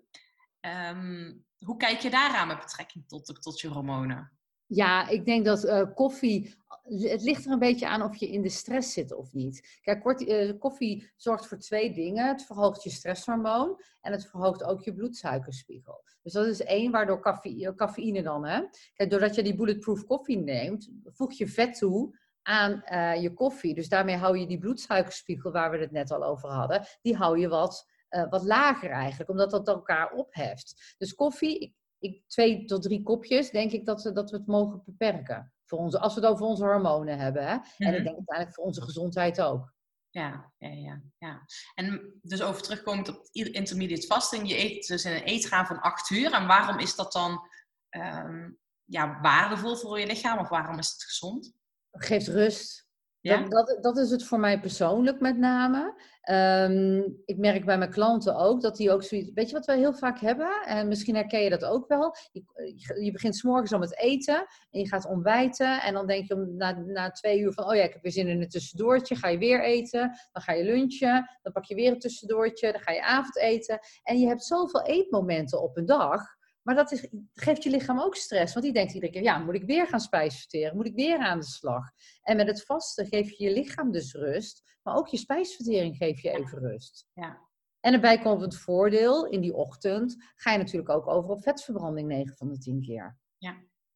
Ehm, 0.60 1.34
hoe 1.66 1.78
kijk 1.78 2.00
je 2.00 2.10
daaraan 2.10 2.48
met 2.48 2.60
betrekking 2.60 3.08
tot, 3.08 3.42
tot 3.42 3.60
je 3.60 3.68
hormonen? 3.68 4.39
Ja, 4.70 5.08
ik 5.08 5.26
denk 5.26 5.46
dat 5.46 5.64
eh, 5.64 5.86
koffie. 5.94 6.58
Het 6.84 7.22
ligt 7.22 7.46
er 7.46 7.52
een 7.52 7.60
beetje 7.60 7.88
aan 7.88 8.02
of 8.04 8.16
je 8.16 8.28
in 8.28 8.42
de 8.42 8.50
stress 8.50 8.94
zit 8.94 9.14
of 9.14 9.34
niet. 9.34 9.80
Kijk, 9.82 10.02
kort, 10.02 10.26
eh, 10.28 10.60
koffie 10.60 11.12
zorgt 11.16 11.48
voor 11.48 11.58
twee 11.58 11.94
dingen. 11.94 12.28
Het 12.28 12.46
verhoogt 12.46 12.84
je 12.84 12.90
stresshormoon 12.90 13.82
en 14.02 14.12
het 14.12 14.26
verhoogt 14.26 14.64
ook 14.64 14.84
je 14.84 14.94
bloedsuikerspiegel. 14.94 16.04
Dus 16.24 16.34
dat 16.34 16.46
is 16.46 16.62
één, 16.62 16.92
waardoor 16.92 17.22
caffe- 17.22 17.74
cafeïne 17.76 18.22
dan. 18.24 18.46
Hè? 18.46 18.62
Kijk, 18.94 19.10
doordat 19.10 19.36
je 19.36 19.44
die 19.44 19.56
bulletproof 19.56 20.06
koffie 20.06 20.38
neemt, 20.38 20.90
voeg 21.04 21.34
je 21.34 21.48
vet 21.48 21.78
toe 21.78 22.18
aan 22.42 22.84
eh, 22.84 23.22
je 23.22 23.34
koffie. 23.34 23.74
Dus 23.74 23.90
daarmee 23.90 24.16
hou 24.16 24.38
je 24.38 24.48
die 24.48 24.58
bloedsuikerspiegel, 24.60 25.52
waar 25.52 25.72
we 25.72 25.78
het 25.78 25.92
net 25.92 26.12
al 26.12 26.24
over 26.24 26.50
hadden, 26.50 26.86
die 27.02 27.16
hou 27.16 27.40
je 27.40 27.48
wat, 27.48 27.90
eh, 28.10 28.30
wat 28.30 28.44
lager 28.44 28.90
eigenlijk, 28.90 29.30
omdat 29.30 29.52
dat 29.52 29.68
elkaar 29.68 30.12
opheft. 30.12 30.96
Dus 30.98 31.16
koffie, 31.16 31.76
ik, 32.00 32.24
twee 32.28 32.66
tot 32.66 32.82
drie 32.82 33.04
kopjes, 33.04 33.50
denk 33.50 33.72
ik 33.72 33.86
dat 33.86 34.04
we, 34.04 34.12
dat 34.12 34.32
we 34.32 34.38
het 34.38 34.48
mogen 34.48 34.82
beperken. 34.86 35.54
Voor 35.66 35.80
onze, 35.80 36.00
als 36.00 36.16
we 36.16 36.22
het 36.22 36.30
over 36.30 36.46
onze 36.46 36.64
hormonen 36.64 37.20
hebben. 37.20 37.44
Hè? 37.44 37.52
En 37.54 37.64
Mhm. 37.78 37.94
ik 37.94 38.04
denk 38.04 38.16
uiteindelijk 38.16 38.56
voor 38.56 38.66
onze 38.66 38.82
gezondheid 38.82 39.42
ook. 39.42 39.74
Ja, 40.10 40.54
ja, 40.58 40.70
ja, 40.70 41.02
ja. 41.18 41.46
En 41.76 42.20
dus 42.22 42.42
over 42.42 42.62
terugkomend 42.62 43.10
op 43.10 43.28
intermediate 43.32 44.08
fasting, 44.08 44.50
je 44.50 44.58
eet 44.58 44.88
dus 44.88 45.06
in 45.06 45.12
een 45.12 45.24
eetraam 45.24 45.66
van 45.66 45.80
8 45.82 46.10
uur. 46.10 46.34
En 46.34 46.48
waarom 46.48 46.80
is 46.80 46.96
dat 46.96 47.12
dan 47.12 47.48
ehm, 47.90 48.52
ja, 48.84 49.20
waardevol 49.22 49.76
voor 49.76 50.00
je 50.00 50.06
lichaam 50.08 50.40
of 50.40 50.50
waarom 50.50 50.78
is 50.80 50.92
het 50.92 51.04
gezond? 51.04 51.54
Het 51.90 52.06
geeft 52.06 52.28
rust. 52.28 52.89
Ja? 53.22 53.38
Dat, 53.48 53.68
dat, 53.68 53.84
dat 53.84 53.98
is 53.98 54.12
het 54.12 54.24
voor 54.24 54.40
mij 54.40 54.60
persoonlijk 54.60 55.20
met 55.20 55.38
name. 55.38 56.02
Ehm, 56.22 56.98
ik 57.26 57.38
merk 57.38 57.66
bij 57.66 57.78
mijn 57.78 57.90
klanten 57.90 58.36
ook 58.36 58.62
dat 58.62 58.76
die 58.76 58.92
ook 58.92 59.04
zoiets. 59.04 59.32
Weet 59.34 59.50
je 59.50 59.56
wat 59.56 59.66
we 59.66 59.74
heel 59.76 59.94
vaak 59.94 60.20
hebben? 60.20 60.62
En 60.66 60.88
misschien 60.88 61.16
herken 61.16 61.42
je 61.42 61.50
dat 61.50 61.66
ook 61.66 61.88
wel. 61.88 62.16
Je, 62.32 62.44
je- 62.76 63.04
je 63.04 63.12
begint 63.12 63.36
s'morgens 63.36 63.74
al 63.74 63.80
met 63.80 63.98
eten 64.00 64.36
en 64.72 64.80
je 64.80 64.88
gaat 64.88 65.06
ontbijten. 65.08 65.82
En 65.82 65.94
dan 65.94 66.08
denk 66.08 66.28
je 66.28 66.34
om, 66.36 66.56
na, 66.56 66.72
na 66.72 67.12
twee 67.12 67.40
uur 67.40 67.54
van: 67.54 67.66
oh 67.70 67.76
ja, 67.76 67.84
ik 67.84 67.94
heb 67.94 68.02
weer 68.02 68.12
zin 68.12 68.28
in 68.28 68.42
een 68.42 68.50
tussendoortje. 68.50 69.16
Ga 69.16 69.28
je 69.28 69.38
weer 69.38 69.64
eten. 69.64 70.12
Dan 70.32 70.42
ga 70.42 70.54
je 70.54 70.64
lunchen. 70.64 71.30
Dan 71.42 71.52
pak 71.54 71.66
je 71.66 71.76
weer 71.76 71.92
een 71.92 72.00
tussendoortje. 72.00 72.72
Dan 72.72 72.82
ga 72.82 72.92
je 72.92 73.04
avondeten. 73.04 73.80
En 74.04 74.20
je 74.20 74.28
hebt 74.28 74.44
zoveel 74.44 74.86
eetmomenten 74.86 75.62
op 75.62 75.78
een 75.78 75.86
dag. 75.86 76.22
Maar 76.70 76.78
dat 76.78 76.92
is, 76.92 77.08
geeft 77.34 77.64
je 77.64 77.70
lichaam 77.70 78.00
ook 78.00 78.16
stress. 78.16 78.54
Want 78.54 78.66
die 78.66 78.74
denkt 78.74 78.94
iedere 78.94 79.12
keer: 79.12 79.22
ja, 79.22 79.38
moet 79.38 79.56
ik 79.56 79.64
weer 79.64 79.88
gaan 79.88 80.00
spijsverteren? 80.00 80.76
Moet 80.76 80.86
ik 80.86 80.96
weer 80.96 81.18
aan 81.18 81.40
de 81.40 81.46
slag? 81.46 81.92
En 82.22 82.36
met 82.38 82.48
het 82.48 82.66
vasten 82.66 83.08
geef 83.08 83.30
je 83.30 83.44
je 83.44 83.54
lichaam 83.54 83.92
dus 83.92 84.14
rust, 84.14 84.78
maar 84.84 84.96
ook 84.96 85.08
je 85.08 85.18
spijsvertering 85.18 85.96
geef 85.96 86.22
je 86.22 86.30
even 86.30 86.60
rust. 86.60 87.08
Ja. 87.14 87.48
En 87.80 87.94
erbij 87.94 88.20
komt 88.20 88.42
het 88.42 88.56
voordeel, 88.56 89.26
in 89.26 89.42
die 89.42 89.54
ochtend 89.54 90.16
ga 90.36 90.52
je 90.52 90.58
natuurlijk 90.58 90.90
ook 90.90 91.08
over 91.08 91.30
op 91.30 91.44
vetverbranding 91.44 92.08
9 92.08 92.36
van 92.36 92.50
de 92.50 92.58
10 92.58 92.82
keer. 92.82 93.18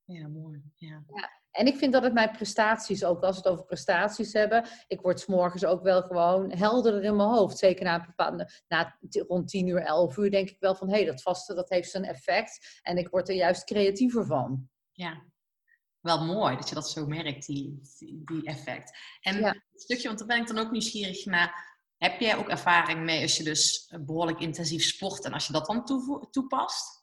Ja, 0.05 0.27
mooi. 0.27 0.63
Ja. 0.75 1.03
En 1.53 1.65
ik 1.67 1.75
vind 1.77 1.93
dat 1.93 2.03
het 2.03 2.13
mijn 2.13 2.31
prestaties, 2.31 3.03
ook 3.03 3.21
als 3.23 3.35
we 3.35 3.41
het 3.41 3.51
over 3.51 3.65
prestaties 3.65 4.33
hebben, 4.33 4.65
ik 4.87 5.01
word 5.01 5.19
's 5.19 5.25
morgens 5.25 5.65
ook 5.65 5.83
wel 5.83 6.01
gewoon 6.01 6.51
helderder 6.51 7.03
in 7.03 7.15
mijn 7.15 7.29
hoofd. 7.29 7.57
Zeker 7.57 7.83
na, 7.85 7.95
een 7.99 8.05
bepaalde, 8.05 8.49
na 8.67 8.97
rond 9.27 9.47
10 9.47 9.67
uur, 9.67 9.81
11 9.81 10.17
uur 10.17 10.31
denk 10.31 10.49
ik 10.49 10.59
wel 10.59 10.75
van, 10.75 10.89
hé, 10.89 10.95
hey, 10.95 11.05
dat 11.05 11.21
vasten 11.21 11.55
dat 11.55 11.69
heeft 11.69 11.91
zijn 11.91 12.03
effect. 12.03 12.79
En 12.81 12.97
ik 12.97 13.09
word 13.09 13.29
er 13.29 13.35
juist 13.35 13.63
creatiever 13.63 14.25
van. 14.25 14.69
ja. 14.91 15.31
Wel 15.99 16.25
mooi 16.25 16.55
dat 16.55 16.69
je 16.69 16.75
dat 16.75 16.89
zo 16.89 17.05
merkt, 17.05 17.45
die, 17.45 17.81
die, 18.25 18.43
effect. 18.43 18.97
En 19.21 19.39
Ja. 19.39 19.53
een 19.53 19.61
stukje, 19.79 20.07
want 20.07 20.19
daar 20.19 20.27
ben 20.27 20.39
ik 20.39 20.47
dan 20.47 20.57
ook 20.57 20.71
nieuwsgierig 20.71 21.25
naar. 21.25 21.77
Heb 21.97 22.19
jij 22.19 22.37
ook 22.37 22.49
ervaring 22.49 22.99
mee 22.99 23.21
als 23.21 23.37
je 23.37 23.43
dus 23.43 23.93
behoorlijk 24.01 24.39
intensief 24.39 24.83
sport 24.83 25.25
en 25.25 25.33
als 25.33 25.47
je 25.47 25.53
dat 25.53 25.65
dan 25.65 25.85
toepast? 26.31 27.02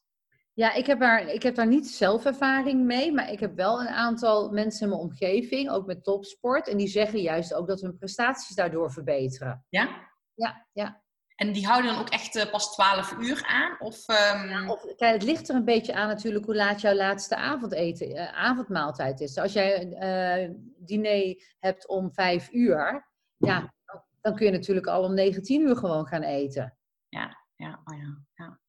Ja, 0.60 0.72
ik 0.72 0.86
heb, 0.86 1.00
daar, 1.00 1.28
ik 1.28 1.42
heb 1.42 1.54
daar 1.54 1.66
niet 1.66 1.88
zelf 1.88 2.24
ervaring 2.24 2.84
mee, 2.84 3.12
maar 3.12 3.32
ik 3.32 3.40
heb 3.40 3.56
wel 3.56 3.80
een 3.80 3.88
aantal 3.88 4.50
mensen 4.50 4.82
in 4.82 4.88
mijn 4.88 5.00
omgeving, 5.00 5.70
ook 5.70 5.86
met 5.86 6.04
topsport, 6.04 6.68
en 6.68 6.76
die 6.76 6.88
zeggen 6.88 7.20
juist 7.20 7.54
ook 7.54 7.66
dat 7.66 7.80
hun 7.80 7.96
prestaties 7.96 8.56
daardoor 8.56 8.92
verbeteren. 8.92 9.64
Ja? 9.68 10.08
Ja, 10.34 10.66
ja. 10.72 11.02
En 11.34 11.52
die 11.52 11.66
houden 11.66 11.90
dan 11.90 12.00
ook 12.00 12.08
echt 12.08 12.36
eh, 12.36 12.50
pas 12.50 12.72
12 12.72 13.14
uur 13.20 13.44
aan? 13.46 13.76
Of, 13.78 14.08
ehm, 14.08 14.70
Of, 14.70 14.82
kijk, 14.96 15.12
het 15.12 15.22
ligt 15.22 15.48
er 15.48 15.54
een 15.54 15.64
beetje 15.64 15.94
aan 15.94 16.08
natuurlijk 16.08 16.44
hoe 16.44 16.56
laat 16.56 16.80
jouw 16.80 16.94
laatste 16.94 17.36
avondeten, 17.36 18.14
eh, 18.14 18.38
avondmaaltijd 18.38 19.20
is. 19.20 19.38
Als 19.38 19.52
jij 19.52 19.80
een 19.80 19.94
eh, 19.94 20.50
diner 20.76 21.42
hebt 21.58 21.88
om 21.88 22.12
vijf 22.12 22.52
uur, 22.52 23.08
ja, 23.36 23.74
dan, 23.84 24.02
dan 24.20 24.34
kun 24.34 24.46
je 24.46 24.52
natuurlijk 24.52 24.86
al 24.86 25.02
om 25.02 25.14
19 25.14 25.60
uur 25.60 25.76
gewoon 25.76 26.06
gaan 26.06 26.22
eten. 26.22 26.78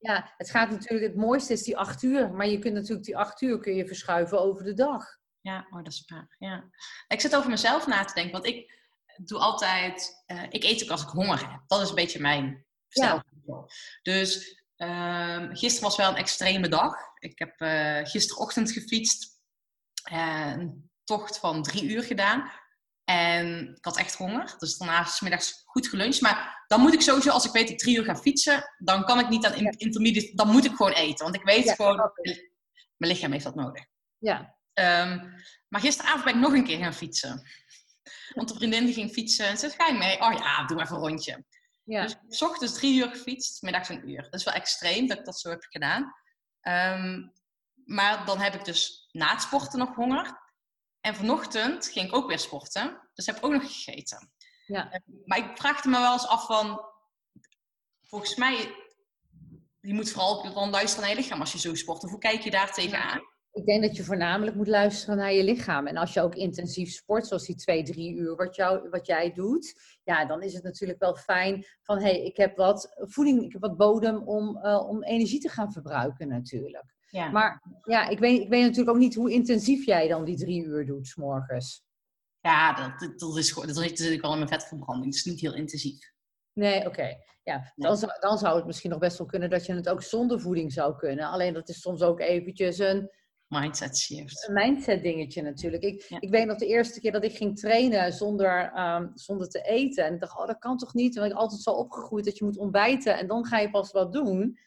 Ja, 0.02 0.34
het 0.38 0.50
gaat 0.50 0.70
natuurlijk, 0.70 1.04
het 1.12 1.16
mooiste 1.16 1.54
is 1.54 1.64
die 1.64 1.78
acht 1.78 2.04
uur, 2.04 2.32
maar 2.34 2.48
je 2.48 2.60
kunt 2.60 2.74
natuurlijk 2.74 3.06
die 3.06 3.18
acht 3.18 3.42
uur 3.42 3.60
kun 3.60 3.76
je 3.76 3.88
verschuiven 3.88 4.42
over 4.42 4.64
de 4.64 4.74
dag. 4.74 5.06
Ja, 5.42 5.68
oh, 5.70 5.84
dat 5.84 5.94
is 5.94 6.04
waar. 6.08 6.36
Ja. 6.40 6.70
Ik 7.08 7.22
zit 7.22 7.36
over 7.36 7.50
mezelf 7.50 7.88
na 7.88 8.04
te 8.06 8.14
denken, 8.14 8.32
want 8.32 8.46
ik 8.46 8.80
doe 9.16 9.40
altijd, 9.40 10.24
eh, 10.26 10.44
ik 10.50 10.64
eet 10.64 10.84
ook 10.84 10.90
als 10.90 11.02
ik 11.02 11.10
honger 11.10 11.52
heb. 11.52 11.62
Dat 11.68 11.82
is 11.82 11.90
een 11.90 11.96
beetje 11.96 12.20
mijn 12.20 12.66
Ja. 12.88 13.24
stijl. 13.44 13.70
Dus 14.02 14.60
ehm, 14.76 15.56
gisteren 15.56 15.88
was 15.88 15.98
wel 15.98 16.10
een 16.10 16.16
extreme 16.16 16.68
dag. 16.68 16.96
Ik 17.20 17.40
heb 17.40 17.60
eh, 17.60 18.00
gisterochtend 18.04 18.72
gefietst, 18.72 19.40
een 20.04 20.90
tocht 21.04 21.38
van 21.38 21.64
drie 21.64 21.84
uur 21.90 22.04
gedaan. 22.04 22.52
En 23.12 23.76
ik 23.76 23.86
had 23.86 23.98
echt 23.98 24.16
honger, 24.16 24.56
dus 24.58 24.78
daarna 24.78 25.02
is 25.02 25.20
middags 25.22 25.62
goed 25.66 25.88
geluncht. 25.88 26.22
Maar 26.22 26.64
dan 26.68 26.82
moet 26.82 26.94
ik 26.94 27.02
sowieso, 27.02 27.30
als 27.30 27.46
ik 27.46 27.52
weet 27.52 27.62
dat 27.64 27.72
ik 27.72 27.78
drie 27.80 27.98
uur 27.98 28.04
ga 28.04 28.16
fietsen, 28.16 28.64
dan 28.78 29.04
kan 29.06 29.20
ik 29.20 29.30
niet 29.30 29.46
aan 29.46 29.54
in- 29.54 29.64
Ja. 29.64 29.74
intermediate, 29.78 30.36
dan 30.36 30.48
moet 30.52 30.66
ik 30.66 30.76
gewoon 30.76 30.92
eten. 30.92 31.24
Want 31.24 31.36
ik 31.36 31.44
weet 31.44 31.64
Ja, 31.66 31.74
gewoon, 31.76 32.12
mijn 32.98 33.12
lichaam 33.14 33.32
heeft 33.32 33.44
dat 33.44 33.56
nodig. 33.56 33.86
Ja, 34.18 34.60
Ehm, 34.74 35.30
maar 35.68 35.82
gisteravond 35.82 36.24
ben 36.24 36.34
ik 36.36 36.40
nog 36.40 36.54
een 36.54 36.64
keer 36.64 36.78
gaan 36.78 36.94
fietsen. 36.94 37.42
Want 38.34 38.48
de 38.50 38.56
vriendin 38.56 38.86
die 38.86 38.94
ging 38.94 39.12
fietsen 39.12 39.46
en 39.48 39.58
ze 39.58 39.70
zei, 39.70 39.74
ga 39.78 39.88
je 39.88 39.98
mee? 39.98 40.22
Oh 40.22 40.34
ja, 40.34 40.66
doe 40.66 40.76
maar 40.76 40.86
even 40.86 40.98
een 40.98 41.02
rondje. 41.08 41.46
ja. 41.84 42.02
Dus 42.02 42.16
s 42.30 42.42
ochtends 42.42 42.74
drie 42.74 43.00
uur 43.00 43.10
gefietst, 43.10 43.62
middags 43.62 43.90
een 43.90 44.10
uur. 44.10 44.22
Dat 44.24 44.34
is 44.34 44.44
wel 44.44 44.54
extreem 44.54 45.08
dat 45.08 45.18
ik 45.20 45.26
dat 45.26 45.40
zo 45.40 45.50
heb 45.50 45.64
gedaan. 45.70 46.14
Ehm, 46.62 47.28
maar 47.86 48.26
dan 48.26 48.40
heb 48.40 48.54
ik 48.54 48.66
dus 48.66 49.08
na 49.12 49.32
het 49.32 49.42
sporten 49.42 49.80
nog 49.80 49.96
honger. 49.96 50.40
En 51.02 51.16
vanochtend 51.16 51.88
ging 51.88 52.08
ik 52.08 52.16
ook 52.16 52.28
weer 52.28 52.40
sporten. 52.40 53.10
Dus 53.14 53.26
heb 53.26 53.38
ik 53.38 53.46
ook 53.46 53.52
nog 53.52 53.64
gegeten. 53.64 54.32
Ja. 54.66 55.02
Maar 55.26 55.38
ik 55.38 55.58
vraagde 55.58 55.90
me 55.90 56.00
wel 56.00 56.14
eens 56.14 56.28
af 56.28 56.46
van... 56.46 56.90
Volgens 58.02 58.36
mij 58.36 58.76
je 59.82 59.94
moet 59.94 60.10
vooral 60.12 60.54
dan 60.54 60.70
luisteren 60.70 61.06
naar 61.06 61.16
je 61.16 61.22
lichaam 61.22 61.40
als 61.40 61.52
je 61.52 61.60
zo 61.60 61.76
sport. 61.76 62.04
Of 62.04 62.10
hoe 62.10 62.20
kijk 62.20 62.42
je 62.42 62.52
daar 62.52 62.74
tegenaan? 62.74 63.22
Ik 63.54 63.66
denk 63.66 63.82
dat 63.82 63.96
je 63.96 64.04
voornamelijk 64.04 64.56
moet 64.56 64.68
luisteren 64.68 65.18
naar 65.18 65.34
je 65.34 65.44
lichaam. 65.44 65.88
En 65.88 65.98
als 65.98 66.14
je 66.14 66.22
ook 66.22 66.36
intensief 66.36 66.92
sport, 66.92 67.28
zoals 67.28 67.46
die 67.46 67.56
twee, 67.56 67.84
drie 67.84 68.16
uur 68.16 68.36
wat, 68.36 68.56
jou, 68.56 68.90
wat 68.90 69.06
jij 69.06 69.34
doet, 69.34 70.00
ja, 70.04 70.26
dan 70.26 70.42
is 70.42 70.54
het 70.54 70.64
natuurlijk 70.64 71.00
wel 71.00 71.16
fijn 71.16 71.66
van 71.84 71.98
hé, 71.98 72.04
hey, 72.04 72.24
ik 72.24 72.38
heb 72.38 72.58
wat 72.58 72.94
voeding, 72.96 73.44
ik 73.44 73.52
heb 73.52 73.62
wat 73.62 73.78
bodem 73.78 74.28
om, 74.28 74.58
eh, 74.58 74.88
om 74.88 75.04
energie 75.04 75.40
te 75.40 75.50
gaan 75.50 75.72
verbruiken 75.72 76.28
natuurlijk. 76.28 76.94
Ja. 77.12 77.30
Maar 77.30 77.62
ja, 77.84 78.08
ik 78.08 78.20
weet, 78.20 78.42
ik 78.42 78.50
weet 78.50 78.62
natuurlijk 78.62 78.90
ook 78.90 79.02
niet 79.02 79.16
hoe 79.16 79.32
intensief 79.32 79.86
jij 79.86 80.08
dan 80.08 80.26
die 80.26 80.38
drie 80.38 80.64
uur 80.64 80.86
doet, 80.86 81.08
s 81.08 81.16
morgens. 81.16 81.84
Ja, 82.40 82.74
dat, 82.74 83.20
dat, 83.20 83.38
is 83.38 83.52
gewoon, 83.52 83.68
dat 83.68 83.78
zit 83.78 83.90
natuurlijk 83.90 84.22
wel 84.22 84.32
in 84.32 84.38
mijn 84.38 84.50
vetverbranding. 84.50 85.06
Het 85.06 85.16
is 85.16 85.26
niet 85.26 85.40
heel 85.40 85.56
intensief. 85.56 86.12
Nee, 86.54 86.86
oké. 86.88 87.16
Ja, 87.44 87.72
dan, 87.76 87.98
zou, 87.98 88.12
dan 88.20 88.38
zou 88.38 88.56
het 88.56 88.66
misschien 88.66 88.90
nog 88.90 89.00
best 89.00 89.18
wel 89.18 89.28
kunnen 89.28 89.50
dat 89.50 89.66
je 89.66 89.74
het 89.74 89.90
ook 89.90 90.04
zonder 90.04 90.40
voeding 90.42 90.74
zou 90.74 90.96
kunnen. 90.96 91.26
Alleen 91.26 91.54
dat 91.54 91.70
is 91.70 91.82
soms 91.82 92.02
ook 92.02 92.20
eventjes 92.20 92.78
een, 92.80 93.10
Mindset 93.48 93.98
shift. 93.98 94.48
een 94.48 94.54
mindset 94.54 95.04
dingetje 95.04 95.42
natuurlijk. 95.42 95.84
Ik, 95.84 96.06
Ja. 96.08 96.18
ik 96.22 96.30
weet 96.30 96.46
nog 96.46 96.58
de 96.58 96.66
eerste 96.68 97.00
keer 97.00 97.12
dat 97.12 97.24
ik 97.24 97.36
ging 97.36 97.60
trainen 97.60 98.14
zonder, 98.14 98.72
ehm, 98.74 99.08
zonder 99.14 99.50
te 99.50 99.62
eten. 99.62 100.06
En 100.06 100.14
ik 100.14 100.20
dacht, 100.20 100.38
oh, 100.40 100.48
dat 100.48 100.60
kan 100.60 100.78
toch 100.78 100.94
niet? 100.94 101.16
Want 101.16 101.32
ik 101.32 101.38
altijd 101.38 101.62
zo 101.62 101.72
opgegroeid 101.72 102.26
dat 102.26 102.38
je 102.38 102.46
moet 102.46 102.58
ontbijten 102.58 103.18
en 103.18 103.28
dan 103.28 103.46
ga 103.46 103.60
je 103.60 103.70
pas 103.70 103.92
wat 103.92 104.14
doen. 104.14 104.58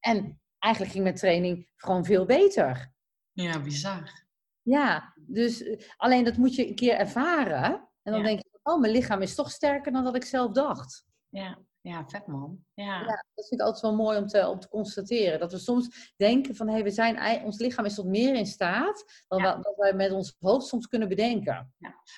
En 0.00 0.40
eigenlijk 0.62 0.92
ging 0.92 1.04
mijn 1.04 1.16
training 1.16 1.68
gewoon 1.76 2.04
veel 2.04 2.24
beter. 2.26 2.92
Ja, 3.32 3.60
bizar. 3.60 4.24
Ja, 4.62 5.14
dus 5.16 5.62
eh, 5.62 5.88
alleen 5.96 6.24
dat 6.24 6.36
moet 6.36 6.54
je 6.54 6.68
een 6.68 6.74
keer 6.74 6.94
ervaren. 6.94 7.72
En 8.02 8.12
dan 8.12 8.20
Ja. 8.20 8.26
denk 8.26 8.38
je, 8.38 8.58
oh, 8.62 8.80
mijn 8.80 8.92
lichaam 8.92 9.22
is 9.22 9.34
toch 9.34 9.50
sterker 9.50 9.92
dan 9.92 10.04
dat 10.04 10.16
ik 10.16 10.24
zelf 10.24 10.52
dacht. 10.52 11.04
Ja, 11.28 11.58
ja 11.82 12.04
vet 12.08 12.26
man. 12.26 12.64
Ja. 12.74 13.00
Ja, 13.00 13.24
dat 13.34 13.48
vind 13.48 13.60
ik 13.60 13.66
altijd 13.66 13.82
wel 13.82 13.94
mooi 13.94 14.18
om 14.18 14.26
te, 14.26 14.48
om 14.48 14.60
te 14.60 14.68
constateren. 14.68 15.38
Dat 15.40 15.52
we 15.52 15.58
soms 15.58 16.12
denken 16.16 16.56
van, 16.56 16.68
hey, 16.68 16.82
we 16.82 16.90
zijn, 16.90 17.42
ons 17.44 17.58
lichaam 17.58 17.84
is 17.84 17.94
tot 17.94 18.06
meer 18.06 18.34
in 18.34 18.46
staat 18.46 19.24
dan 19.28 19.38
Ja. 19.42 19.56
wat, 19.60 19.74
wij 19.76 19.92
met 19.94 20.12
ons 20.12 20.36
hoofd 20.40 20.66
soms 20.66 20.86
kunnen 20.86 21.08
bedenken. 21.08 21.74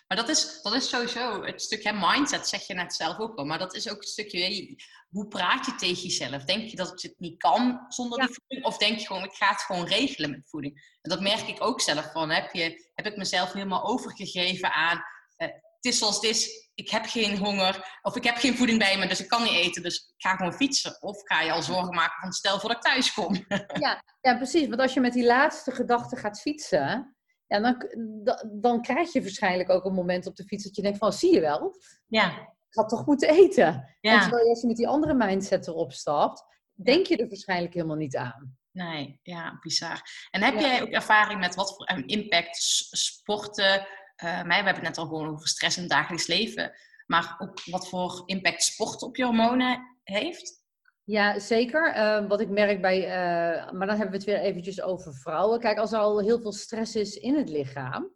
Maar 0.09 0.17
dat 0.17 0.29
is, 0.29 0.63
dat 0.63 0.75
is 0.75 0.89
sowieso 0.89 1.43
het 1.45 1.63
stukje 1.63 1.93
mindset, 1.93 2.49
zeg 2.49 2.67
je 2.67 2.75
net 2.75 2.95
zelf 2.95 3.19
ook 3.19 3.39
al. 3.39 3.45
Maar 3.45 3.59
dat 3.59 3.75
is 3.75 3.91
ook 3.91 3.97
het 4.01 4.09
stukje, 4.09 4.77
hoe 5.11 5.29
praat 5.29 5.67
je 5.67 5.75
tegen 5.75 6.03
jezelf? 6.03 6.45
Denk 6.45 6.71
je 6.71 6.77
dat 6.77 7.01
je 7.01 7.09
het 7.09 7.19
niet 7.21 7.39
kan 7.39 7.85
zonder 7.89 8.21
Ja. 8.21 8.27
die 8.27 8.35
voeding? 8.35 8.67
Of 8.67 8.79
denk 8.79 8.99
je 8.99 9.07
gewoon, 9.07 9.25
ik 9.25 9.33
ga 9.35 9.49
het 9.49 9.61
gewoon 9.61 9.87
regelen 9.87 10.31
met 10.31 10.49
voeding? 10.49 10.99
En 11.03 11.11
dat 11.11 11.21
merk 11.21 11.49
ik 11.49 11.63
ook 11.65 11.81
zelf 11.81 12.13
van. 12.13 12.31
Heb, 12.31 12.53
je, 12.53 12.91
heb 12.95 13.07
ik 13.07 13.17
mezelf 13.17 13.53
helemaal 13.53 13.85
overgegeven 13.85 14.73
aan, 14.73 15.03
eh, 15.37 15.49
is 15.85 15.99
zoals 15.99 16.15
het 16.15 16.25
is, 16.25 16.69
ik 16.75 16.91
heb 16.91 17.05
geen 17.07 17.39
honger. 17.39 17.99
Of 18.03 18.17
ik 18.17 18.25
heb 18.25 18.37
geen 18.37 18.57
voeding 18.57 18.79
bij 18.79 18.99
me, 18.99 19.07
dus 19.07 19.21
ik 19.21 19.29
kan 19.29 19.43
niet 19.43 19.53
eten. 19.53 19.83
Dus 19.83 19.97
ik 20.17 20.23
ga 20.27 20.37
gewoon 20.37 20.53
fietsen. 20.53 21.03
Of 21.03 21.21
ga 21.25 21.41
je 21.41 21.53
al 21.53 21.63
zorgen 21.63 21.95
maken 21.95 22.21
van 22.21 22.33
stel 22.33 22.61
voor 22.61 22.69
dat 22.69 22.79
ik 22.79 22.93
thuis 22.93 23.13
kom. 23.13 23.45
Ja, 24.21 24.37
precies. 24.37 24.69
Want 24.69 24.81
als 24.81 24.95
je 24.95 25.01
met 25.01 25.13
die 25.13 25.25
laatste 25.27 25.71
gedachte 25.73 26.17
gaat 26.17 26.41
fietsen, 26.41 27.17
ja, 27.47 27.61
dan, 27.61 27.85
da- 28.25 28.45
dan 28.53 28.83
krijg 28.83 29.13
je 29.13 29.21
waarschijnlijk 29.23 29.71
ook 29.71 29.85
een 29.85 29.95
moment 29.95 30.27
op 30.27 30.37
de 30.37 30.45
fiets 30.45 30.65
dat 30.65 30.77
je 30.77 30.83
denkt 30.83 30.99
van, 30.99 31.13
zie 31.13 31.33
je 31.35 31.41
wel, 31.41 31.75
Ja, 32.07 32.31
ik 32.69 32.75
had 32.81 32.89
toch 32.89 33.07
moeten 33.07 33.29
eten. 33.29 33.67
En 33.67 33.97
ja. 34.01 34.21
terwijl 34.21 34.45
je 34.45 34.51
als 34.51 34.61
je 34.61 34.67
met 34.67 34.77
die 34.77 34.89
andere 34.89 35.15
mindset 35.15 35.67
erop 35.67 35.93
stapt, 35.93 36.43
denk 36.73 37.07
je 37.07 37.17
er 37.17 37.29
waarschijnlijk 37.29 37.75
helemaal 37.75 37.97
niet 37.97 38.17
aan. 38.17 38.57
Nee, 38.71 39.19
ja, 39.23 39.59
bizar. 39.61 40.03
En 40.31 40.43
heb 40.43 40.55
Ja. 40.55 40.61
jij 40.61 40.83
ook 40.83 40.89
ervaring 40.89 41.41
met 41.41 41.55
wat 41.55 41.75
voor 41.77 42.03
impact 42.07 42.57
sporten, 42.91 43.87
eh, 44.17 44.43
mij, 44.43 44.59
we 44.59 44.65
hebben 44.65 44.75
het 44.75 44.83
net 44.83 44.99
al 44.99 45.07
gewoon 45.07 45.29
over 45.29 45.49
stress 45.49 45.77
in 45.77 45.83
het 45.83 45.93
dagelijks 45.93 46.27
leven, 46.27 46.73
maar 47.07 47.37
ook 47.39 47.65
wat 47.65 47.89
voor 47.89 48.23
impact 48.27 48.63
sport 48.63 49.03
op 49.03 49.17
je 49.17 49.25
hormonen 49.25 49.99
heeft? 50.03 50.63
Ja, 51.05 51.39
zeker. 51.39 51.93
Eh, 51.93 52.29
wat 52.29 52.41
ik 52.41 52.49
merk 52.49 52.81
bij, 52.81 53.05
eh, 53.05 53.73
maar 53.73 53.87
dan 53.87 53.97
hebben 53.97 54.11
we 54.11 54.17
het 54.17 54.25
weer 54.25 54.39
eventjes 54.39 54.83
over 54.83 55.15
vrouwen. 55.15 55.61
Kijk, 55.61 55.79
als 55.79 55.93
er 55.93 55.99
al 55.99 56.21
heel 56.21 56.41
veel 56.41 56.53
stress 56.53 56.97
is 56.97 57.17
in 57.17 57.37
het 57.37 57.49
lichaam 57.49 58.11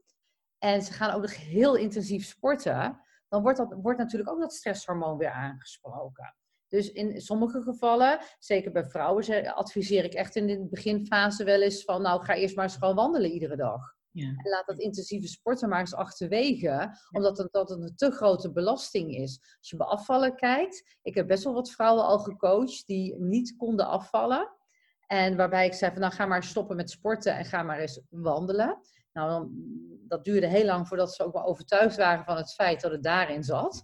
en 0.59 0.83
ze 0.83 0.93
gaan 0.93 1.15
ook 1.15 1.21
nog 1.21 1.37
heel 1.37 1.75
intensief 1.75 2.27
sporten, 2.27 3.01
dan 3.29 3.43
wordt, 3.43 3.59
dat, 3.59 3.77
wordt 3.83 3.99
natuurlijk 3.99 4.31
ook 4.31 4.41
dat 4.41 4.53
stresshormoon 4.53 5.19
weer 5.19 5.31
aangesproken. 5.31 6.35
Dus 6.69 6.93
in 6.93 7.21
sommige 7.21 7.63
gevallen, 7.63 8.21
zeker 8.39 8.73
bij 8.73 8.85
vrouwen, 8.85 9.55
adviseer 9.55 10.05
ik 10.05 10.15
echt 10.15 10.37
in 10.37 10.47
de 10.47 10.67
beginfase 10.71 11.45
wel 11.45 11.63
eens 11.63 11.85
van, 11.85 12.03
nou 12.03 12.25
ga 12.25 12.35
eerst 12.35 12.57
maar 12.57 12.65
eens 12.65 12.77
gewoon 12.77 12.95
wandelen 12.95 13.31
iedere 13.31 13.57
dag. 13.57 13.97
Ja. 14.11 14.27
En 14.27 14.51
laat 14.51 14.66
dat 14.66 14.79
intensieve 14.79 15.29
sporten 15.29 15.68
maar 15.68 15.81
eens 15.81 15.94
achterwege, 15.94 16.99
omdat 17.11 17.38
het, 17.38 17.53
dat 17.53 17.68
het 17.68 17.81
een 17.81 17.97
te 17.97 18.11
grote 18.11 18.53
belasting 18.53 19.14
is. 19.14 19.57
Als 19.59 19.71
je 19.71 19.77
bij 19.77 19.87
afvallen 19.87 20.35
kijkt, 20.35 20.99
ik 21.03 21.14
heb 21.14 21.27
best 21.27 21.44
wel 21.44 21.53
wat 21.55 21.71
vrouwen 21.71 22.05
al 22.05 22.18
gecoacht 22.18 22.87
die 22.87 23.14
niet 23.18 23.57
konden 23.57 23.87
afvallen. 23.87 24.57
En 25.07 25.37
waarbij 25.37 25.66
ik 25.66 25.75
zei 25.75 25.92
van 25.92 26.01
nou 26.01 26.12
ga 26.12 26.27
maar 26.27 26.42
stoppen 26.42 26.77
met 26.77 26.90
sporten 26.90 27.37
en 27.37 27.44
ga 27.44 27.62
maar 27.62 27.79
eens 27.79 28.01
wandelen. 28.11 28.81
Nou, 29.12 29.29
dan, 29.29 29.51
dat 30.09 30.25
duurde 30.25 30.47
heel 30.47 30.64
lang 30.64 30.88
voordat 30.88 31.14
ze 31.14 31.25
ook 31.25 31.33
wel 31.33 31.44
overtuigd 31.44 31.97
waren 31.97 32.25
van 32.25 32.37
het 32.37 32.53
feit 32.53 32.81
dat 32.81 32.90
het 32.90 33.03
daarin 33.03 33.44
zat. 33.44 33.83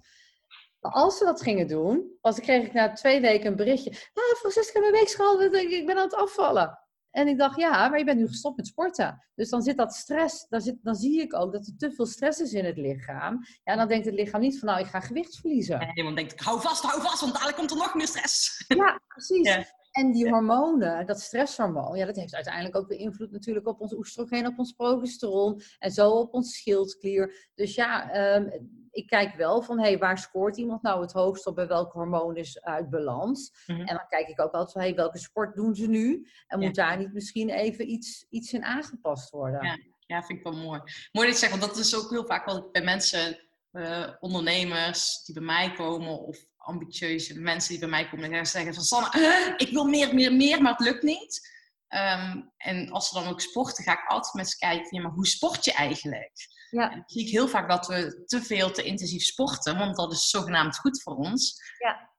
Maar 0.80 0.92
als 0.92 1.18
ze 1.18 1.24
dat 1.24 1.42
gingen 1.42 1.66
doen, 1.66 2.18
was, 2.20 2.40
kreeg 2.40 2.66
ik 2.66 2.72
na 2.72 2.92
twee 2.92 3.20
weken 3.20 3.46
een 3.46 3.56
berichtje. 3.56 3.90
Ah, 3.90 4.38
Francesca, 4.38 4.80
mijn 4.80 4.92
weegschaal, 4.92 5.42
ik 5.42 5.86
ben 5.86 5.96
aan 5.96 6.02
het 6.02 6.14
afvallen. 6.14 6.78
En 7.14 7.28
ik 7.28 7.38
dacht, 7.38 7.56
ja, 7.56 7.88
maar 7.88 7.98
je 7.98 8.04
bent 8.04 8.18
nu 8.18 8.26
gestopt 8.26 8.56
met 8.56 8.66
sporten. 8.66 9.24
Dus 9.34 9.48
dan 9.48 9.62
zit 9.62 9.76
dat 9.76 9.94
stress, 9.94 10.46
dan, 10.48 10.60
zit, 10.60 10.76
dan 10.82 10.94
zie 10.94 11.20
ik 11.20 11.34
ook 11.34 11.52
dat 11.52 11.66
er 11.66 11.76
te 11.76 11.92
veel 11.92 12.06
stress 12.06 12.40
is 12.40 12.52
in 12.52 12.64
het 12.64 12.76
lichaam. 12.76 13.44
Ja, 13.44 13.72
en 13.72 13.76
dan 13.76 13.88
denkt 13.88 14.06
het 14.06 14.14
lichaam 14.14 14.40
niet 14.40 14.58
van, 14.58 14.68
nou, 14.68 14.80
ik 14.80 14.86
ga 14.86 15.00
gewicht 15.00 15.36
verliezen. 15.36 15.80
En 15.80 15.96
iemand 15.96 16.16
denkt, 16.16 16.40
hou 16.40 16.60
vast, 16.60 16.82
hou 16.82 17.02
vast, 17.02 17.20
want 17.20 17.32
dadelijk 17.32 17.56
komt 17.56 17.70
er 17.70 17.76
nog 17.76 17.94
meer 17.94 18.06
stress. 18.06 18.64
Ja, 18.68 19.00
precies. 19.08 19.48
Ja. 19.48 19.64
En 19.94 20.12
die 20.12 20.28
hormonen, 20.28 21.06
dat 21.06 21.20
stresshormoon, 21.20 21.96
ja, 21.96 22.06
dat 22.06 22.16
heeft 22.16 22.34
uiteindelijk 22.34 22.76
ook 22.76 22.88
weer 22.88 22.98
invloed 22.98 23.30
natuurlijk 23.30 23.66
op 23.66 23.80
ons 23.80 23.92
oestrogeen, 23.92 24.46
op 24.46 24.58
ons 24.58 24.72
progesteron 24.72 25.60
en 25.78 25.90
zo 25.90 26.10
op 26.10 26.34
ons 26.34 26.56
schildklier. 26.56 27.50
Dus 27.54 27.74
ja, 27.74 28.10
ehm, 28.10 28.50
ik 28.90 29.06
kijk 29.06 29.34
wel 29.34 29.62
van, 29.62 29.78
hé, 29.78 29.84
hey, 29.84 29.98
waar 29.98 30.18
scoort 30.18 30.56
iemand 30.56 30.82
nou 30.82 31.00
het 31.00 31.12
hoogst 31.12 31.46
op 31.46 31.54
bij 31.54 31.66
welk 31.66 31.92
hormoon 31.92 32.36
is 32.36 32.60
uit 32.62 32.90
balans? 32.90 33.52
Mhm. 33.66 33.80
En 33.80 33.94
dan 33.94 34.06
kijk 34.08 34.28
ik 34.28 34.40
ook 34.40 34.52
altijd 34.52 34.72
van, 34.72 34.80
hé, 34.80 34.86
hey, 34.86 34.96
welke 34.96 35.18
sport 35.18 35.54
doen 35.54 35.74
ze 35.74 35.88
nu? 35.88 36.28
En 36.46 36.60
Ja. 36.60 36.66
moet 36.66 36.74
daar 36.74 36.98
niet 36.98 37.12
misschien 37.12 37.50
even 37.50 37.90
iets, 37.90 38.26
iets 38.30 38.52
in 38.52 38.64
aangepast 38.64 39.30
worden? 39.30 39.64
Ja. 39.64 39.78
Ja, 40.06 40.22
vind 40.22 40.38
ik 40.38 40.44
wel 40.44 40.56
mooi. 40.56 40.80
Mooi 41.12 41.26
dat 41.26 41.34
je 41.40 41.46
zegt, 41.46 41.50
want 41.50 41.62
dat 41.62 41.76
is 41.76 41.96
ook 41.96 42.10
heel 42.10 42.26
vaak 42.26 42.46
wat 42.46 42.56
ik 42.56 42.72
bij 42.72 42.82
mensen, 42.82 43.38
eh, 43.70 44.08
ondernemers 44.20 45.24
die 45.24 45.34
bij 45.34 45.44
mij 45.44 45.72
komen 45.72 46.18
of 46.18 46.46
ambitieuze 46.64 47.40
mensen 47.40 47.70
die 47.70 47.78
bij 47.78 47.88
mij 47.88 48.08
komen 48.08 48.32
en 48.32 48.46
zeggen 48.46 48.74
van 48.74 48.82
Sanne, 48.82 49.54
ik 49.56 49.68
wil 49.70 49.84
meer, 49.84 50.14
meer, 50.14 50.32
meer, 50.32 50.62
maar 50.62 50.72
het 50.72 50.86
lukt 50.86 51.02
niet. 51.02 51.52
Ehm, 51.88 52.42
en 52.56 52.90
als 52.90 53.08
ze 53.08 53.14
dan 53.14 53.28
ook 53.28 53.40
sporten, 53.40 53.84
ga 53.84 53.92
ik 53.92 54.08
altijd 54.08 54.34
met 54.34 54.48
ze 54.48 54.56
kijken 54.56 54.96
ja, 54.96 55.02
maar 55.02 55.12
hoe 55.12 55.26
sport 55.26 55.64
je 55.64 55.72
eigenlijk? 55.72 56.32
Ja. 56.70 56.90
En 56.90 56.96
dan 56.96 57.04
zie 57.06 57.22
ik 57.26 57.30
heel 57.30 57.48
vaak 57.48 57.68
dat 57.68 57.86
we 57.86 58.22
te 58.26 58.42
veel, 58.42 58.70
te 58.70 58.82
intensief 58.82 59.22
sporten, 59.22 59.78
want 59.78 59.96
dat 59.96 60.12
is 60.12 60.30
zogenaamd 60.30 60.78
goed 60.78 61.02
voor 61.02 61.16
ons. 61.16 61.62
Ja. 61.78 62.12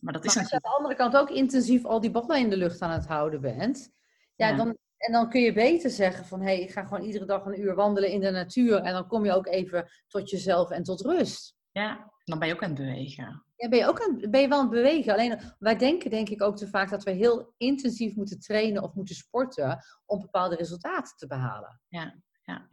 Maar 0.00 0.12
dat 0.12 0.24
is 0.24 0.34
Maar 0.34 0.42
als 0.42 0.52
je 0.52 0.56
aan 0.56 0.70
de 0.70 0.76
andere 0.76 0.94
kant 0.94 1.16
ook 1.16 1.30
intensief 1.30 1.84
al 1.84 2.00
die 2.00 2.10
ballen 2.10 2.38
in 2.38 2.50
de 2.50 2.56
lucht 2.56 2.80
aan 2.80 2.90
het 2.90 3.06
houden 3.06 3.40
bent, 3.40 3.90
ja, 4.34 4.48
Ja. 4.48 4.56
Dan, 4.56 4.76
en 4.96 5.12
dan 5.12 5.30
kun 5.30 5.40
je 5.40 5.52
beter 5.52 5.90
zeggen 5.90 6.24
van 6.24 6.40
hé, 6.40 6.46
hey, 6.46 6.60
ik 6.60 6.70
ga 6.70 6.84
gewoon 6.84 7.04
iedere 7.04 7.24
dag 7.24 7.44
een 7.44 7.60
uur 7.60 7.74
wandelen 7.74 8.10
in 8.10 8.20
de 8.20 8.30
natuur 8.30 8.76
en 8.76 8.92
dan 8.92 9.06
kom 9.06 9.24
je 9.24 9.32
ook 9.32 9.46
even 9.46 9.90
tot 10.08 10.30
jezelf 10.30 10.70
en 10.70 10.82
tot 10.82 11.00
rust. 11.00 11.54
Ja, 11.72 12.12
dan 12.24 12.38
ben 12.38 12.48
je 12.48 12.54
ook 12.54 12.62
aan 12.62 12.70
het 12.70 12.78
bewegen. 12.78 13.45
Ja, 13.56 13.68
ben 13.68 13.78
je 13.78 13.86
ook 13.86 14.00
aan, 14.00 14.30
ben 14.30 14.40
je 14.40 14.48
wel 14.48 14.58
aan 14.58 14.64
het 14.64 14.74
bewegen. 14.74 15.12
Alleen 15.12 15.40
wij 15.58 15.76
denken 15.76 16.10
denk 16.10 16.28
ik 16.28 16.42
ook 16.42 16.56
te 16.56 16.68
vaak 16.68 16.90
dat 16.90 17.04
we 17.04 17.10
heel 17.10 17.54
intensief 17.56 18.14
moeten 18.14 18.40
trainen 18.40 18.82
of 18.82 18.94
moeten 18.94 19.14
sporten 19.14 19.84
om 20.04 20.20
bepaalde 20.20 20.56
resultaten 20.56 21.16
te 21.16 21.26
behalen. 21.26 21.80
Ja, 21.88 22.14
ja. 22.42 22.66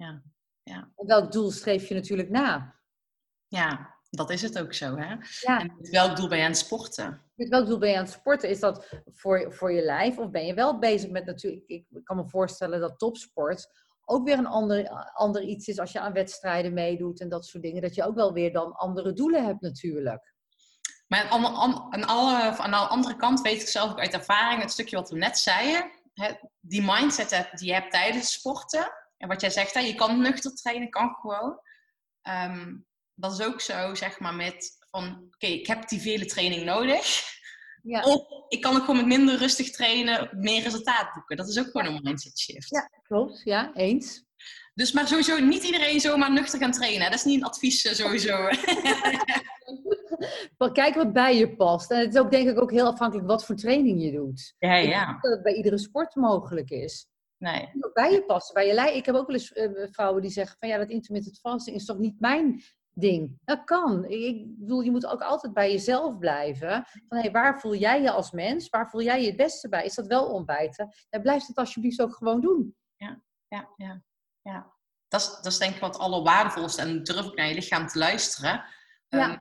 En 0.63 0.93
welk 0.95 1.31
doel 1.31 1.51
streef 1.51 1.87
je 1.87 1.93
natuurlijk 1.93 2.29
na? 2.29 2.79
Ja, 3.47 3.95
dat 4.09 4.29
is 4.29 4.41
het 4.41 4.59
ook 4.59 4.73
zo, 4.73 4.95
hè? 4.97 5.15
Ja. 5.39 5.59
En 5.59 5.73
met 5.77 5.89
welk 5.89 6.15
doel 6.15 6.27
ben 6.27 6.37
je 6.37 6.43
aan 6.43 6.49
het 6.49 6.59
sporten? 6.59 7.21
Met 7.35 7.49
welk 7.49 7.67
doel 7.67 7.77
ben 7.77 7.89
je 7.89 7.97
aan 7.97 8.03
het 8.03 8.13
sporten? 8.13 8.49
Is 8.49 8.59
dat 8.59 9.03
voor, 9.05 9.53
voor 9.53 9.71
je 9.71 9.81
lijf? 9.81 10.17
Of 10.17 10.29
ben 10.29 10.45
je 10.45 10.53
wel 10.53 10.79
bezig 10.79 11.09
met 11.09 11.25
natuurlijk... 11.25 11.63
Ik 11.67 11.85
kan 12.03 12.17
me 12.17 12.29
voorstellen 12.29 12.79
dat 12.79 12.99
topsport 12.99 13.67
ook 14.05 14.25
weer 14.25 14.37
een 14.37 14.45
ander, 14.45 14.89
ander 15.13 15.41
iets 15.41 15.67
is 15.67 15.79
als 15.79 15.91
je 15.91 15.99
aan 15.99 16.13
wedstrijden 16.13 16.73
meedoet 16.73 17.19
en 17.19 17.29
dat 17.29 17.45
soort 17.45 17.63
dingen. 17.63 17.81
Dat 17.81 17.95
je 17.95 18.03
ook 18.03 18.15
wel 18.15 18.33
weer 18.33 18.53
dan 18.53 18.73
andere 18.73 19.13
doelen 19.13 19.45
hebt 19.45 19.61
natuurlijk. 19.61 20.32
Maar 21.07 21.29
aan, 21.29 21.45
aan, 21.45 21.93
aan, 21.93 22.05
alle, 22.05 22.57
aan 22.57 22.71
de 22.71 22.77
andere 22.77 23.15
kant 23.15 23.41
weet 23.41 23.61
ik 23.61 23.67
zelf 23.67 23.91
ook 23.91 23.99
uit 23.99 24.13
ervaring, 24.13 24.61
het 24.61 24.71
stukje 24.71 24.95
wat 24.95 25.09
we 25.09 25.17
net 25.17 25.39
zeiden, 25.39 25.91
hè, 26.13 26.31
die 26.59 26.81
mindset 26.81 27.49
die 27.53 27.67
je 27.67 27.73
hebt 27.73 27.91
tijdens 27.91 28.31
sporten, 28.31 28.91
en 29.17 29.27
wat 29.27 29.41
jij 29.41 29.49
zegt, 29.49 29.73
hè, 29.73 29.79
je 29.79 29.95
kan 29.95 30.21
nuchter 30.21 30.55
trainen, 30.55 30.89
kan 30.89 31.15
gewoon. 31.21 31.59
Ehm, 32.21 32.75
dat 33.13 33.39
is 33.39 33.45
ook 33.45 33.61
zo, 33.61 33.95
zeg 33.95 34.19
maar, 34.19 34.33
met 34.33 34.77
van, 34.89 35.29
oké, 35.33 35.47
ik 35.47 35.67
heb 35.67 35.89
die 35.89 36.01
vele 36.01 36.25
training 36.25 36.63
nodig. 36.63 37.31
Ja. 37.83 38.01
Of 38.01 38.25
ik 38.47 38.61
kan 38.61 38.75
ook 38.75 38.81
gewoon 38.81 38.95
met 38.95 39.05
minder 39.05 39.37
rustig 39.37 39.71
trainen, 39.71 40.29
meer 40.31 40.63
resultaat 40.63 41.13
boeken. 41.13 41.37
Dat 41.37 41.49
is 41.49 41.59
ook 41.59 41.65
gewoon 41.71 41.85
een 41.85 42.03
mindset 42.03 42.39
shift. 42.39 42.69
Ja. 42.69 42.89
Klopt, 43.03 43.41
ja, 43.43 43.73
eens. 43.73 44.23
Dus 44.73 44.91
maar 44.91 45.07
sowieso 45.07 45.39
niet 45.39 45.63
iedereen 45.63 45.99
zomaar 45.99 46.31
nuchter 46.31 46.59
gaan 46.59 46.71
trainen. 46.71 47.09
Dat 47.09 47.19
is 47.19 47.25
niet 47.25 47.41
een 47.41 47.47
advies 47.47 47.85
eh, 47.85 47.93
sowieso. 47.93 48.37
Kijk 50.73 50.95
wat 50.95 51.13
bij 51.13 51.37
je 51.37 51.55
past. 51.55 51.91
En 51.91 51.99
het 51.99 52.13
is 52.13 52.19
ook 52.19 52.31
denk 52.31 52.49
ik 52.49 52.61
ook 52.61 52.71
heel 52.71 52.87
afhankelijk 52.87 53.27
wat 53.27 53.45
voor 53.45 53.55
training 53.55 54.03
je 54.03 54.11
doet. 54.11 54.55
Ja, 54.59 54.75
Ik 54.75 54.89
ja. 54.89 55.05
denk 55.05 55.21
dat 55.21 55.31
het 55.31 55.43
bij 55.43 55.53
iedere 55.53 55.77
sport 55.77 56.15
mogelijk 56.15 56.69
is. 56.69 57.07
Nee. 57.37 57.69
Bij 57.93 58.11
je 58.11 58.23
passen, 58.25 58.53
bij 58.53 58.67
je 58.67 58.73
lijn. 58.73 58.95
Ik 58.95 59.05
heb 59.05 59.15
ook 59.15 59.27
wel 59.27 59.35
eens 59.35 59.53
eh, 59.53 59.87
vrouwen 59.91 60.21
die 60.21 60.31
zeggen 60.31 60.57
van 60.59 60.69
ja, 60.69 60.77
dat 60.77 60.89
intermittent 60.89 61.39
fasting 61.39 61.75
is 61.75 61.85
toch 61.85 61.97
niet 61.97 62.19
mijn 62.19 62.61
ding. 62.93 63.39
Dat 63.43 63.63
kan. 63.63 64.05
Ik- 64.05 64.59
bedoel, 64.59 64.81
je 64.81 64.91
moet 64.91 65.05
ook 65.05 65.21
altijd 65.21 65.53
bij 65.53 65.71
jezelf 65.71 66.17
blijven. 66.17 66.85
Van 67.07 67.17
hey, 67.17 67.31
waar 67.31 67.59
voel 67.59 67.75
jij 67.75 68.01
je 68.01 68.11
als 68.11 68.31
mens? 68.31 68.69
Waar 68.69 68.89
voel 68.89 69.01
jij 69.01 69.21
je 69.21 69.27
het 69.27 69.37
beste 69.37 69.69
bij? 69.69 69.85
Is 69.85 69.95
dat 69.95 70.07
wel 70.07 70.25
ontbijten? 70.25 70.93
Ja, 71.09 71.19
blijf 71.19 71.47
het 71.47 71.57
alsjeblieft 71.57 72.01
ook 72.01 72.15
gewoon 72.15 72.41
doen. 72.41 72.75
Ja, 72.95 73.21
ja, 73.47 74.03
ja. 74.41 74.73
Dat 75.07 75.21
is, 75.21 75.27
dat 75.27 75.45
is 75.45 75.57
denk 75.57 75.75
ik 75.75 75.81
wat 75.81 75.97
allerwaardevolste. 75.97 76.81
En 76.81 77.03
durf 77.03 77.25
ik 77.25 77.35
naar 77.35 77.47
je 77.47 77.53
lichaam 77.53 77.87
te 77.87 77.97
luisteren. 77.97 78.63
Ja. 79.07 79.29
Ehm, 79.29 79.37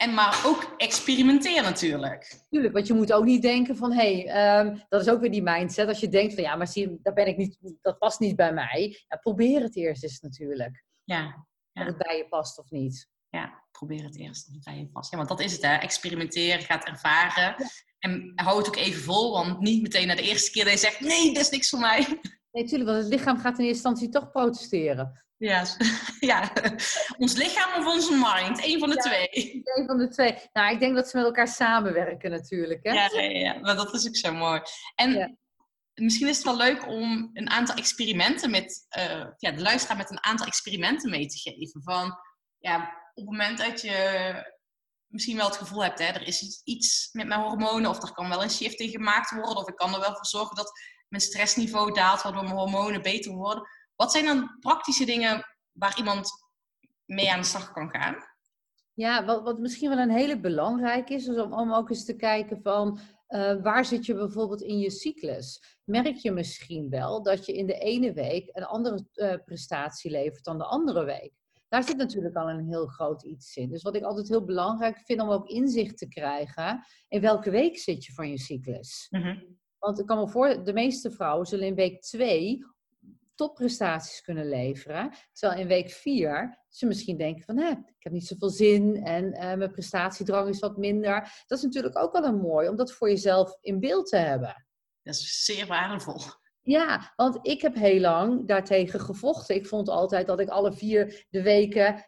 en 0.00 0.14
maar 0.14 0.42
ook 0.46 0.74
experimenteer 0.76 1.62
natuurlijk. 1.62 2.40
Tuurlijk, 2.50 2.74
want 2.74 2.86
je 2.86 2.94
moet 2.94 3.12
ook 3.12 3.24
niet 3.24 3.42
denken 3.42 3.76
van 3.76 3.92
hé, 3.92 4.22
hey, 4.22 4.26
ehm, 4.26 4.78
dat 4.88 5.00
is 5.00 5.08
ook 5.08 5.20
weer 5.20 5.30
die 5.30 5.42
mindset. 5.42 5.88
Als 5.88 6.00
je 6.00 6.08
denkt 6.08 6.34
van 6.34 6.42
ja, 6.42 6.56
maar 6.56 6.68
zie, 6.68 6.98
daar 7.02 7.14
ben 7.14 7.26
ik 7.26 7.36
niet, 7.36 7.58
dat 7.80 7.98
past 7.98 8.20
niet 8.20 8.36
bij 8.36 8.52
mij. 8.52 9.04
Ja, 9.08 9.16
probeer 9.16 9.62
het 9.62 9.76
eerst 9.76 10.02
eens 10.02 10.20
natuurlijk. 10.20 10.84
Ja, 11.04 11.46
Ja. 11.72 11.82
Of 11.82 11.86
het 11.86 11.96
bij 11.96 12.16
je 12.16 12.28
past 12.28 12.58
of 12.58 12.70
niet. 12.70 13.08
ja, 13.28 13.64
probeer 13.70 14.04
het 14.04 14.16
eerst 14.18 14.48
of 14.48 14.54
het 14.54 14.64
bij 14.64 14.78
je 14.78 14.88
past. 14.88 15.10
Ja, 15.10 15.16
want 15.16 15.28
dat 15.28 15.40
is 15.40 15.52
het 15.52 15.62
hè. 15.62 15.74
Experimenteren, 15.74 16.60
gaat 16.60 16.84
ervaren. 16.84 17.54
En 17.98 18.32
hou 18.34 18.58
het 18.58 18.66
ook 18.68 18.76
even 18.76 19.02
vol. 19.02 19.32
Want 19.32 19.60
niet 19.60 19.82
meteen 19.82 20.06
na 20.06 20.14
de 20.14 20.22
eerste 20.22 20.50
keer 20.50 20.64
dat 20.64 20.72
je 20.72 20.78
zegt... 20.78 21.00
Nee, 21.00 21.26
dit 21.26 21.42
is 21.42 21.50
niks 21.50 21.68
voor 21.68 21.80
mij. 21.80 22.20
Nee, 22.52 22.64
tuurlijk, 22.64 22.90
want 22.90 23.02
het 23.02 23.12
lichaam 23.12 23.38
gaat 23.38 23.58
in 23.58 23.64
eerste 23.64 23.88
instantie 23.88 24.08
toch 24.08 24.30
protesteren. 24.30 25.24
Ja, 25.40 25.64
ja. 26.20 26.52
ons 27.18 27.34
lichaam 27.34 27.80
of 27.86 27.92
onze 27.94 28.12
mind. 28.12 28.64
Eén 28.64 28.78
van 28.78 28.88
de 28.88 28.94
Ja. 28.94 29.02
twee. 29.02 29.60
Een 29.64 29.86
van 29.86 29.98
de 29.98 30.08
twee. 30.08 30.38
Nou, 30.52 30.72
ik 30.72 30.80
denk 30.80 30.94
dat 30.94 31.08
ze 31.08 31.16
met 31.16 31.26
elkaar 31.26 31.48
samenwerken 31.48 32.30
natuurlijk. 32.30 32.80
Hè? 32.86 32.92
Ja, 32.92 33.08
ja, 33.12 33.20
ja, 33.38 33.58
maar 33.58 33.76
dat 33.76 33.94
is 33.94 34.06
ook 34.08 34.16
zo 34.16 34.32
mooi. 34.32 34.60
En 34.94 35.12
Ja. 35.12 35.34
misschien 35.94 36.28
is 36.28 36.36
het 36.36 36.44
wel 36.44 36.56
leuk 36.56 36.86
om 36.88 37.30
een 37.32 37.50
aantal 37.50 37.74
experimenten 37.76 38.50
met 38.50 38.86
eh, 38.88 39.26
ja, 39.36 39.50
de 39.50 39.62
luisteraar 39.62 39.96
met 39.96 40.10
een 40.10 40.24
aantal 40.24 40.46
experimenten 40.46 41.10
mee 41.10 41.26
te 41.26 41.38
geven. 41.38 41.82
Van 41.82 42.18
ja, 42.58 42.76
op 43.14 43.26
het 43.26 43.30
moment 43.36 43.58
dat 43.58 43.80
je 43.80 44.32
misschien 45.06 45.36
wel 45.36 45.46
het 45.46 45.56
gevoel 45.56 45.82
hebt, 45.82 45.98
hè, 45.98 46.04
er 46.04 46.26
is 46.26 46.42
iets- 46.42 46.60
iets 46.64 47.08
met 47.12 47.26
mijn 47.26 47.40
hormonen, 47.40 47.90
of 47.90 48.02
er 48.02 48.12
kan 48.12 48.28
wel 48.28 48.42
een 48.42 48.50
shift 48.50 48.80
in 48.80 48.88
gemaakt 48.88 49.30
worden, 49.30 49.56
of 49.56 49.68
ik 49.68 49.76
kan 49.76 49.94
er 49.94 50.00
wel 50.00 50.14
voor 50.14 50.26
zorgen 50.26 50.56
dat 50.56 50.72
mijn 51.08 51.22
stressniveau 51.22 51.92
daalt, 51.92 52.22
waardoor 52.22 52.42
mijn 52.42 52.54
hormonen 52.56 53.02
beter 53.02 53.32
worden. 53.32 53.68
Wat 54.00 54.12
zijn 54.12 54.24
dan 54.24 54.56
praktische 54.60 55.04
dingen 55.04 55.44
waar 55.72 55.98
iemand 55.98 56.30
mee 57.04 57.32
aan 57.32 57.40
de 57.40 57.46
slag 57.46 57.72
kan 57.72 57.90
gaan? 57.90 58.16
Ja, 58.94 59.24
wat, 59.24 59.42
wat 59.42 59.58
misschien 59.58 59.88
wel 59.88 59.98
een 59.98 60.10
hele 60.10 60.40
belangrijke 60.40 61.14
is, 61.14 61.26
is 61.26 61.38
om, 61.38 61.52
om 61.52 61.72
ook 61.72 61.90
eens 61.90 62.04
te 62.04 62.16
kijken 62.16 62.62
van 62.62 62.98
eh, 63.26 63.62
waar 63.62 63.84
zit 63.84 64.06
je 64.06 64.14
bijvoorbeeld 64.14 64.62
in 64.62 64.78
je 64.78 64.90
cyclus? 64.90 65.78
Merk 65.84 66.16
je 66.16 66.30
misschien 66.30 66.88
wel 66.90 67.22
dat 67.22 67.46
je 67.46 67.52
in 67.52 67.66
de 67.66 67.78
ene 67.78 68.12
week 68.12 68.48
een 68.52 68.64
andere 68.64 69.06
eh, 69.12 69.34
prestatie 69.44 70.10
levert 70.10 70.44
dan 70.44 70.58
de 70.58 70.64
andere 70.64 71.04
week? 71.04 71.32
Daar 71.68 71.84
zit 71.84 71.96
natuurlijk 71.96 72.36
al 72.36 72.50
een 72.50 72.68
heel 72.68 72.86
groot 72.86 73.22
iets 73.22 73.56
in. 73.56 73.70
Dus 73.70 73.82
wat 73.82 73.96
ik 73.96 74.02
altijd 74.02 74.28
heel 74.28 74.44
belangrijk 74.44 74.98
vind 75.04 75.20
om 75.20 75.30
ook 75.30 75.48
inzicht 75.48 75.98
te 75.98 76.08
krijgen, 76.08 76.84
in 77.08 77.20
welke 77.20 77.50
week 77.50 77.78
zit 77.78 78.04
je 78.04 78.12
van 78.12 78.28
je 78.28 78.38
cyclus? 78.38 79.06
Want 79.78 79.98
ik 79.98 80.06
kan 80.06 80.18
me 80.18 80.28
voor, 80.28 80.64
de 80.64 80.72
meeste 80.72 81.10
vrouwen 81.10 81.46
zullen 81.46 81.66
in 81.66 81.74
week 81.74 82.00
2 82.00 82.64
topprestaties 83.40 84.20
kunnen 84.20 84.48
leveren. 84.48 85.12
Terwijl 85.32 85.60
in 85.60 85.66
week 85.66 85.90
4 85.90 86.58
ze 86.68 86.86
misschien 86.86 87.16
denken 87.16 87.44
van, 87.44 87.58
hè, 87.58 87.70
ik 87.70 88.02
heb 88.02 88.12
niet 88.12 88.26
zoveel 88.26 88.48
zin 88.48 89.04
en 89.04 89.32
eh, 89.32 89.56
mijn 89.56 89.70
prestatiedrang 89.70 90.48
is 90.48 90.58
wat 90.58 90.76
minder. 90.76 91.42
Dat 91.46 91.58
is 91.58 91.64
natuurlijk 91.64 91.98
ook 91.98 92.12
wel 92.12 92.24
een 92.24 92.40
mooi 92.40 92.68
om 92.68 92.76
dat 92.76 92.92
voor 92.92 93.08
jezelf 93.08 93.58
in 93.60 93.80
beeld 93.80 94.06
te 94.06 94.16
hebben. 94.16 94.66
Dat 95.02 95.14
is 95.14 95.44
zeer 95.44 95.66
waardevol. 95.66 96.20
Ja, 96.60 97.12
want 97.16 97.38
ik 97.42 97.62
heb 97.62 97.74
heel 97.74 98.00
lang 98.00 98.48
daartegen 98.48 99.00
gevochten. 99.00 99.54
Ik 99.54 99.66
vond 99.66 99.88
altijd 99.88 100.26
dat 100.26 100.40
ik 100.40 100.48
alle 100.48 100.72
vier 100.72 101.26
de 101.30 101.42
weken 101.42 102.04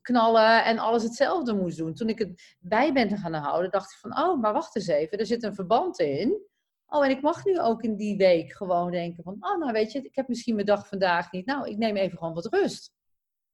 knallen 0.00 0.64
en 0.64 0.78
alles 0.78 1.02
hetzelfde 1.02 1.54
moest 1.54 1.76
doen. 1.76 1.94
Toen 1.94 2.08
ik 2.08 2.18
het 2.18 2.56
bij 2.58 2.92
ben 2.92 3.18
gaan 3.18 3.34
houden, 3.34 3.70
dacht 3.70 3.92
ik 3.92 3.98
van, 3.98 4.18
oh, 4.18 4.40
maar 4.40 4.52
wacht 4.52 4.76
eens 4.76 4.86
even, 4.86 5.18
er 5.18 5.26
zit 5.26 5.42
een 5.42 5.54
verband 5.54 5.98
in. 5.98 6.46
Oh, 6.86 7.04
en 7.04 7.10
ik 7.10 7.22
mag 7.22 7.44
nu 7.44 7.60
ook 7.60 7.82
in 7.82 7.96
die 7.96 8.16
week 8.16 8.52
gewoon 8.52 8.90
denken 8.90 9.22
van, 9.22 9.36
oh, 9.40 9.58
nou 9.58 9.72
weet 9.72 9.92
je, 9.92 10.02
ik 10.02 10.16
heb 10.16 10.28
misschien 10.28 10.54
mijn 10.54 10.66
dag 10.66 10.88
vandaag 10.88 11.32
niet. 11.32 11.46
Nou, 11.46 11.68
ik 11.68 11.76
neem 11.76 11.96
even 11.96 12.18
gewoon 12.18 12.34
wat 12.34 12.52
rust. 12.54 12.94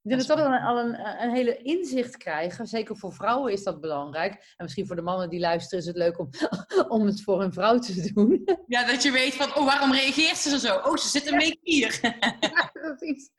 Ik 0.02 0.10
denk 0.10 0.26
dat 0.26 0.36
dat 0.36 0.46
al 0.46 0.52
een, 0.52 0.60
al 0.60 0.78
een, 0.78 1.22
een 1.22 1.34
hele 1.34 1.56
inzicht 1.56 2.16
krijgen. 2.16 2.66
Zeker 2.66 2.96
voor 2.96 3.12
vrouwen 3.12 3.52
is 3.52 3.62
dat 3.62 3.80
belangrijk. 3.80 4.32
En 4.32 4.64
misschien 4.64 4.86
voor 4.86 4.96
de 4.96 5.02
mannen 5.02 5.30
die 5.30 5.40
luisteren 5.40 5.78
is 5.78 5.86
het 5.86 5.96
leuk 5.96 6.18
om, 6.18 6.28
om 6.88 7.06
het 7.06 7.22
voor 7.22 7.42
een 7.42 7.52
vrouw 7.52 7.78
te 7.78 8.10
doen. 8.14 8.48
Ja, 8.66 8.86
dat 8.86 9.02
je 9.02 9.10
weet 9.10 9.34
van, 9.34 9.56
oh, 9.56 9.64
waarom 9.64 9.92
reageert 9.92 10.36
ze 10.36 10.58
zo? 10.58 10.76
Oh, 10.76 10.96
ze 10.96 11.08
zit 11.08 11.32
een 11.32 11.38
week 11.38 11.58
hier. 11.62 12.00
Ja, 12.40 12.70
precies. 12.72 13.30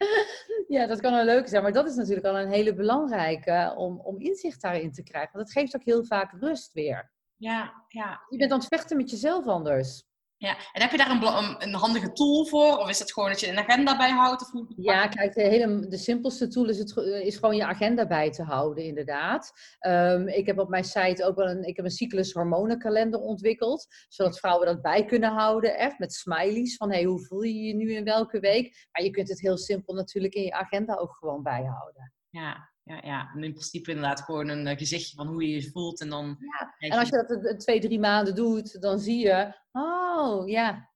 Ja, 0.67 0.87
dat 0.87 1.01
kan 1.01 1.13
wel 1.13 1.25
leuk 1.25 1.47
zijn. 1.47 1.63
Maar 1.63 1.73
dat 1.73 1.87
is 1.87 1.95
natuurlijk 1.95 2.25
al 2.25 2.39
een 2.39 2.51
hele 2.51 2.73
belangrijke 2.73 3.73
om, 3.77 3.99
om 3.99 4.19
inzicht 4.19 4.61
daarin 4.61 4.91
te 4.91 5.03
krijgen. 5.03 5.31
Want 5.33 5.45
dat 5.45 5.53
geeft 5.53 5.75
ook 5.75 5.83
heel 5.83 6.05
vaak 6.05 6.31
rust 6.39 6.73
weer. 6.73 7.12
Ja, 7.43 7.85
ja, 7.87 8.21
Je 8.29 8.37
bent 8.37 8.51
aan 8.51 8.59
het 8.59 8.67
vechten 8.67 8.97
met 8.97 9.09
jezelf 9.09 9.45
anders. 9.47 10.03
ja. 10.37 10.57
En 10.71 10.81
heb 10.81 10.91
je 10.91 10.97
daar 10.97 11.09
een, 11.09 11.55
een, 11.67 11.73
handige 11.73 12.11
tool 12.11 12.45
voor? 12.45 12.77
Of 12.77 12.89
is 12.89 12.99
het 12.99 13.13
gewoon 13.13 13.29
dat 13.29 13.39
je 13.39 13.47
een 13.47 13.57
agenda 13.57 13.97
bijhoudt? 13.97 14.41
Of 14.41 14.51
hoe... 14.51 14.73
Ja, 14.75 15.07
kijk, 15.07 15.33
de, 15.33 15.41
hele, 15.41 15.87
de 15.87 15.97
simpelste 15.97 16.47
tool 16.47 16.69
is, 16.69 16.77
het, 16.77 16.97
is 16.97 17.35
gewoon 17.35 17.55
je 17.55 17.65
agenda 17.65 18.07
bij 18.07 18.31
te 18.31 18.43
houden, 18.43 18.83
inderdaad. 18.83 19.51
Ehm, 19.79 20.27
ik 20.27 20.45
heb 20.45 20.59
op 20.59 20.69
mijn 20.69 20.83
site 20.83 21.25
ook 21.25 21.35
wel 21.35 21.49
een, 21.49 21.63
ik 21.63 21.75
heb 21.75 21.85
een 21.85 21.91
cyclus 21.91 22.31
hormonenkalender 22.31 23.19
ontwikkeld. 23.19 23.87
Zodat 24.07 24.39
vrouwen 24.39 24.67
dat 24.67 24.81
bij 24.81 25.05
kunnen 25.05 25.31
houden, 25.31 25.77
echt 25.77 25.99
met 25.99 26.13
smileys. 26.13 26.75
Van 26.75 26.91
hey, 26.91 27.03
hoe 27.03 27.25
voel 27.25 27.41
je 27.41 27.61
je 27.61 27.75
nu 27.75 27.93
in 27.93 28.03
welke 28.03 28.39
week? 28.39 28.87
Maar 28.91 29.03
je 29.03 29.11
kunt 29.11 29.29
het 29.29 29.41
heel 29.41 29.57
simpel 29.57 29.93
natuurlijk 29.93 30.33
in 30.33 30.43
je 30.43 30.53
agenda 30.53 30.95
ook 30.95 31.15
gewoon 31.15 31.43
bijhouden. 31.43 32.13
Ja, 32.29 32.72
ja, 32.83 33.01
ja. 33.03 33.33
In 33.35 33.51
principe 33.53 33.91
inderdaad 33.91 34.21
gewoon 34.21 34.47
een 34.47 34.67
eh, 34.67 34.77
gezichtje 34.77 35.15
van 35.15 35.27
hoe 35.27 35.47
je 35.47 35.55
je 35.55 35.71
voelt. 35.71 36.01
En 36.01 36.09
dan 36.09 36.37
Ja, 36.39 36.75
En 36.77 36.91
als 36.99 37.09
je 37.09 37.25
dat 37.27 37.59
twee, 37.59 37.79
drie 37.79 37.99
maanden 37.99 38.35
doet, 38.35 38.81
dan 38.81 38.99
zie 38.99 39.19
je, 39.25 39.55
oh 39.71 40.47
ja, 40.49 40.89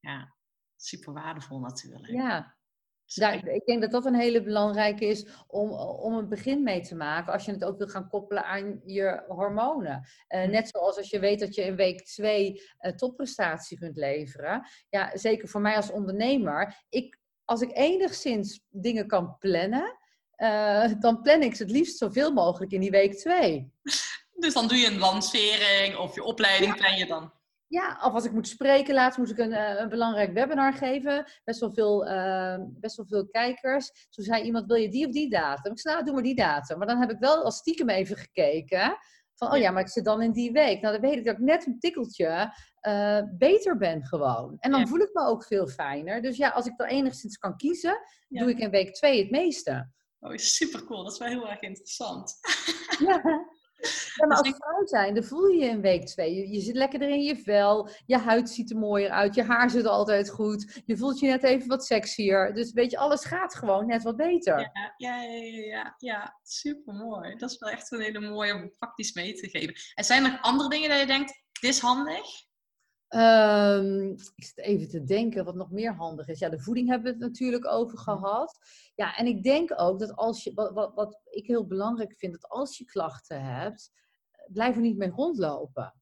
Ja, 0.00 0.34
super 0.76 1.12
waardevol 1.12 1.58
natuurlijk. 1.60 2.06
ja. 2.06 2.60
Daar, 3.14 3.46
ik 3.48 3.64
denk 3.64 3.80
dat 3.82 3.90
dat 3.90 4.06
een 4.06 4.14
hele 4.14 4.42
belangrijke 4.42 5.04
is 5.04 5.26
om, 5.46 5.70
om 5.72 6.14
een 6.14 6.28
begin 6.28 6.62
mee 6.62 6.80
te 6.80 6.94
maken. 6.94 7.32
Als 7.32 7.44
je 7.44 7.52
het 7.52 7.64
ook 7.64 7.78
wil 7.78 7.86
gaan 7.88 8.08
koppelen 8.08 8.44
aan 8.44 8.80
je 8.84 9.24
hormonen. 9.28 10.06
Eh, 10.26 10.42
Hm. 10.44 10.50
net 10.50 10.68
zoals 10.68 10.96
als 10.96 11.10
je 11.10 11.18
weet 11.18 11.40
dat 11.40 11.54
je 11.54 11.62
in 11.62 11.76
week 11.76 12.04
twee 12.04 12.62
eh, 12.78 12.92
topprestatie 12.92 13.78
kunt 13.78 13.96
leveren. 13.96 14.66
Ja, 14.88 15.16
zeker 15.16 15.48
voor 15.48 15.60
mij 15.60 15.76
als 15.76 15.90
ondernemer. 15.90 16.84
Ik, 16.88 17.18
als 17.44 17.60
ik 17.60 17.76
enigszins 17.76 18.64
dingen 18.68 19.06
kan 19.06 19.38
plannen, 19.38 19.98
eh, 20.36 20.90
dan 21.00 21.22
plan 21.22 21.42
ik 21.42 21.54
ze 21.54 21.62
het 21.62 21.72
liefst 21.72 21.98
zoveel 21.98 22.32
mogelijk 22.32 22.72
in 22.72 22.80
die 22.80 22.90
week 22.90 23.14
twee. 23.14 23.72
Dus 24.32 24.54
dan 24.54 24.68
doe 24.68 24.76
je 24.78 24.86
een 24.86 24.98
lancering 24.98 25.96
of 25.96 26.14
je 26.14 26.22
opleiding 26.24 26.76
plan 26.76 26.96
je 26.96 27.06
dan. 27.06 27.32
Ja, 27.66 27.98
of 28.04 28.12
als 28.12 28.24
ik 28.24 28.32
moet 28.32 28.48
spreken, 28.48 28.94
laatst 28.94 29.18
moest 29.18 29.30
ik 29.30 29.38
een, 29.38 29.52
eh, 29.52 29.80
een 29.80 29.88
belangrijk 29.88 30.32
webinar 30.32 30.72
geven. 30.74 31.24
Best 31.44 31.60
wel, 31.60 31.72
veel, 31.72 32.06
eh, 32.06 32.56
best 32.60 32.96
wel 32.96 33.06
veel 33.06 33.28
kijkers. 33.28 34.06
Toen 34.10 34.24
zei 34.24 34.42
iemand, 34.42 34.66
wil 34.66 34.76
je 34.76 34.88
die 34.88 35.06
of 35.06 35.12
die 35.12 35.30
datum? 35.30 35.72
Ik 35.72 35.80
zei, 35.80 35.94
nou, 35.94 36.06
doe 36.06 36.14
maar 36.14 36.22
die 36.24 36.34
datum. 36.34 36.78
Maar 36.78 36.86
dan 36.86 37.00
heb 37.00 37.10
ik 37.10 37.18
wel 37.18 37.44
als 37.44 37.56
stiekem 37.56 37.88
even 37.88 38.16
gekeken. 38.16 38.96
Van, 39.34 39.52
oh 39.52 39.58
Ja. 39.58 39.70
maar 39.70 39.82
ik 39.82 39.88
zit 39.88 40.04
dan 40.04 40.22
in 40.22 40.32
die 40.32 40.52
week. 40.52 40.80
Nou, 40.80 40.92
dan 41.00 41.10
weet 41.10 41.18
ik 41.18 41.24
dat 41.24 41.34
ik 41.34 41.40
net 41.40 41.66
een 41.66 41.78
tikkeltje 41.78 42.52
beter 43.38 43.76
ben 43.76 44.04
gewoon. 44.04 44.56
En 44.58 44.70
dan 44.70 44.80
Ja. 44.80 44.86
voel 44.86 45.00
ik 45.00 45.10
me 45.12 45.24
ook 45.26 45.44
veel 45.44 45.66
fijner. 45.66 46.22
Dus 46.22 46.36
ja, 46.36 46.48
als 46.48 46.66
ik 46.66 46.76
dan 46.76 46.86
enigszins 46.86 47.36
kan 47.36 47.56
kiezen, 47.56 47.98
Ja. 48.28 48.40
doe 48.40 48.50
ik 48.50 48.58
in 48.58 48.70
week 48.70 48.94
twee 48.94 49.18
het 49.22 49.30
meeste. 49.30 49.90
Oh, 50.22 50.36
super 50.36 50.84
cool. 50.84 51.02
Dat 51.02 51.12
is 51.12 51.18
wel 51.18 51.28
heel 51.28 51.48
erg 51.48 51.60
interessant. 51.60 52.34
Ja. 52.98 53.46
Ja, 54.16 54.26
maar 54.26 54.42
Dus 54.42 54.52
als 54.52 54.56
vrouw 54.58 54.86
zijn, 54.86 55.14
dan 55.14 55.24
voel 55.24 55.46
je 55.46 55.58
je 55.58 55.70
in 55.70 55.80
week 55.80 56.06
twee. 56.06 56.34
Je, 56.34 56.48
je 56.52 56.60
zit 56.60 56.74
lekkerder 56.74 57.08
in 57.08 57.22
je 57.22 57.36
vel, 57.36 57.88
je 58.06 58.18
huid 58.18 58.50
ziet 58.50 58.70
er 58.70 58.78
mooier 58.78 59.10
uit, 59.10 59.34
je 59.34 59.42
haar 59.42 59.70
zit 59.70 59.86
altijd 59.86 60.30
goed, 60.30 60.82
je 60.86 60.96
voelt 60.96 61.18
je 61.18 61.26
net 61.26 61.42
even 61.42 61.68
wat 61.68 61.84
sexier. 61.84 62.54
Dus 62.54 62.72
weet 62.72 62.90
je, 62.90 62.98
alles 62.98 63.24
gaat 63.24 63.54
gewoon 63.54 63.86
net 63.86 64.02
wat 64.02 64.16
beter. 64.16 64.58
Ja, 64.58 64.94
ja, 64.96 65.22
ja, 65.22 65.32
ja, 65.32 65.64
ja, 65.64 65.94
ja. 65.98 66.38
super 66.42 66.94
mooi. 66.94 67.36
Dat 67.36 67.50
is 67.50 67.58
wel 67.58 67.70
echt 67.70 67.92
een 67.92 68.00
hele 68.00 68.20
mooie 68.20 68.54
om 68.54 68.72
praktisch 68.78 69.12
mee 69.12 69.34
te 69.34 69.48
geven. 69.48 69.74
En 69.94 70.04
zijn 70.04 70.24
er 70.24 70.38
andere 70.40 70.68
dingen 70.68 70.88
dat 70.88 71.00
je 71.00 71.06
denkt, 71.06 71.42
dit 71.60 71.70
is 71.70 71.80
handig? 71.80 72.26
Ehm, 73.12 74.08
ik 74.10 74.44
zit 74.44 74.58
even 74.58 74.88
te 74.88 75.04
denken 75.04 75.44
wat 75.44 75.54
nog 75.54 75.70
meer 75.70 75.94
handig 75.94 76.28
is. 76.28 76.38
Ja, 76.38 76.48
de 76.48 76.60
voeding 76.60 76.88
hebben 76.88 77.06
we 77.06 77.18
het 77.18 77.28
natuurlijk 77.28 77.66
over 77.66 77.98
gehad. 77.98 78.58
Ja, 78.94 79.16
en 79.16 79.26
ik 79.26 79.42
denk 79.42 79.72
ook 79.76 79.98
dat 79.98 80.16
als 80.16 80.44
je, 80.44 80.54
wat, 80.54 80.72
wat, 80.72 80.94
wat 80.94 81.20
ik 81.30 81.46
heel 81.46 81.66
belangrijk 81.66 82.14
vind, 82.16 82.32
dat 82.32 82.50
als 82.50 82.78
je 82.78 82.84
klachten 82.84 83.44
hebt, 83.44 83.92
blijf 84.46 84.74
er 84.74 84.80
niet 84.80 84.96
mee 84.96 85.10
rondlopen. 85.10 86.01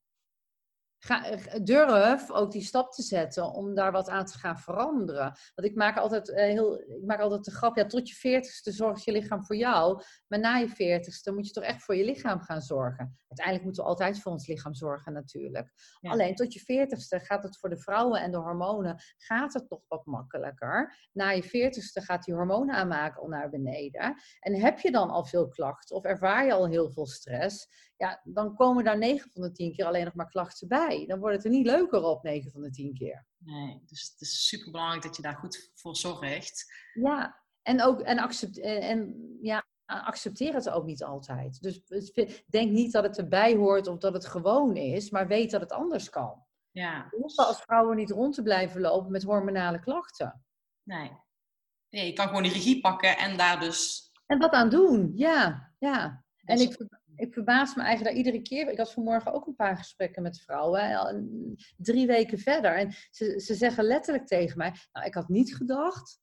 Ga, 1.00 1.24
eh, 1.24 1.60
durf 1.64 2.30
ook 2.30 2.50
die 2.50 2.62
stap 2.62 2.92
te 2.92 3.02
zetten 3.02 3.52
om 3.52 3.74
daar 3.74 3.92
wat 3.92 4.08
aan 4.08 4.24
te 4.24 4.38
gaan 4.38 4.58
veranderen. 4.58 5.36
Want 5.54 5.68
ik 5.68 5.74
maak 5.74 5.96
altijd, 5.96 6.30
eh, 6.30 6.44
heel, 6.44 6.80
ik 6.80 7.04
maak 7.06 7.20
altijd 7.20 7.44
de 7.44 7.50
grap, 7.50 7.76
ja, 7.76 7.86
tot 7.86 8.08
je 8.08 8.14
veertigste 8.14 8.72
zorgt 8.72 9.04
je 9.04 9.12
lichaam 9.12 9.44
voor 9.44 9.56
jou. 9.56 10.02
Maar 10.28 10.38
na 10.38 10.56
je 10.56 10.68
veertigste 10.68 11.32
moet 11.32 11.46
je 11.46 11.52
toch 11.52 11.64
echt 11.64 11.82
voor 11.82 11.96
je 11.96 12.04
lichaam 12.04 12.40
gaan 12.40 12.62
zorgen. 12.62 13.18
Uiteindelijk 13.28 13.64
moeten 13.64 13.82
we 13.82 13.88
altijd 13.88 14.20
voor 14.20 14.32
ons 14.32 14.46
lichaam 14.46 14.74
zorgen 14.74 15.12
natuurlijk. 15.12 15.72
Ja. 16.00 16.10
Alleen 16.10 16.34
tot 16.34 16.52
je 16.52 16.60
veertigste 16.60 17.20
gaat 17.20 17.42
het 17.42 17.58
voor 17.58 17.68
de 17.68 17.78
vrouwen 17.78 18.20
en 18.20 18.30
de 18.30 18.36
hormonen 18.36 19.02
gaat 19.16 19.52
het 19.52 19.70
nog 19.70 19.80
wat 19.88 20.06
makkelijker. 20.06 21.08
Na 21.12 21.30
je 21.30 21.42
veertigste 21.42 22.00
gaat 22.00 22.24
die 22.24 22.34
hormonen 22.34 22.74
aanmaken 22.74 23.22
al 23.22 23.28
naar 23.28 23.50
beneden. 23.50 24.14
En 24.40 24.60
heb 24.60 24.78
je 24.78 24.90
dan 24.90 25.10
al 25.10 25.24
veel 25.24 25.48
klachten 25.48 25.96
of 25.96 26.04
ervaar 26.04 26.46
je 26.46 26.52
al 26.52 26.68
heel 26.68 26.90
veel 26.90 27.06
stress, 27.06 27.68
ja, 28.00 28.20
dan 28.24 28.54
komen 28.54 28.84
daar 28.84 28.98
9 28.98 29.30
van 29.30 29.42
de 29.42 29.52
10 29.52 29.72
keer 29.72 29.84
alleen 29.84 30.04
nog 30.04 30.14
maar 30.14 30.28
klachten 30.28 30.68
bij. 30.68 31.04
Dan 31.06 31.18
wordt 31.18 31.36
het 31.36 31.44
er 31.44 31.50
niet 31.50 31.66
leuker 31.66 32.02
op 32.02 32.22
9 32.22 32.50
van 32.50 32.62
de 32.62 32.70
10 32.70 32.94
keer. 32.94 33.26
Nee, 33.36 33.82
dus 33.86 34.10
het 34.12 34.20
is 34.20 34.46
super 34.46 34.70
belangrijk 34.70 35.02
dat 35.02 35.16
je 35.16 35.22
daar 35.22 35.36
goed 35.36 35.70
voor 35.74 35.96
zorgt. 35.96 36.72
Ja, 36.94 37.42
en, 37.62 37.82
ook, 37.82 38.00
en, 38.00 38.18
accept, 38.18 38.60
en, 38.60 39.28
ja, 39.40 39.66
accepteer 39.84 40.54
het 40.54 40.70
ook 40.70 40.84
niet 40.84 41.04
altijd. 41.04 41.60
Dus 41.60 42.12
denk 42.46 42.70
niet 42.70 42.92
dat 42.92 43.04
het 43.04 43.18
erbij 43.18 43.54
hoort 43.54 43.86
of 43.86 43.98
dat 43.98 44.12
het 44.12 44.26
gewoon 44.26 44.76
is, 44.76 45.10
maar 45.10 45.26
weet 45.26 45.50
dat 45.50 45.60
het 45.60 45.72
anders 45.72 46.10
kan. 46.10 46.44
Ja, 46.70 47.06
We 47.10 47.16
hoeven 47.16 47.46
als 47.46 47.62
vrouwen 47.62 47.96
niet 47.96 48.10
rond 48.10 48.34
te 48.34 48.42
blijven 48.42 48.80
lopen 48.80 49.10
met 49.10 49.22
hormonale 49.22 49.80
klachten. 49.80 50.44
nee. 50.82 51.10
Nee, 51.88 52.06
je 52.06 52.12
kan 52.12 52.26
gewoon 52.26 52.42
die 52.42 52.52
regie 52.52 52.80
pakken 52.80 53.18
en 53.18 53.36
daar 53.36 53.60
dus... 53.60 54.10
En 54.26 54.38
wat 54.38 54.52
aan 54.52 54.68
doen, 54.68 55.12
ja. 55.14 55.72
ja. 55.78 56.24
En 56.44 56.56
dus- 56.56 56.64
ik, 56.64 56.88
ik 57.20 57.32
verbaas 57.32 57.74
me 57.74 57.82
eigenlijk 57.82 58.16
daar 58.16 58.24
iedere 58.24 58.42
keer. 58.42 58.68
Ik 58.68 58.78
had 58.78 58.92
vanmorgen 58.92 59.32
ook 59.32 59.46
een 59.46 59.56
paar 59.56 59.76
gesprekken 59.76 60.22
met 60.22 60.40
vrouwen. 60.40 61.56
Drie 61.76 62.06
weken 62.06 62.38
verder. 62.38 62.76
En 62.76 62.92
ze, 63.10 63.40
ze 63.40 63.54
zeggen 63.54 63.84
letterlijk 63.84 64.26
tegen 64.26 64.58
mij: 64.58 64.74
Nou, 64.92 65.06
ik 65.06 65.14
had 65.14 65.28
niet 65.28 65.56
gedacht 65.56 66.20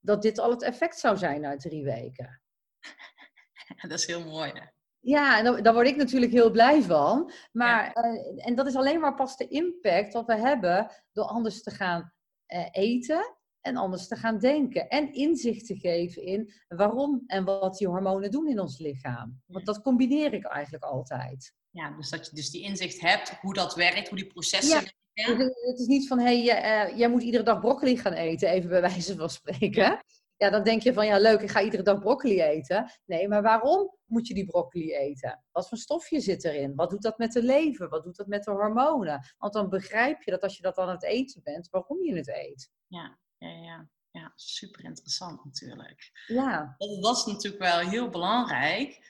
dat 0.00 0.22
dit 0.22 0.38
al 0.38 0.50
het 0.50 0.62
effect 0.62 0.98
zou 0.98 1.16
zijn 1.16 1.40
na 1.40 1.56
drie 1.56 1.84
weken. 1.84 2.42
Dat 3.88 3.98
is 3.98 4.06
heel 4.06 4.24
mooi, 4.24 4.50
hè? 4.54 4.64
Ja, 5.02 5.38
en 5.38 5.44
daar 5.44 5.62
daar 5.62 5.74
word 5.74 5.86
ik 5.86 5.96
natuurlijk 5.96 6.32
heel 6.32 6.50
blij 6.50 6.82
van. 6.82 7.32
Maar, 7.52 7.92
eh, 7.92 8.46
en 8.46 8.54
dat 8.54 8.66
is 8.66 8.76
alleen 8.76 9.00
maar 9.00 9.14
pas 9.14 9.36
de 9.36 9.48
impact 9.48 10.12
wat 10.12 10.26
we 10.26 10.36
hebben 10.36 10.90
door 11.12 11.24
anders 11.24 11.62
te 11.62 11.70
gaan 11.70 12.12
eh, 12.46 12.68
eten 12.70 13.36
en 13.60 13.76
anders 13.76 14.08
te 14.08 14.16
gaan 14.16 14.38
denken. 14.38 14.88
En 14.88 15.12
inzicht 15.12 15.66
te 15.66 15.76
geven 15.78 16.22
in 16.22 16.52
waarom 16.68 17.22
en 17.26 17.44
wat 17.44 17.76
die 17.78 17.88
hormonen 17.88 18.30
doen 18.30 18.48
in 18.48 18.60
ons 18.60 18.78
lichaam. 18.78 19.42
Want 19.46 19.66
dat 19.66 19.80
combineer 19.80 20.32
ik 20.32 20.44
eigenlijk 20.44 20.84
altijd. 20.84 21.52
Ja, 21.70 21.96
dus 21.96 22.10
dat 22.10 22.26
je 22.26 22.34
dus 22.36 22.50
die 22.50 22.62
inzicht 22.62 23.00
hebt, 23.00 23.30
hoe 23.40 23.54
dat 23.54 23.74
werkt, 23.74 24.08
hoe 24.08 24.18
die 24.18 24.26
processen 24.26 24.80
Ja. 25.12 25.34
Dus 25.34 25.38
het- 25.38 25.78
is 25.78 25.86
niet 25.86 26.08
van, 26.08 26.18
hé, 26.18 26.44
hey, 26.44 26.62
eh, 26.88 26.98
jij 26.98 27.08
moet 27.10 27.22
iedere 27.22 27.42
dag 27.44 27.60
broccoli 27.60 27.96
gaan 27.98 28.12
eten, 28.12 28.48
even 28.48 28.70
bij 28.70 28.80
wijze 28.80 29.16
van 29.16 29.30
spreken. 29.30 30.02
Ja, 30.36 30.50
dan 30.50 30.62
denk 30.64 30.82
je 30.82 30.92
van, 30.92 31.06
ja 31.06 31.18
leuk, 31.18 31.40
ik 31.40 31.50
ga 31.50 31.62
iedere 31.62 31.82
dag 31.82 31.98
broccoli 31.98 32.40
eten. 32.42 32.90
Nee, 33.04 33.28
maar 33.28 33.42
waarom 33.42 33.96
moet 34.04 34.26
je 34.26 34.34
die 34.34 34.44
broccoli 34.46 34.94
eten? 34.94 35.44
Wat 35.52 35.68
voor 35.68 35.78
stofje 35.78 36.20
zit 36.20 36.44
erin? 36.44 36.74
Wat 36.74 36.90
doet 36.90 37.02
dat 37.02 37.18
met 37.18 37.32
de 37.32 37.42
lever? 37.42 37.88
Wat 37.88 38.04
doet 38.04 38.16
dat 38.16 38.26
met 38.26 38.44
de 38.44 38.50
hormonen? 38.50 39.20
Want 39.38 39.52
dan 39.52 39.68
begrijp 39.68 40.22
je 40.22 40.30
dat 40.30 40.42
als 40.42 40.56
je 40.56 40.62
dat 40.62 40.78
aan 40.78 40.88
het 40.88 41.02
eten 41.04 41.42
bent, 41.42 41.68
waarom 41.70 42.02
je 42.04 42.14
het 42.16 42.28
eet. 42.28 42.70
Ja, 42.86 43.18
ja, 43.40 43.48
ja. 43.48 43.88
ja 44.10 44.32
super 44.36 44.84
interessant 44.84 45.44
natuurlijk. 45.44 46.24
Ja, 46.26 46.74
Dat, 46.78 47.16
is 47.16 47.24
natuurlijk 47.24 47.62
wel 47.62 47.78
heel 47.78 48.08
belangrijk. 48.08 49.08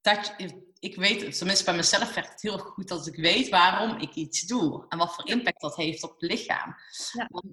Dat 0.00 0.34
je, 0.36 0.72
ik 0.78 0.96
weet, 0.96 1.36
tenminste 1.36 1.64
bij 1.64 1.76
mezelf 1.76 2.14
werkt 2.14 2.30
het 2.30 2.42
heel 2.42 2.52
erg 2.52 2.62
goed 2.62 2.88
dat 2.88 3.06
ik 3.06 3.16
weet 3.16 3.48
waarom 3.48 3.98
ik 3.98 4.14
iets 4.14 4.46
doe. 4.46 4.86
En 4.88 4.98
wat 4.98 5.14
voor 5.14 5.28
impact 5.28 5.60
dat 5.60 5.76
heeft 5.76 6.02
op 6.02 6.20
het 6.20 6.30
lichaam. 6.30 6.76
Ja. 7.12 7.26
Want, 7.30 7.46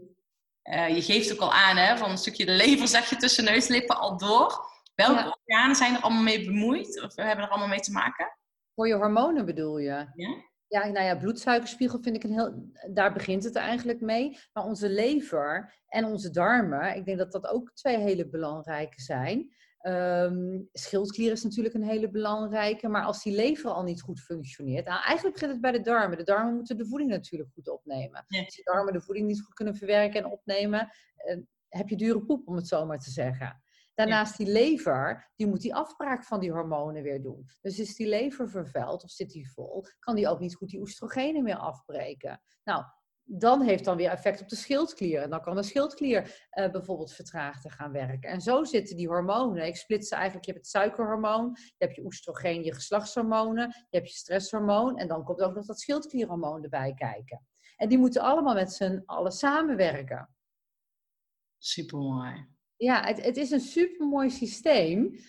eh, 0.61 0.95
je 0.95 1.01
geeft 1.01 1.33
ook 1.33 1.39
al 1.39 1.53
aan, 1.53 1.77
hè, 1.77 1.97
van 1.97 2.09
een 2.09 2.17
stukje 2.17 2.45
de 2.45 2.51
lever 2.51 2.87
zeg 2.87 3.09
je 3.09 3.15
tussen 3.15 3.43
neus 3.43 3.65
en 3.67 3.71
lippen 3.75 3.97
al 3.97 4.17
door. 4.17 4.71
Welke 4.95 5.19
Ja. 5.21 5.37
organen 5.45 5.75
zijn 5.75 5.95
er 5.95 6.01
allemaal 6.01 6.23
mee 6.23 6.45
bemoeid? 6.45 7.01
Of 7.01 7.15
hebben 7.15 7.45
er 7.45 7.49
allemaal 7.49 7.67
mee 7.67 7.79
te 7.79 7.91
maken? 7.91 8.37
voor 8.75 8.87
je 8.87 8.93
hormonen 8.95 9.45
bedoel 9.45 9.77
je? 9.77 10.11
Ja? 10.15 10.51
Ja, 10.67 10.87
nou 10.87 11.05
ja, 11.05 11.15
bloedsuikerspiegel 11.15 12.01
vind 12.01 12.15
ik 12.15 12.23
een 12.23 12.33
heel. 12.33 12.71
Daar 12.93 13.13
begint 13.13 13.43
het 13.43 13.55
eigenlijk 13.55 14.01
mee. 14.01 14.37
Maar 14.53 14.63
onze 14.63 14.89
lever 14.89 15.81
en 15.87 16.05
onze 16.05 16.29
darmen, 16.29 16.95
ik 16.95 17.05
denk 17.05 17.17
dat 17.17 17.31
dat 17.31 17.47
ook 17.47 17.71
twee 17.73 17.97
hele 17.97 18.29
belangrijke 18.29 19.01
zijn. 19.01 19.53
Ehm, 19.77 20.61
schildklier 20.71 21.31
is 21.31 21.43
natuurlijk 21.43 21.75
een 21.75 21.83
hele 21.83 22.09
belangrijke, 22.09 22.87
maar 22.87 23.03
als 23.03 23.23
die 23.23 23.35
lever 23.35 23.71
al 23.71 23.83
niet 23.83 24.01
goed 24.01 24.19
functioneert, 24.19 24.85
nou, 24.85 25.03
eigenlijk 25.03 25.33
begint 25.33 25.51
het 25.51 25.61
bij 25.61 25.71
de 25.71 25.81
darmen. 25.81 26.17
De 26.17 26.23
darmen 26.23 26.55
moeten 26.55 26.77
de 26.77 26.85
voeding 26.85 27.09
natuurlijk 27.09 27.49
goed 27.53 27.69
opnemen. 27.69 28.25
Ja. 28.27 28.43
Als 28.43 28.55
die 28.55 28.63
darmen 28.63 28.93
de 28.93 29.01
voeding 29.01 29.27
niet 29.27 29.41
goed 29.41 29.53
kunnen 29.53 29.75
verwerken 29.75 30.23
en 30.23 30.31
opnemen, 30.31 30.89
eh, 31.15 31.37
heb 31.69 31.89
je 31.89 31.95
dure 31.95 32.25
poep, 32.25 32.47
om 32.47 32.55
het 32.55 32.67
zo 32.67 32.85
maar 32.85 32.99
te 32.99 33.11
zeggen. 33.11 33.61
Daarnaast 33.93 34.37
die 34.37 34.47
lever, 34.47 35.31
die 35.35 35.47
moet 35.47 35.61
die 35.61 35.75
afbraak 35.75 36.23
van 36.23 36.39
die 36.39 36.51
hormonen 36.51 37.03
weer 37.03 37.21
doen. 37.21 37.45
Dus 37.61 37.79
is 37.79 37.95
die 37.95 38.07
lever 38.07 38.49
vervuild 38.49 39.03
of 39.03 39.09
zit 39.09 39.29
die 39.29 39.51
vol, 39.51 39.85
kan 39.99 40.15
die 40.15 40.27
ook 40.27 40.39
niet 40.39 40.55
goed 40.55 40.69
die 40.69 40.79
oestrogenen 40.79 41.43
meer 41.43 41.57
afbreken. 41.57 42.41
Nou, 42.63 42.83
dan 43.25 43.61
heeft 43.61 43.85
dan 43.85 43.97
weer 43.97 44.09
effect 44.09 44.41
op 44.41 44.49
de 44.49 44.55
schildklier. 44.55 45.21
En 45.21 45.29
dan 45.29 45.41
kan 45.41 45.55
de 45.55 45.63
schildklier 45.63 46.47
eh, 46.49 46.71
bijvoorbeeld 46.71 47.13
vertraagd 47.13 47.61
te 47.61 47.69
gaan 47.69 47.91
werken. 47.91 48.29
En 48.29 48.41
zo 48.41 48.63
zitten 48.63 48.95
die 48.95 49.07
hormonen. 49.07 49.65
Ik 49.65 49.75
split 49.75 50.07
ze 50.07 50.15
eigenlijk. 50.15 50.45
Je 50.45 50.51
hebt 50.51 50.63
het 50.63 50.73
suikerhormoon, 50.73 51.51
je 51.55 51.85
hebt 51.85 51.95
je 51.95 52.03
oestrogeen, 52.03 52.63
je 52.63 52.73
geslachtshormonen, 52.73 53.67
je 53.89 53.97
hebt 53.97 54.09
je 54.09 54.17
stresshormoon. 54.17 54.97
En 54.97 55.07
dan 55.07 55.23
komt 55.23 55.41
ook 55.41 55.55
nog 55.55 55.65
dat 55.65 55.79
schildklierhormoon 55.79 56.63
erbij 56.63 56.93
kijken. 56.93 57.47
En 57.75 57.89
die 57.89 57.97
moeten 57.97 58.21
allemaal 58.21 58.53
met 58.53 58.73
z'n 58.73 59.03
allen 59.05 59.31
samenwerken. 59.31 60.29
Super 61.57 61.97
mooi. 61.97 62.52
Ja, 62.77 63.05
het, 63.05 63.25
het 63.25 63.37
is 63.37 63.51
een 63.51 63.59
supermooi 63.59 64.29
systeem 64.29 65.19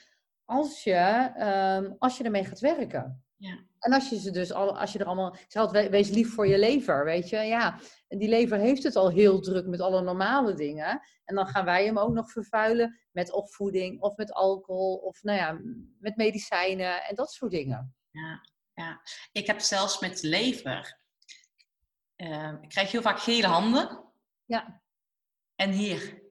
als 0.44 0.84
je, 0.84 0.92
ehm, 1.36 1.92
als 1.98 2.18
je 2.18 2.24
ermee 2.24 2.44
gaat 2.44 2.60
werken. 2.60 3.24
Ja. 3.36 3.64
En 3.78 3.92
als 3.92 4.08
je 4.08 4.18
ze 4.20 4.30
dus 4.30 4.52
al, 4.52 4.78
als 4.78 4.92
je 4.92 4.98
er 4.98 5.06
allemaal, 5.06 5.36
ik 5.48 5.56
altijd, 5.56 5.90
wees 5.90 6.08
lief 6.10 6.34
voor 6.34 6.46
je 6.46 6.58
lever, 6.58 7.04
weet 7.04 7.28
je. 7.28 7.36
Ja, 7.36 7.80
en 8.08 8.18
die 8.18 8.28
lever 8.28 8.58
heeft 8.58 8.82
het 8.82 8.96
al 8.96 9.10
heel 9.10 9.40
druk 9.40 9.66
met 9.66 9.80
alle 9.80 10.02
normale 10.02 10.54
dingen. 10.54 11.00
En 11.24 11.34
dan 11.34 11.46
gaan 11.46 11.64
wij 11.64 11.84
hem 11.84 11.98
ook 11.98 12.12
nog 12.12 12.30
vervuilen 12.30 13.00
met 13.12 13.32
opvoeding 13.32 14.00
of 14.00 14.16
met 14.16 14.32
alcohol 14.32 14.96
of 14.96 15.22
nou 15.22 15.38
ja, 15.38 15.60
met 15.98 16.16
medicijnen 16.16 17.04
en 17.04 17.14
dat 17.14 17.32
soort 17.32 17.50
dingen. 17.50 17.94
Ja, 18.10 18.40
ja. 18.74 19.00
Ik 19.32 19.46
heb 19.46 19.60
zelfs 19.60 20.00
met 20.00 20.22
lever. 20.22 21.00
eh, 22.16 22.52
ik 22.60 22.68
krijg 22.68 22.90
heel 22.90 23.02
vaak 23.02 23.18
gele 23.18 23.46
handen. 23.46 24.04
Ja. 24.44 24.82
En 25.54 25.70
hier. 25.70 26.23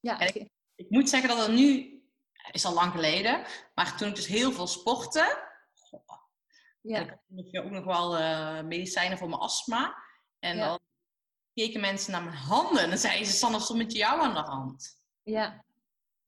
Ja, 0.00 0.18
En 0.20 0.50
Ik 0.74 0.90
moet 0.90 1.08
zeggen 1.08 1.28
dat 1.28 1.46
het 1.46 1.56
nu, 1.56 1.98
is 2.52 2.64
al 2.64 2.74
lang 2.74 2.92
geleden, 2.92 3.44
maar 3.74 3.96
toen 3.96 4.08
ik 4.08 4.14
dus 4.14 4.26
heel 4.26 4.52
veel 4.52 4.66
sportte, 4.66 5.48
goh, 5.74 6.00
ja, 6.80 7.00
ik 7.00 7.54
had 7.56 7.64
ook 7.64 7.70
nog 7.70 7.84
wel 7.84 8.16
eh, 8.16 8.62
medicijnen 8.62 9.18
voor 9.18 9.28
mijn 9.28 9.40
astma. 9.40 9.94
En 10.38 10.56
Ja. 10.56 10.66
dan 10.68 10.78
keken 11.54 11.80
mensen 11.80 12.12
naar 12.12 12.22
mijn 12.22 12.36
handen 12.36 12.82
en 12.82 12.88
dan 12.88 12.98
zeiden 12.98 13.26
ze, 13.26 13.32
Sanne, 13.32 13.66
er 13.68 13.76
met 13.76 13.92
jou 13.92 14.20
aan 14.20 14.34
de 14.34 14.40
hand? 14.50 15.00
ja. 15.22 15.64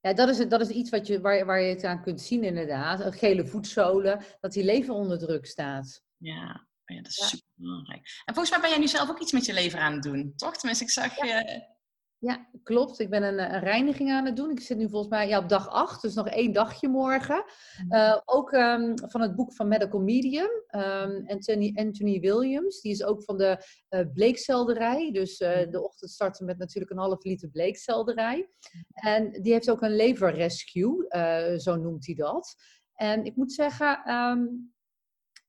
Ja, 0.01 0.13
dat 0.13 0.29
is, 0.29 0.49
dat 0.49 0.61
is 0.61 0.69
iets 0.69 0.91
wat 0.91 1.07
je, 1.07 1.21
waar, 1.21 1.47
waar 1.47 1.61
je 1.61 1.75
het 1.75 1.85
aan 1.85 2.03
kunt 2.03 2.21
zien 2.21 2.45
inderdaad. 2.45 3.01
Een 3.01 3.13
gele 3.13 3.47
voetzolen, 3.47 4.25
dat 4.41 4.53
die 4.53 4.65
lever 4.65 4.95
onder 4.95 5.19
druk 5.19 5.47
staat. 5.47 6.03
Ja, 6.17 6.67
ja 6.85 6.97
dat 6.97 7.07
is 7.07 7.17
Ja. 7.17 7.27
super 7.27 7.47
belangrijk. 7.55 8.23
En 8.25 8.35
volgens 8.35 8.51
mij 8.51 8.61
ben 8.61 8.71
jij 8.71 8.79
nu 8.79 8.89
zelf 8.89 9.11
ook 9.11 9.21
iets 9.21 9.33
met 9.33 9.45
je 9.45 9.53
lever 9.53 9.79
aan 9.81 9.93
het 9.93 10.03
doen, 10.03 10.33
toch? 10.37 10.57
Tenminste, 10.57 10.85
ik 10.85 10.91
zag 10.91 11.17
je... 11.17 11.27
Ja, 11.27 11.72
klopt. 12.63 12.99
Ik 12.99 13.11
ben 13.11 13.23
een, 13.23 13.39
eh, 13.39 13.53
een 13.53 13.61
reiniging 13.61 14.11
aan 14.11 14.27
het 14.27 14.37
doen. 14.37 14.51
Ik 14.51 14.61
zit 14.61 14.79
nu 14.79 14.89
volgens 14.89 15.11
mij 15.11 15.29
ja, 15.29 15.39
op 15.39 15.49
dag 15.49 15.69
8, 15.69 16.03
dus 16.03 16.15
nog 16.15 16.29
één 16.29 16.53
dagje 16.53 16.89
morgen. 16.89 17.45
Eh, 17.89 18.19
ook 18.25 18.53
ehm, 18.53 18.97
van 18.97 19.21
het 19.21 19.37
boek 19.37 19.55
van 19.55 19.69
Medical 19.69 20.01
Medium, 20.01 20.51
ehm, 20.67 21.23
Anthony, 21.27 21.73
Anthony 21.75 22.21
Williams. 22.21 22.81
Die 22.81 22.93
is 22.93 23.05
ook 23.05 23.25
van 23.25 23.39
de 23.39 23.59
eh, 23.89 24.01
bleekselderij. 24.15 25.13
Dus 25.13 25.39
eh, 25.39 25.71
de 25.71 25.85
ochtend 25.85 26.11
starten 26.11 26.47
met 26.47 26.59
natuurlijk 26.59 26.93
een 26.93 26.99
half 26.99 27.25
liter 27.25 27.49
bleekselderij. 27.49 28.49
En 28.93 29.43
die 29.43 29.53
heeft 29.53 29.71
ook 29.71 29.83
een 29.83 29.97
leverrescue, 29.97 31.07
zo 31.59 31.77
noemt 31.77 32.07
hij 32.07 32.15
dat. 32.15 32.55
En 32.95 33.25
ik 33.25 33.37
moet 33.37 33.53
zeggen, 33.53 34.03
ehm, 34.05 34.45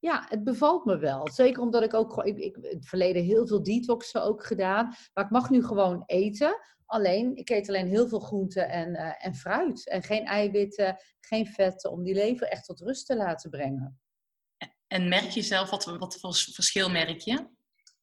ja, 0.03 0.25
het 0.29 0.43
bevalt 0.43 0.85
me 0.85 0.97
wel. 0.97 1.29
Zeker 1.31 1.61
omdat 1.61 1.83
ik 1.83 1.93
ook 1.93 2.25
ik, 2.25 2.37
ik 2.37 2.57
in 2.57 2.75
het 2.77 2.87
verleden 2.87 3.23
heel 3.23 3.47
veel 3.47 3.63
detoxen 3.63 4.23
ook 4.23 4.45
gedaan. 4.45 4.95
Maar 5.13 5.23
ik 5.23 5.29
mag 5.29 5.49
nu 5.49 5.63
gewoon 5.63 6.03
eten. 6.05 6.59
Alleen, 6.85 7.35
ik 7.35 7.49
eet 7.49 7.67
alleen 7.67 7.87
heel 7.87 8.07
veel 8.07 8.19
groenten 8.19 8.69
en, 8.69 8.95
eh, 8.95 9.25
en 9.25 9.35
fruit. 9.35 9.89
En 9.89 10.03
geen 10.03 10.25
eiwitten, 10.25 10.97
geen 11.19 11.47
vetten, 11.47 11.91
om 11.91 12.03
die 12.03 12.13
lever 12.13 12.47
echt 12.47 12.65
tot 12.65 12.79
rust 12.79 13.05
te 13.05 13.15
laten 13.15 13.49
brengen. 13.49 13.99
En 14.87 15.07
merk 15.07 15.29
je 15.29 15.41
zelf, 15.41 15.69
wat, 15.69 15.85
wat 15.85 16.19
voor 16.19 16.35
verschil 16.35 16.89
merk 16.89 17.19
je? 17.19 17.47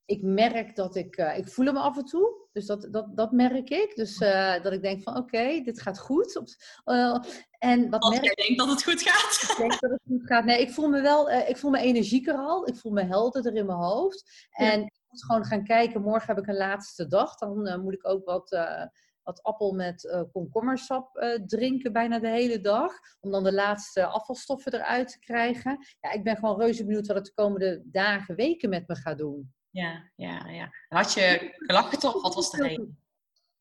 Ik 0.04 0.22
merk 0.22 0.76
dat 0.76 0.96
ik, 0.96 1.16
eh, 1.16 1.38
ik 1.38 1.48
voel 1.48 1.66
hem 1.66 1.76
af 1.76 1.96
en 1.96 2.04
toe. 2.04 2.39
Dus 2.52 2.66
dat, 2.66 2.88
dat, 2.90 3.16
dat 3.16 3.32
merk 3.32 3.70
ik. 3.70 3.92
Dus 3.94 4.18
eh, 4.18 4.62
dat 4.62 4.72
ik 4.72 4.82
denk 4.82 5.02
van 5.02 5.16
oké, 5.16 5.60
dit 5.64 5.80
gaat 5.80 5.98
goed. 5.98 6.56
Eh, 6.84 7.16
en 7.58 7.90
wat 7.90 8.02
Als 8.02 8.10
merk 8.10 8.24
jij 8.24 8.46
denkt 8.46 8.58
dat 8.58 8.68
het 8.68 8.82
goed 8.82 9.02
gaat. 9.02 9.50
ik 9.50 9.56
denk 9.56 9.80
dat 9.80 9.90
het 9.90 10.00
goed 10.06 10.26
gaat. 10.26 10.44
Nee, 10.44 10.60
ik 10.60 10.70
voel 10.70 10.88
me 10.88 11.00
wel, 11.00 11.30
eh, 11.30 11.48
ik 11.48 11.56
voel 11.56 11.70
me 11.70 11.78
energieker 11.78 12.34
al. 12.34 12.68
Ik 12.68 12.76
voel 12.76 12.92
me 12.92 13.04
helderder 13.04 13.54
in 13.54 13.66
mijn 13.66 13.78
hoofd. 13.78 14.48
Ja. 14.50 14.72
En 14.72 14.80
ik 14.80 15.00
moet 15.08 15.24
gewoon 15.24 15.44
gaan 15.44 15.64
kijken. 15.64 16.02
Morgen 16.02 16.34
heb 16.34 16.44
ik 16.44 16.46
een 16.46 16.56
laatste 16.56 17.06
dag. 17.06 17.36
Dan 17.36 17.80
moet 17.82 17.94
ik 17.94 18.06
ook 18.06 18.24
wat, 18.24 18.50
wat 19.22 19.42
appel 19.42 19.72
met 19.72 20.06
eh, 20.06 20.22
komkommersap 20.32 21.38
drinken 21.46 21.92
bijna 21.92 22.18
de 22.18 22.28
hele 22.28 22.60
dag. 22.60 22.92
Om 23.20 23.30
dan 23.30 23.44
de 23.44 23.52
laatste 23.52 24.06
afvalstoffen 24.06 24.74
eruit 24.74 25.08
te 25.08 25.18
krijgen. 25.18 25.86
Ja, 26.00 26.12
ik 26.12 26.24
ben 26.24 26.36
gewoon 26.36 26.60
reuze 26.60 26.84
benieuwd 26.84 27.06
wat 27.06 27.16
het 27.16 27.26
de 27.26 27.32
komende 27.34 27.82
dagen, 27.84 28.34
weken 28.36 28.68
met 28.68 28.88
me 28.88 28.94
gaat 28.94 29.18
doen. 29.18 29.52
Ja, 29.70 30.10
ja, 30.16 30.48
ja. 30.48 30.70
Had 30.88 31.12
je 31.12 31.54
klachten 31.66 32.14
of 32.14 32.22
wat 32.22 32.34
was 32.34 32.50
de 32.50 32.62
reden? 32.62 32.98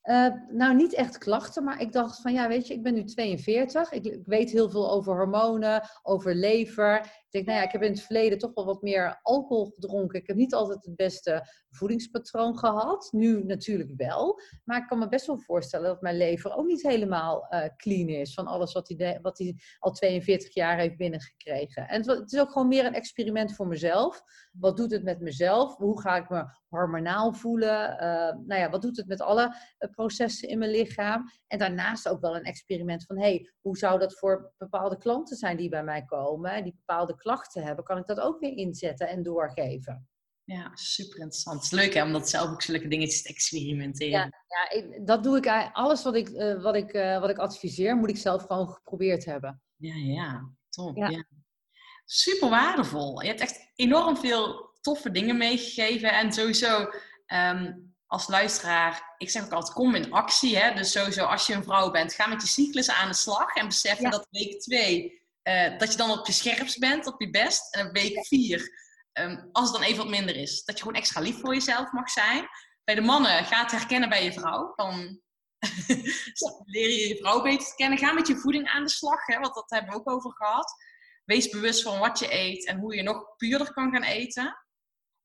Eh, 0.01 0.27
nou, 0.49 0.75
niet 0.75 0.93
echt 0.93 1.17
klachten, 1.17 1.63
maar 1.63 1.81
ik 1.81 1.91
dacht 1.91 2.21
van 2.21 2.33
ja, 2.33 2.47
weet 2.47 2.67
je, 2.67 2.73
ik 2.73 2.83
ben 2.83 2.93
nu 2.93 3.03
42. 3.03 3.91
Ik, 3.91 4.05
ik 4.05 4.21
weet 4.25 4.51
heel 4.51 4.69
veel 4.69 4.91
over 4.91 5.15
hormonen, 5.15 5.89
over 6.03 6.35
lever. 6.35 7.25
Denk, 7.29 7.45
nou 7.45 7.57
ja, 7.57 7.63
ik 7.63 7.71
heb 7.71 7.83
in 7.83 7.91
het 7.91 8.01
verleden 8.01 8.37
toch 8.37 8.53
wel 8.53 8.65
wat 8.65 8.81
meer 8.81 9.19
alcohol 9.21 9.65
gedronken. 9.65 10.19
Ik 10.19 10.27
heb 10.27 10.35
niet 10.35 10.53
altijd 10.53 10.85
het 10.85 10.95
beste 10.95 11.47
voedingspatroon 11.69 12.57
gehad. 12.57 13.07
Nu 13.11 13.43
natuurlijk 13.43 13.91
wel. 13.95 14.41
Maar 14.65 14.77
ik 14.77 14.87
kan 14.87 14.99
me 14.99 15.07
best 15.07 15.25
wel 15.25 15.37
voorstellen 15.37 15.87
dat 15.87 16.01
mijn 16.01 16.17
lever 16.17 16.55
ook 16.55 16.65
niet 16.65 16.81
helemaal 16.81 17.47
eh, 17.47 17.69
clean 17.77 18.07
is 18.07 18.33
van 18.33 18.47
alles 18.47 18.73
wat 18.73 18.87
hij, 18.87 19.19
wat 19.21 19.37
hij 19.37 19.55
al 19.79 19.91
42 19.91 20.53
jaar 20.53 20.77
heeft 20.77 20.97
binnengekregen. 20.97 21.87
En 21.87 22.09
het, 22.09 22.33
is 22.33 22.39
ook 22.39 22.51
gewoon 22.51 22.67
meer 22.67 22.85
een 22.85 22.93
experiment 22.93 23.55
voor 23.55 23.67
mezelf. 23.67 24.21
Wat 24.51 24.77
doet 24.77 24.91
het 24.91 25.03
met 25.03 25.19
mezelf? 25.19 25.75
Hoe 25.75 26.01
ga 26.01 26.15
ik 26.15 26.29
me 26.29 26.45
hormonaal 26.67 27.33
voelen? 27.33 27.97
Eh, 27.97 28.07
nou 28.45 28.61
ja, 28.61 28.69
wat 28.69 28.81
doet 28.81 28.97
het 28.97 29.07
met 29.07 29.21
alle 29.21 29.55
eh, 29.77 29.89
processen 29.89 30.49
in 30.49 30.59
mijn 30.59 30.71
lichaam? 30.71 31.23
En 31.47 31.59
daarnaast 31.59 32.09
ook 32.09 32.21
wel 32.21 32.35
een 32.35 32.43
experiment 32.43 33.05
van, 33.05 33.19
hey, 33.19 33.51
hoe 33.61 33.77
zou 33.77 33.99
dat 33.99 34.17
voor 34.17 34.53
bepaalde 34.57 34.97
klanten 34.97 35.37
zijn 35.37 35.57
die 35.57 35.69
bij 35.69 35.83
mij 35.83 36.05
komen, 36.05 36.51
en 36.51 36.63
die 36.63 36.75
bepaalde 36.85 37.15
klachten 37.19 37.63
hebben? 37.63 37.85
Kan 37.85 37.97
ik 37.97 38.07
dat 38.07 38.19
ook 38.19 38.39
weer 38.39 38.57
inzetten 38.57 39.07
en 39.07 39.23
doorgeven? 39.23 40.07
Ja, 40.43 40.71
super 40.73 41.19
interessant. 41.19 41.55
Het 41.55 41.65
is 41.65 41.71
leuk 41.79 41.93
hè, 41.93 42.03
om 42.03 42.11
dat 42.11 42.29
zelf 42.29 42.49
ook 42.49 42.61
zulke 42.61 42.87
dingetjes 42.87 43.21
te 43.21 43.29
experimenteren. 43.29 44.11
Ja. 44.11 44.31
Ja, 44.47 44.69
ik- 44.69 45.07
dat 45.07 45.23
doe 45.23 45.37
ik. 45.37 45.69
Alles 45.73 46.03
wat 46.03 46.15
ik, 46.15 46.29
eh, 46.29 46.61
wat, 46.61 46.75
ik, 46.75 46.91
eh, 46.93 47.19
wat 47.19 47.29
ik 47.29 47.37
adviseer, 47.37 47.95
moet 47.95 48.09
ik 48.09 48.17
zelf 48.17 48.41
gewoon 48.45 48.69
geprobeerd 48.69 49.25
hebben. 49.25 49.61
Ja, 49.75 49.95
ja, 49.95 50.49
top. 50.69 50.97
Ja. 50.97 51.09
Ja. 51.09 51.23
Super 52.05 52.49
waardevol. 52.49 53.21
Je 53.21 53.27
hebt 53.27 53.39
echt 53.41 53.71
enorm 53.75 54.17
veel 54.17 54.69
toffe 54.81 55.11
dingen 55.11 55.37
meegegeven. 55.37 56.13
En 56.13 56.33
sowieso, 56.33 56.89
ehm, 57.25 57.73
als 58.05 58.27
luisteraar, 58.27 59.13
ik 59.17 59.29
zeg 59.29 59.43
ook 59.45 59.51
altijd, 59.51 59.73
kom 59.73 59.95
in 59.95 60.11
actie. 60.11 60.57
Hè? 60.57 60.73
Dus 60.75 60.91
sowieso, 60.91 61.25
als 61.25 61.47
je 61.47 61.53
een 61.53 61.63
vrouw 61.63 61.91
bent, 61.91 62.13
ga 62.13 62.27
met 62.27 62.41
je 62.41 62.47
cyclus 62.47 62.89
aan 62.89 63.07
de 63.09 63.15
slag. 63.15 63.55
En 63.55 63.65
besef 63.67 63.99
Ja. 63.99 64.09
dat 64.09 64.27
week 64.29 64.59
twee, 64.59 65.21
eh, 65.41 65.77
dat 65.77 65.91
je 65.91 65.97
dan 65.97 66.11
op 66.11 66.25
je 66.25 66.33
scherpst 66.33 66.79
bent, 66.79 67.07
op 67.07 67.21
je 67.21 67.29
best. 67.29 67.75
En 67.75 67.87
op 67.87 67.93
week 67.93 68.27
vier, 68.27 68.69
ehm, 69.11 69.45
als 69.51 69.69
het 69.69 69.79
dan 69.79 69.87
even 69.87 69.97
wat 69.97 70.15
minder 70.15 70.35
is, 70.35 70.63
dat 70.63 70.77
je 70.77 70.83
gewoon 70.83 70.97
extra 70.97 71.21
lief 71.21 71.39
voor 71.39 71.53
jezelf 71.53 71.91
mag 71.91 72.09
zijn. 72.09 72.47
Bij 72.83 72.95
de 72.95 73.01
mannen, 73.01 73.45
ga 73.45 73.61
het 73.61 73.71
herkennen 73.71 74.09
bij 74.09 74.23
je 74.23 74.33
vrouw. 74.33 74.73
Dan 74.75 75.21
leer 76.65 76.89
je 76.89 77.07
je 77.07 77.17
vrouw 77.17 77.41
beter 77.41 77.67
te 77.67 77.75
kennen. 77.75 77.97
Ga 77.97 78.13
met 78.13 78.27
je 78.27 78.37
voeding 78.37 78.67
aan 78.67 78.83
de 78.83 78.89
slag, 78.89 79.25
hè, 79.25 79.39
want 79.39 79.53
dat 79.53 79.69
hebben 79.69 79.91
we 79.91 79.99
ook 79.99 80.09
over 80.09 80.31
gehad. 80.33 80.73
Wees 81.25 81.49
bewust 81.49 81.83
van 81.83 81.99
wat 81.99 82.19
je 82.19 82.33
eet 82.33 82.65
en 82.65 82.79
hoe 82.79 82.95
je 82.95 83.03
nog 83.03 83.35
puurder 83.37 83.73
kan 83.73 83.91
gaan 83.91 84.03
eten. 84.03 84.57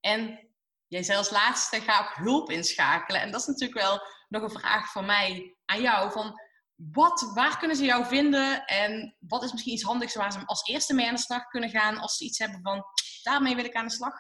En 0.01 0.49
jij 0.87 1.03
zei 1.03 1.19
als 1.19 1.31
laatste, 1.31 1.81
ga 1.81 2.01
ook 2.01 2.15
hulp 2.15 2.51
inschakelen. 2.51 3.21
En 3.21 3.31
dat 3.31 3.41
is 3.41 3.47
natuurlijk 3.47 3.81
wel 3.81 4.01
nog 4.29 4.43
een 4.43 4.61
vraag 4.61 4.93
van 4.93 5.07
mij 5.07 5.57
aan 5.65 5.81
jou. 5.81 6.13
Van 6.13 6.41
wat, 6.77 7.31
waar 7.35 7.59
kunnen 7.59 7.77
ze 7.77 7.85
jou 7.85 8.07
vinden? 8.07 8.65
En 8.67 9.17
wat 9.19 9.43
is 9.43 9.53
misschien 9.53 9.73
iets 9.73 9.83
handigs 9.83 10.15
waar 10.15 10.33
ze 10.33 10.47
als 10.47 10.69
eerste 10.69 10.95
mee 10.95 11.07
aan 11.09 11.15
de 11.15 11.21
slag 11.21 11.47
kunnen 11.49 11.71
gaan 11.71 11.99
als 11.99 12.17
ze 12.17 12.25
iets 12.25 12.39
hebben 12.39 12.61
van 12.63 12.85
daarmee 13.23 13.55
wil 13.55 13.65
ik 13.65 13.75
aan 13.75 13.87
de 13.87 13.93
slag? 13.93 14.15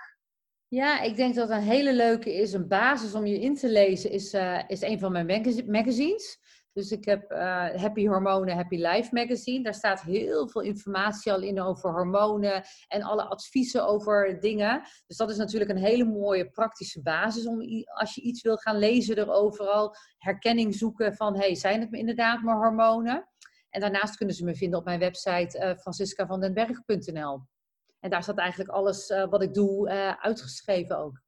Ja, 0.68 1.00
ik 1.00 1.16
denk 1.16 1.34
dat 1.34 1.50
een 1.50 1.62
hele 1.62 1.92
leuke 1.92 2.34
is, 2.34 2.52
een 2.52 2.68
basis 2.68 3.14
om 3.14 3.26
je 3.26 3.40
in 3.40 3.54
te 3.54 3.68
lezen, 3.68 4.10
is, 4.10 4.32
eh, 4.32 4.60
is 4.66 4.80
een 4.80 4.98
van 4.98 5.12
mijn 5.12 5.26
magazi- 5.26 5.64
magazines. 5.66 6.38
Dus 6.74 6.90
ik 6.90 7.04
heb 7.04 7.30
eh, 7.30 7.74
Happy 7.74 8.06
Hormonen, 8.06 8.56
Happy 8.56 8.76
Life 8.76 9.08
magazine. 9.14 9.62
Daar 9.62 9.74
staat 9.74 10.00
heel 10.00 10.48
veel 10.48 10.60
informatie 10.60 11.32
al 11.32 11.42
in 11.42 11.60
over 11.60 11.92
hormonen 11.92 12.64
en 12.88 13.02
alle 13.02 13.22
adviezen 13.22 13.86
over 13.86 14.40
dingen. 14.40 14.82
Dus 15.06 15.16
dat 15.16 15.30
is 15.30 15.36
natuurlijk 15.36 15.70
een 15.70 15.76
hele 15.76 16.04
mooie 16.04 16.50
praktische 16.50 17.02
basis 17.02 17.46
om 17.46 17.60
als 17.84 18.14
je 18.14 18.20
iets 18.20 18.42
wil 18.42 18.56
gaan 18.56 18.78
lezen 18.78 19.18
erover 19.18 19.66
al 19.66 19.96
herkenning 20.18 20.74
zoeken 20.74 21.14
van, 21.14 21.36
hey, 21.36 21.54
zijn 21.54 21.80
het 21.80 21.90
me 21.90 21.98
inderdaad 21.98 22.42
mijn 22.42 22.56
hormonen? 22.56 23.28
En 23.70 23.80
daarnaast 23.80 24.16
kunnen 24.16 24.34
ze 24.34 24.44
me 24.44 24.54
vinden 24.54 24.78
op 24.78 24.84
mijn 24.84 25.00
website 25.00 25.58
eh 25.58 25.76
franciscavandenberg.nl. 25.76 27.40
En 28.00 28.10
daar 28.10 28.22
staat 28.22 28.38
eigenlijk 28.38 28.70
alles 28.70 29.08
eh, 29.08 29.28
wat 29.28 29.42
ik 29.42 29.54
doe 29.54 29.88
uitgeschreven 30.20 30.98
ook. 30.98 31.22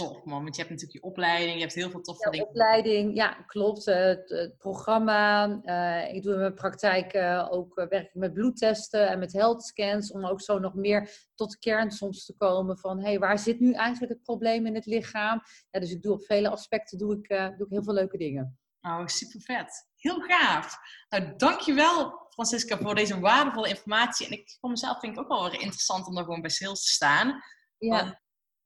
Tof 0.00 0.24
man, 0.24 0.42
want 0.42 0.56
je 0.56 0.62
hebt 0.62 0.74
natuurlijk 0.74 1.04
je 1.04 1.10
opleiding, 1.10 1.54
je 1.54 1.60
hebt 1.60 1.74
heel 1.74 1.90
veel 1.90 2.00
toffe 2.00 2.24
Ja, 2.24 2.30
dingen. 2.30 2.46
opleiding, 2.46 3.16
ja, 3.16 3.32
klopt. 3.46 3.86
eh, 3.86 3.96
het, 4.04 4.28
het 4.30 4.58
programma. 4.58 5.60
eh, 5.62 6.14
ik 6.14 6.22
doe 6.22 6.32
in 6.32 6.38
mijn 6.38 6.54
praktijk 6.54 7.12
eh, 7.12 7.48
ook 7.50 7.74
werk 7.74 8.06
ik 8.06 8.14
met 8.14 8.32
bloedtesten 8.32 9.08
en 9.08 9.18
met 9.18 9.32
health 9.32 9.62
scans. 9.62 10.12
Om 10.12 10.26
ook 10.26 10.40
zo 10.40 10.58
nog 10.58 10.74
meer 10.74 11.10
tot 11.34 11.50
de 11.50 11.58
kern 11.58 11.90
soms 11.90 12.24
te 12.24 12.34
komen 12.36 12.78
van 12.78 12.98
hé, 12.98 13.04
hey, 13.08 13.18
waar 13.18 13.38
zit 13.38 13.60
nu 13.60 13.72
eigenlijk 13.72 14.12
het 14.12 14.22
probleem 14.22 14.66
in 14.66 14.74
het 14.74 14.86
lichaam? 14.86 15.42
Ja, 15.70 15.80
dus 15.80 15.90
ik 15.90 16.02
doe 16.02 16.12
op 16.12 16.24
vele 16.24 16.48
aspecten 16.50 16.98
doe 16.98 17.14
ik, 17.16 17.28
doe 17.28 17.66
ik 17.66 17.70
heel 17.72 17.82
veel 17.84 17.94
leuke 17.94 18.16
dingen. 18.18 18.58
Oh, 18.80 19.06
super 19.06 19.40
vet. 19.40 19.88
Heel 19.96 20.20
gaaf. 20.20 20.76
Nou, 21.08 21.36
dankjewel 21.36 22.26
Francisca 22.28 22.76
voor 22.78 22.94
deze 22.94 23.20
waardevolle 23.20 23.68
informatie. 23.68 24.26
En 24.26 24.32
ik 24.32 24.56
voor 24.60 24.70
mezelf 24.70 25.00
vind 25.00 25.12
ik 25.16 25.20
ook 25.22 25.28
wel 25.28 25.50
weer 25.50 25.60
interessant 25.60 26.06
om 26.06 26.14
daar 26.14 26.24
gewoon 26.24 26.40
bij 26.40 26.50
stil 26.50 26.74
te 26.74 26.80
staan. 26.90 27.42
Ja, 27.78 28.20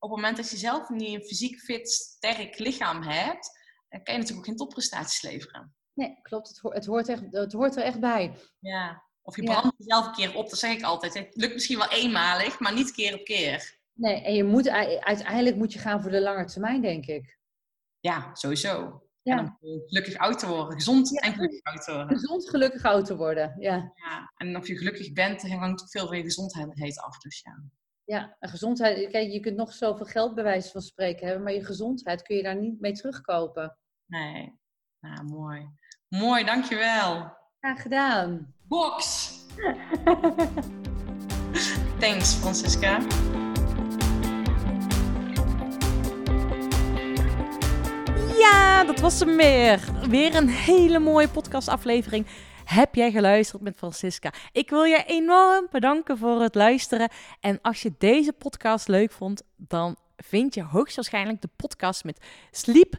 op 0.04 0.10
het 0.10 0.18
moment 0.20 0.36
dat 0.36 0.50
je 0.50 0.56
zelf 0.56 0.88
niet 0.88 1.14
een 1.14 1.26
fysiek 1.26 1.60
fit, 1.60 1.88
sterk 1.90 2.58
lichaam 2.58 3.02
hebt, 3.02 3.58
dan 3.88 4.02
kan 4.02 4.14
je 4.14 4.20
natuurlijk 4.20 4.38
ook 4.38 4.44
geen 4.44 4.56
topprestaties 4.56 5.22
leveren. 5.22 5.74
nee, 5.94 6.18
klopt. 6.22 6.48
Het, 6.48 6.58
hoort- 6.58 6.74
het, 6.74 6.86
hoort 6.86 7.08
echt, 7.08 7.22
het 7.30 7.52
hoort 7.52 7.76
er 7.76 7.82
echt 7.82 8.00
bij. 8.00 8.34
Ja. 8.58 9.02
Of 9.22 9.36
je 9.36 9.42
Ja. 9.42 9.50
brandt 9.60 9.76
jezelf 9.78 10.06
een 10.06 10.12
keer 10.12 10.36
op, 10.36 10.48
dat 10.50 10.58
zeg 10.58 10.72
ik 10.76 10.82
altijd. 10.82 11.14
Het 11.14 11.28
lukt 11.36 11.52
misschien 11.54 11.78
wel 11.78 11.88
eenmalig, 11.90 12.60
maar 12.60 12.74
niet 12.74 12.90
keer 12.92 13.14
op 13.14 13.24
keer. 13.24 13.78
Nee, 13.92 14.22
en 14.22 14.34
je 14.34 14.44
moet, 14.44 14.66
ei- 14.66 14.98
uiteindelijk 14.98 15.56
moet 15.56 15.72
je 15.72 15.78
gaan 15.78 16.02
voor 16.02 16.10
de 16.10 16.20
lange 16.20 16.44
termijn, 16.44 16.80
denk 16.82 17.06
ik. 17.06 17.38
Ja, 18.00 18.34
sowieso. 18.34 19.02
Ja. 19.22 19.38
En 19.38 19.56
om 19.60 19.82
gelukkig 19.86 20.16
oud 20.16 20.38
te 20.38 20.46
worden, 20.46 20.72
gezond 20.74 21.08
Ja. 21.10 21.18
en 21.20 21.32
gelukkig 21.34 21.62
oud 21.62 21.84
te 21.84 21.92
worden. 21.94 22.18
Gezond, 22.18 22.48
gelukkig 22.50 22.84
oud 22.84 23.06
te 23.06 23.16
worden. 23.16 23.56
Ja. 23.58 23.92
Ja. 23.94 24.32
En 24.36 24.56
of 24.56 24.66
je 24.66 24.76
gelukkig 24.76 25.12
bent, 25.12 25.40
dan 25.42 25.50
hangt 25.50 25.82
ook 25.82 25.90
veel 25.90 26.06
van 26.06 26.16
je 26.16 26.22
gezondheid 26.22 27.00
af. 27.00 27.18
Dus 27.18 27.40
ja. 27.40 27.62
Ja, 28.04 28.36
en 28.40 28.48
gezondheid. 28.48 29.10
Kijk, 29.10 29.30
je 29.30 29.40
kunt 29.40 29.56
nog 29.56 29.72
zoveel 29.72 30.06
geld 30.06 30.34
bij 30.34 30.44
wijze 30.44 30.70
van 30.70 30.82
spreken 30.82 31.26
hebben, 31.26 31.44
maar 31.44 31.52
je 31.52 31.64
gezondheid 31.64 32.22
kun 32.22 32.36
je 32.36 32.42
daar 32.42 32.56
niet 32.56 32.80
mee 32.80 32.92
terugkopen. 32.92 33.78
Nee. 34.06 34.58
Nou, 35.00 35.24
mooi. 35.24 35.68
Mooi, 36.08 36.44
dankjewel. 36.44 37.36
Graag 37.60 37.82
gedaan. 37.82 38.54
Box! 38.68 39.30
Thanks, 42.00 42.34
Francisca. 42.34 42.98
Ja, 48.38 48.84
dat 48.84 49.00
was 49.00 49.20
hem 49.20 49.36
weer. 49.36 49.80
Weer 50.08 50.34
een 50.34 50.48
hele 50.48 50.98
mooie 50.98 51.28
podcastaflevering. 51.28 52.26
Heb 52.64 52.94
jij 52.94 53.10
geluisterd 53.10 53.62
met 53.62 53.76
Francisca? 53.76 54.32
Ik 54.52 54.70
wil 54.70 54.84
je 54.84 55.04
enorm 55.06 55.66
bedanken 55.70 56.18
voor 56.18 56.40
het 56.40 56.54
luisteren. 56.54 57.08
En 57.40 57.58
als 57.62 57.82
je 57.82 57.92
deze 57.98 58.32
podcast 58.32 58.88
leuk 58.88 59.12
vond, 59.12 59.42
dan 59.56 59.96
vind 60.16 60.54
je 60.54 60.62
hoogstwaarschijnlijk 60.62 61.40
de 61.40 61.48
podcast 61.56 62.04
met 62.04 62.24
Sleep 62.50 62.96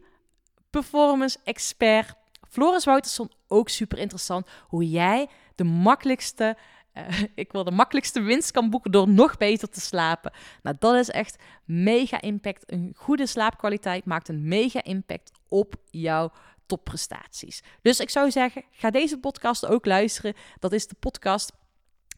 Performance 0.69 1.37
Expert 1.43 2.15
Floris 2.49 2.85
Wouterson 2.85 3.31
ook 3.47 3.69
super 3.69 3.97
interessant. 3.97 4.47
Hoe 4.67 4.89
jij 4.89 5.27
de 5.55 5.63
makkelijkste, 5.63 6.57
eh, 6.91 7.21
ik 7.35 7.51
wil 7.51 7.63
de 7.63 7.71
makkelijkste 7.71 8.21
winst 8.21 8.51
kan 8.51 8.69
boeken 8.69 8.91
door 8.91 9.09
nog 9.09 9.37
beter 9.37 9.69
te 9.69 9.81
slapen. 9.81 10.31
Nou, 10.63 10.75
dat 10.79 10.95
is 10.95 11.09
echt 11.09 11.43
mega 11.65 12.21
impact. 12.21 12.71
Een 12.71 12.93
goede 12.95 13.25
slaapkwaliteit 13.25 14.05
maakt 14.05 14.29
een 14.29 14.47
mega 14.47 14.83
impact 14.83 15.31
op 15.47 15.75
jouw 15.89 16.31
topprestaties. 16.65 17.63
Dus 17.81 17.99
ik 17.99 18.09
zou 18.09 18.31
zeggen, 18.31 18.63
ga 18.71 18.91
deze 18.91 19.17
podcast 19.17 19.65
ook 19.65 19.85
luisteren. 19.85 20.33
Dat 20.59 20.71
is 20.71 20.87
de 20.87 20.95
podcast. 20.99 21.51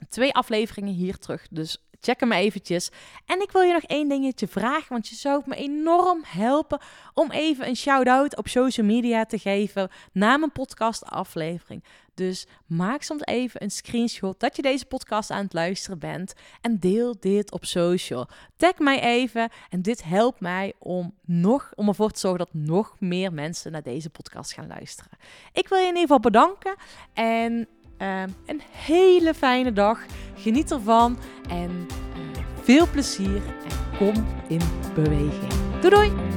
Twee 0.09 0.33
afleveringen 0.33 0.93
hier 0.93 1.17
terug. 1.17 1.47
Dus 1.51 1.87
check 1.99 2.19
hem 2.19 2.31
eventjes. 2.31 2.89
En 3.25 3.41
ik 3.41 3.51
wil 3.51 3.61
je 3.61 3.73
nog 3.73 3.83
één 3.83 4.09
dingetje 4.09 4.47
vragen, 4.47 4.89
want 4.89 5.07
je 5.07 5.15
zou 5.15 5.41
me 5.45 5.55
enorm 5.55 6.21
helpen 6.25 6.79
om 7.13 7.31
even 7.31 7.67
een 7.67 7.75
shout-out 7.75 8.37
op 8.37 8.47
social 8.47 8.85
media 8.85 9.25
te 9.25 9.39
geven 9.39 9.89
na 10.11 10.37
mijn 10.37 10.51
podcast 10.51 11.05
aflevering. 11.05 11.83
Dus 12.18 12.47
maak 12.65 13.01
soms 13.01 13.26
even 13.26 13.63
een 13.63 13.72
screenshot 13.72 14.39
dat 14.39 14.55
je 14.55 14.61
deze 14.61 14.86
podcast 14.86 15.32
aan 15.32 15.43
het 15.43 15.53
luisteren 15.53 15.99
bent 15.99 16.34
en 16.61 16.80
deel 16.80 17.15
dit 17.20 17.51
op 17.51 17.65
social. 17.65 18.28
Tag 18.55 18.78
mij 18.78 19.01
even 19.01 19.49
en 19.70 19.82
dit 19.82 20.03
helpt 20.03 20.39
mij 20.39 20.74
om, 20.80 21.13
nog, 21.26 21.72
om 21.76 21.88
ervoor 21.88 22.11
te 22.11 22.20
zorgen 22.20 22.39
dat 22.39 22.53
nog 22.53 22.95
meer 22.99 23.34
mensen 23.34 23.72
naar 23.72 23.84
deze 23.84 24.09
podcast 24.09 24.53
gaan 24.53 24.68
luisteren. 24.68 25.11
Ik 25.53 25.68
wil 25.68 25.78
je 25.78 25.84
in 25.84 25.95
ieder 25.95 26.01
geval 26.01 26.20
bedanken 26.20 26.76
en 27.13 27.68
uh, 27.97 28.22
een 28.45 28.61
hele 28.72 29.34
fijne 29.34 29.74
dag. 29.74 30.05
Geniet 30.36 30.72
ervan 30.72 31.18
en 31.49 31.70
uh, 31.70 32.43
veel 32.61 32.88
plezier 32.88 33.41
en 33.45 33.97
kom 33.97 34.28
in 34.47 34.61
beweging. 34.95 35.53
Doei 35.82 35.89
doei! 35.89 36.36